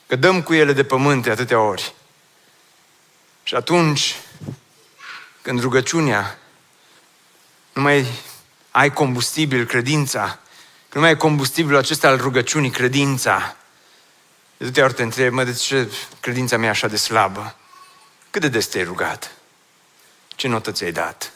Că 0.07 0.17
dăm 0.17 0.43
cu 0.43 0.55
ele 0.55 0.73
de 0.73 0.85
pământ 0.85 1.23
de 1.23 1.31
atâtea 1.31 1.61
ori. 1.61 1.95
Și 3.43 3.55
atunci, 3.55 4.17
când 5.43 5.61
rugăciunea 5.61 6.39
nu 7.73 7.83
mai 7.83 8.07
ai 8.71 8.93
combustibil, 8.93 9.65
credința, 9.65 10.21
când 10.21 10.95
nu 10.95 11.01
mai 11.01 11.09
ai 11.09 11.17
combustibilul 11.17 11.79
acesta 11.79 12.09
al 12.09 12.17
rugăciunii, 12.17 12.71
credința, 12.71 13.57
de 14.57 14.65
atâtea 14.65 14.85
ori 14.85 14.95
te 14.95 15.03
întreb, 15.03 15.33
mă, 15.33 15.45
de 15.45 15.53
ce 15.53 15.93
credința 16.21 16.57
mea 16.57 16.67
e 16.67 16.71
așa 16.71 16.89
de 16.89 16.97
slabă? 16.97 17.57
Cât 18.31 18.41
de 18.41 18.49
des 18.49 18.67
te-ai 18.67 18.85
rugat? 18.85 19.31
Ce 20.29 20.49
notă 20.49 20.73
ți-ai 20.73 20.93
dat? 20.93 21.33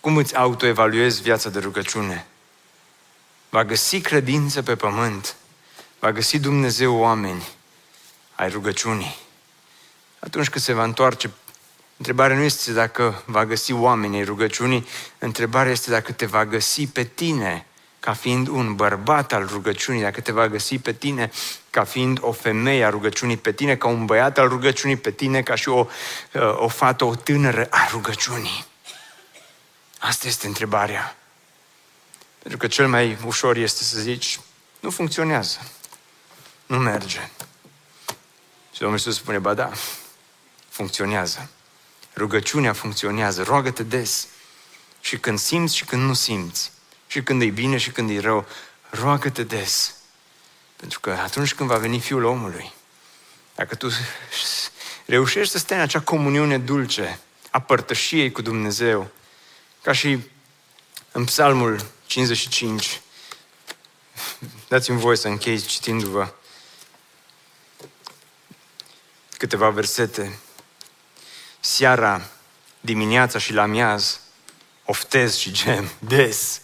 Cum 0.00 0.16
îți 0.16 0.36
autoevaluezi 0.36 1.22
viața 1.22 1.48
de 1.48 1.58
rugăciune? 1.58 2.26
Va 3.48 3.64
găsi 3.64 4.00
credință 4.00 4.62
pe 4.62 4.76
pământ, 4.76 5.36
va 5.98 6.12
găsi 6.12 6.38
Dumnezeu 6.38 6.96
oameni 6.96 7.48
ai 8.34 8.48
rugăciunii. 8.48 9.16
Atunci 10.18 10.48
când 10.48 10.64
se 10.64 10.72
va 10.72 10.84
întoarce, 10.84 11.30
întrebarea 11.96 12.36
nu 12.36 12.42
este 12.42 12.72
dacă 12.72 13.22
va 13.26 13.46
găsi 13.46 13.72
oameni 13.72 14.16
ai 14.16 14.24
rugăciunii, 14.24 14.86
întrebarea 15.18 15.72
este 15.72 15.90
dacă 15.90 16.12
te 16.12 16.26
va 16.26 16.44
găsi 16.44 16.86
pe 16.86 17.04
tine 17.04 17.66
ca 18.06 18.12
fiind 18.12 18.48
un 18.48 18.74
bărbat 18.74 19.32
al 19.32 19.46
rugăciunii, 19.46 20.02
dacă 20.02 20.20
te 20.20 20.32
va 20.32 20.48
găsi 20.48 20.78
pe 20.78 20.92
tine 20.92 21.30
ca 21.70 21.84
fiind 21.84 22.18
o 22.20 22.32
femeie 22.32 22.84
a 22.84 22.88
rugăciunii, 22.88 23.36
pe 23.36 23.52
tine 23.52 23.76
ca 23.76 23.88
un 23.88 24.04
băiat 24.04 24.38
al 24.38 24.48
rugăciunii, 24.48 24.96
pe 24.96 25.10
tine 25.10 25.42
ca 25.42 25.54
și 25.54 25.68
o, 25.68 25.86
uh, 26.32 26.56
o 26.56 26.68
fată, 26.68 27.04
o 27.04 27.14
tânără 27.14 27.66
a 27.70 27.88
rugăciunii. 27.90 28.66
Asta 29.98 30.26
este 30.26 30.46
întrebarea. 30.46 31.16
Pentru 32.38 32.58
că 32.58 32.66
cel 32.66 32.88
mai 32.88 33.18
ușor 33.24 33.56
este 33.56 33.82
să 33.82 33.98
zici, 33.98 34.40
nu 34.80 34.90
funcționează, 34.90 35.58
nu 36.66 36.78
merge. 36.78 37.30
Și 38.72 38.78
Domnul 38.78 38.98
Iisus 38.98 39.14
spune, 39.14 39.38
ba 39.38 39.54
da, 39.54 39.70
funcționează. 40.68 41.48
Rugăciunea 42.16 42.72
funcționează, 42.72 43.42
roagă-te 43.42 43.82
des. 43.82 44.26
Și 45.00 45.18
când 45.18 45.38
simți 45.38 45.76
și 45.76 45.84
când 45.84 46.02
nu 46.02 46.14
simți. 46.14 46.74
Și 47.06 47.22
când 47.22 47.42
e 47.42 47.46
bine 47.46 47.76
și 47.76 47.90
când 47.90 48.10
e 48.10 48.20
rău, 48.20 48.46
roagă-te 48.90 49.42
des. 49.42 49.94
Pentru 50.76 51.00
că 51.00 51.10
atunci 51.10 51.54
când 51.54 51.68
va 51.68 51.76
veni 51.76 52.00
Fiul 52.00 52.24
omului, 52.24 52.72
dacă 53.54 53.74
tu 53.74 53.88
reușești 55.06 55.52
să 55.52 55.58
stai 55.58 55.76
în 55.76 55.82
acea 55.82 56.00
comuniune 56.00 56.58
dulce 56.58 57.18
a 57.50 57.60
părtășiei 57.60 58.32
cu 58.32 58.42
Dumnezeu, 58.42 59.10
ca 59.82 59.92
și 59.92 60.18
în 61.12 61.24
Psalmul 61.24 61.86
55, 62.06 63.00
dați-mi 64.68 64.98
voie 64.98 65.16
să 65.16 65.28
închei 65.28 65.60
citindu-vă 65.60 66.32
câteva 69.36 69.70
versete. 69.70 70.38
Seara, 71.60 72.22
dimineața 72.80 73.38
și 73.38 73.52
la 73.52 73.66
miaz, 73.66 74.20
oftez 74.84 75.36
și 75.36 75.52
gem, 75.52 75.90
des, 75.98 76.60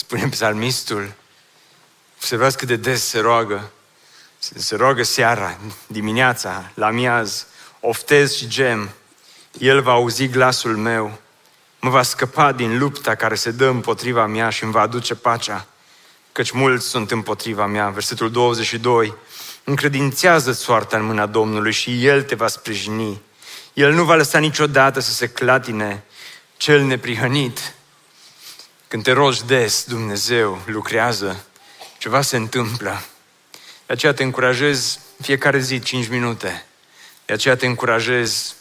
spune 0.00 0.28
psalmistul, 0.28 1.12
Observați 2.16 2.56
cât 2.56 2.68
de 2.68 2.76
des 2.76 3.08
se 3.08 3.18
roagă. 3.18 3.70
Se, 4.38 4.58
se 4.58 4.76
roagă 4.76 5.02
seara, 5.02 5.58
dimineața, 5.86 6.70
la 6.74 6.90
miaz, 6.90 7.46
oftez 7.80 8.34
și 8.34 8.48
gem. 8.48 8.90
El 9.58 9.80
va 9.82 9.92
auzi 9.92 10.28
glasul 10.28 10.76
meu, 10.76 11.18
mă 11.80 11.90
va 11.90 12.02
scăpa 12.02 12.52
din 12.52 12.78
lupta 12.78 13.14
care 13.14 13.34
se 13.34 13.50
dă 13.50 13.66
împotriva 13.66 14.26
mea 14.26 14.50
și 14.50 14.62
îmi 14.62 14.72
va 14.72 14.80
aduce 14.80 15.14
pacea, 15.14 15.66
căci 16.32 16.50
mulți 16.50 16.86
sunt 16.86 17.10
împotriva 17.10 17.66
mea. 17.66 17.88
Versetul 17.88 18.30
22. 18.30 19.14
Încredințează 19.64 20.52
soarta 20.52 20.96
în 20.96 21.04
mâna 21.04 21.26
Domnului 21.26 21.72
și 21.72 22.06
El 22.06 22.22
te 22.22 22.34
va 22.34 22.48
sprijini. 22.48 23.20
El 23.72 23.92
nu 23.92 24.04
va 24.04 24.14
lăsa 24.14 24.38
niciodată 24.38 25.00
să 25.00 25.12
se 25.12 25.28
clatine 25.28 26.04
cel 26.56 26.82
neprihănit. 26.82 27.74
Când 28.90 29.02
te 29.02 29.12
rogi 29.12 29.44
des, 29.46 29.84
Dumnezeu 29.84 30.62
lucrează, 30.66 31.44
ceva 31.98 32.22
se 32.22 32.36
întâmplă. 32.36 33.02
De 33.86 33.92
aceea 33.92 34.12
te 34.12 34.22
încurajez 34.22 34.98
fiecare 35.20 35.58
zi 35.58 35.80
5 35.80 36.08
minute. 36.08 36.66
De 37.24 37.32
aceea 37.32 37.56
te 37.56 37.66
încurajez, 37.66 38.54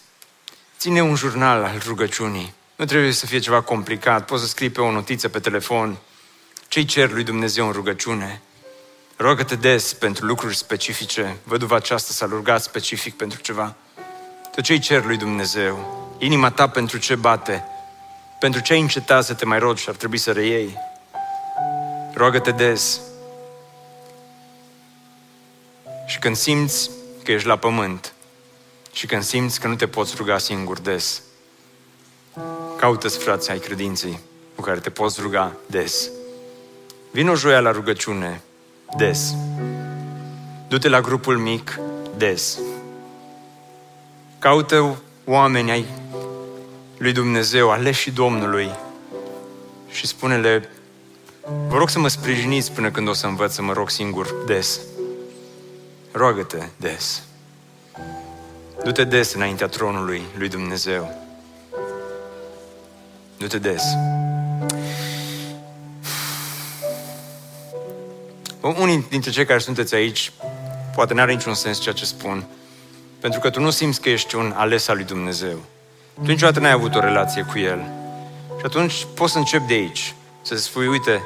ține 0.78 1.02
un 1.02 1.16
jurnal 1.16 1.64
al 1.64 1.82
rugăciunii. 1.86 2.54
Nu 2.76 2.86
trebuie 2.86 3.12
să 3.12 3.26
fie 3.26 3.40
ceva 3.40 3.62
complicat, 3.62 4.26
poți 4.26 4.42
să 4.42 4.48
scrii 4.48 4.70
pe 4.70 4.82
o 4.82 4.92
notiță 4.92 5.30
pe 5.30 5.40
telefon. 5.40 5.98
Ce-i 6.68 6.86
cer 6.86 7.12
lui 7.12 7.24
Dumnezeu 7.24 7.66
în 7.66 7.72
rugăciune? 7.72 8.42
Rogă-te 9.16 9.56
des 9.56 9.94
pentru 9.94 10.26
lucruri 10.26 10.56
specifice. 10.56 11.38
Văduva 11.44 11.76
aceasta 11.76 12.14
s-a 12.14 12.26
rugat 12.26 12.62
specific 12.62 13.16
pentru 13.16 13.42
ceva. 13.42 13.76
Tu 14.56 14.62
ce-i 14.62 14.80
cer 14.80 15.06
lui 15.06 15.18
Dumnezeu? 15.18 16.08
Inima 16.20 16.52
ta 16.52 16.70
pentru 16.70 16.98
ce 16.98 17.16
bate? 17.16 17.64
Pentru 18.40 18.62
ce 18.62 18.74
ai 18.74 18.80
încetat 18.80 19.24
să 19.24 19.34
te 19.34 19.46
mai 19.46 19.60
rogi 19.60 19.82
și 19.82 19.90
ar 19.90 19.96
trebui 19.96 20.18
să 20.18 20.32
reiei? 20.32 20.78
Roagă-te 22.14 22.52
des. 22.52 23.00
Și 26.06 26.20
când 26.20 26.36
simți 26.36 26.90
că 27.24 27.32
ești 27.32 27.48
la 27.48 27.56
pământ 27.56 28.14
și 28.92 29.06
când 29.06 29.24
simți 29.24 29.60
că 29.60 29.68
nu 29.68 29.76
te 29.76 29.88
poți 29.88 30.14
ruga 30.18 30.38
singur 30.38 30.80
des, 30.80 31.22
caută-ți 32.78 33.18
frații 33.18 33.52
ai 33.52 33.60
credinței 33.60 34.20
cu 34.56 34.62
care 34.62 34.80
te 34.80 34.90
poți 34.90 35.22
ruga 35.22 35.56
des. 35.66 36.10
Vino 37.12 37.36
joia 37.36 37.60
la 37.60 37.72
rugăciune 37.72 38.42
des. 38.98 39.34
Du-te 40.68 40.88
la 40.88 41.02
grupul 41.02 41.38
mic 41.38 41.80
des. 42.18 42.60
Caută 44.40 45.02
oameni 45.26 45.72
ai 45.72 45.86
lui 47.00 47.12
Dumnezeu, 47.12 47.72
aleși 47.72 48.12
Domnului 48.12 48.70
și 49.90 50.08
spune-le, 50.08 50.70
vă 51.68 51.78
rog 51.78 51.90
să 51.90 52.00
mă 52.00 52.08
sprijiniți 52.08 52.72
până 52.72 52.92
când 52.92 53.08
o 53.08 53.14
să 53.14 53.28
învăț 53.28 53.54
să 53.54 53.62
mă 53.62 53.74
rog 53.74 53.90
singur 53.90 54.36
des. 54.46 54.80
Roagă-te 56.12 56.68
des. 56.78 57.24
Du-te 58.84 59.04
des 59.04 59.34
înaintea 59.34 59.68
tronului 59.68 60.22
lui 60.38 60.50
Dumnezeu. 60.50 61.28
Du-te 63.38 63.58
des. 63.58 63.84
Unii 68.62 69.06
dintre 69.10 69.32
cei 69.32 69.46
care 69.46 69.60
sunteți 69.60 69.96
aici, 69.96 70.32
poate 70.96 71.14
n-are 71.14 71.34
niciun 71.34 71.54
sens 71.54 71.80
ceea 71.80 71.96
ce 71.96 72.06
spun, 72.06 72.48
pentru 73.20 73.40
că 73.40 73.50
tu 73.50 73.60
nu 73.60 73.70
simți 73.70 74.02
că 74.02 74.10
ești 74.10 74.36
un 74.36 74.54
ales 74.56 74.88
al 74.88 74.96
lui 74.96 75.06
Dumnezeu. 75.06 75.60
Tu 76.24 76.30
niciodată 76.32 76.60
n-ai 76.60 76.72
avut 76.72 76.96
o 76.96 77.00
relație 77.00 77.42
cu 77.52 77.60
El. 77.60 77.86
Și 78.58 78.66
atunci 78.66 79.08
poți 79.14 79.32
să 79.32 79.38
încep 79.38 79.68
de 79.68 79.74
aici. 79.74 80.16
Să 80.42 80.56
spui, 80.56 80.88
uite, 80.88 81.22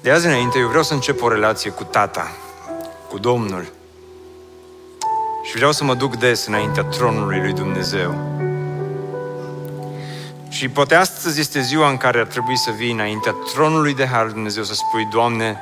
de 0.00 0.10
azi 0.10 0.26
înainte 0.26 0.58
eu 0.58 0.68
vreau 0.68 0.82
să 0.82 0.94
încep 0.94 1.22
o 1.22 1.28
relație 1.28 1.70
cu 1.70 1.84
Tata, 1.84 2.36
cu 3.08 3.18
Domnul. 3.18 3.72
Și 5.42 5.56
vreau 5.56 5.72
să 5.72 5.84
mă 5.84 5.94
duc 5.94 6.16
des 6.16 6.46
înaintea 6.46 6.82
tronului 6.82 7.40
lui 7.40 7.52
Dumnezeu. 7.52 8.14
Și 10.48 10.68
poate 10.68 10.94
astăzi 10.94 11.40
este 11.40 11.60
ziua 11.60 11.88
în 11.88 11.96
care 11.96 12.18
ar 12.18 12.26
trebui 12.26 12.56
să 12.56 12.70
vii 12.70 12.92
înaintea 12.92 13.34
tronului 13.52 13.94
de 13.94 14.06
Har 14.06 14.26
Dumnezeu 14.26 14.62
să 14.62 14.74
spui, 14.74 15.08
Doamne, 15.12 15.56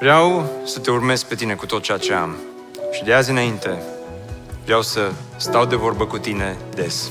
vreau 0.00 0.50
să 0.64 0.78
te 0.78 0.90
urmez 0.90 1.22
pe 1.22 1.34
tine 1.34 1.54
cu 1.54 1.66
tot 1.66 1.82
ceea 1.82 1.98
ce 1.98 2.14
am. 2.14 2.36
Și 2.92 3.04
de 3.04 3.12
azi 3.12 3.30
înainte 3.30 3.82
vreau 4.64 4.82
să 4.82 5.12
stau 5.36 5.64
de 5.64 5.76
vorbă 5.76 6.06
cu 6.06 6.18
tine 6.18 6.56
des. 6.74 7.10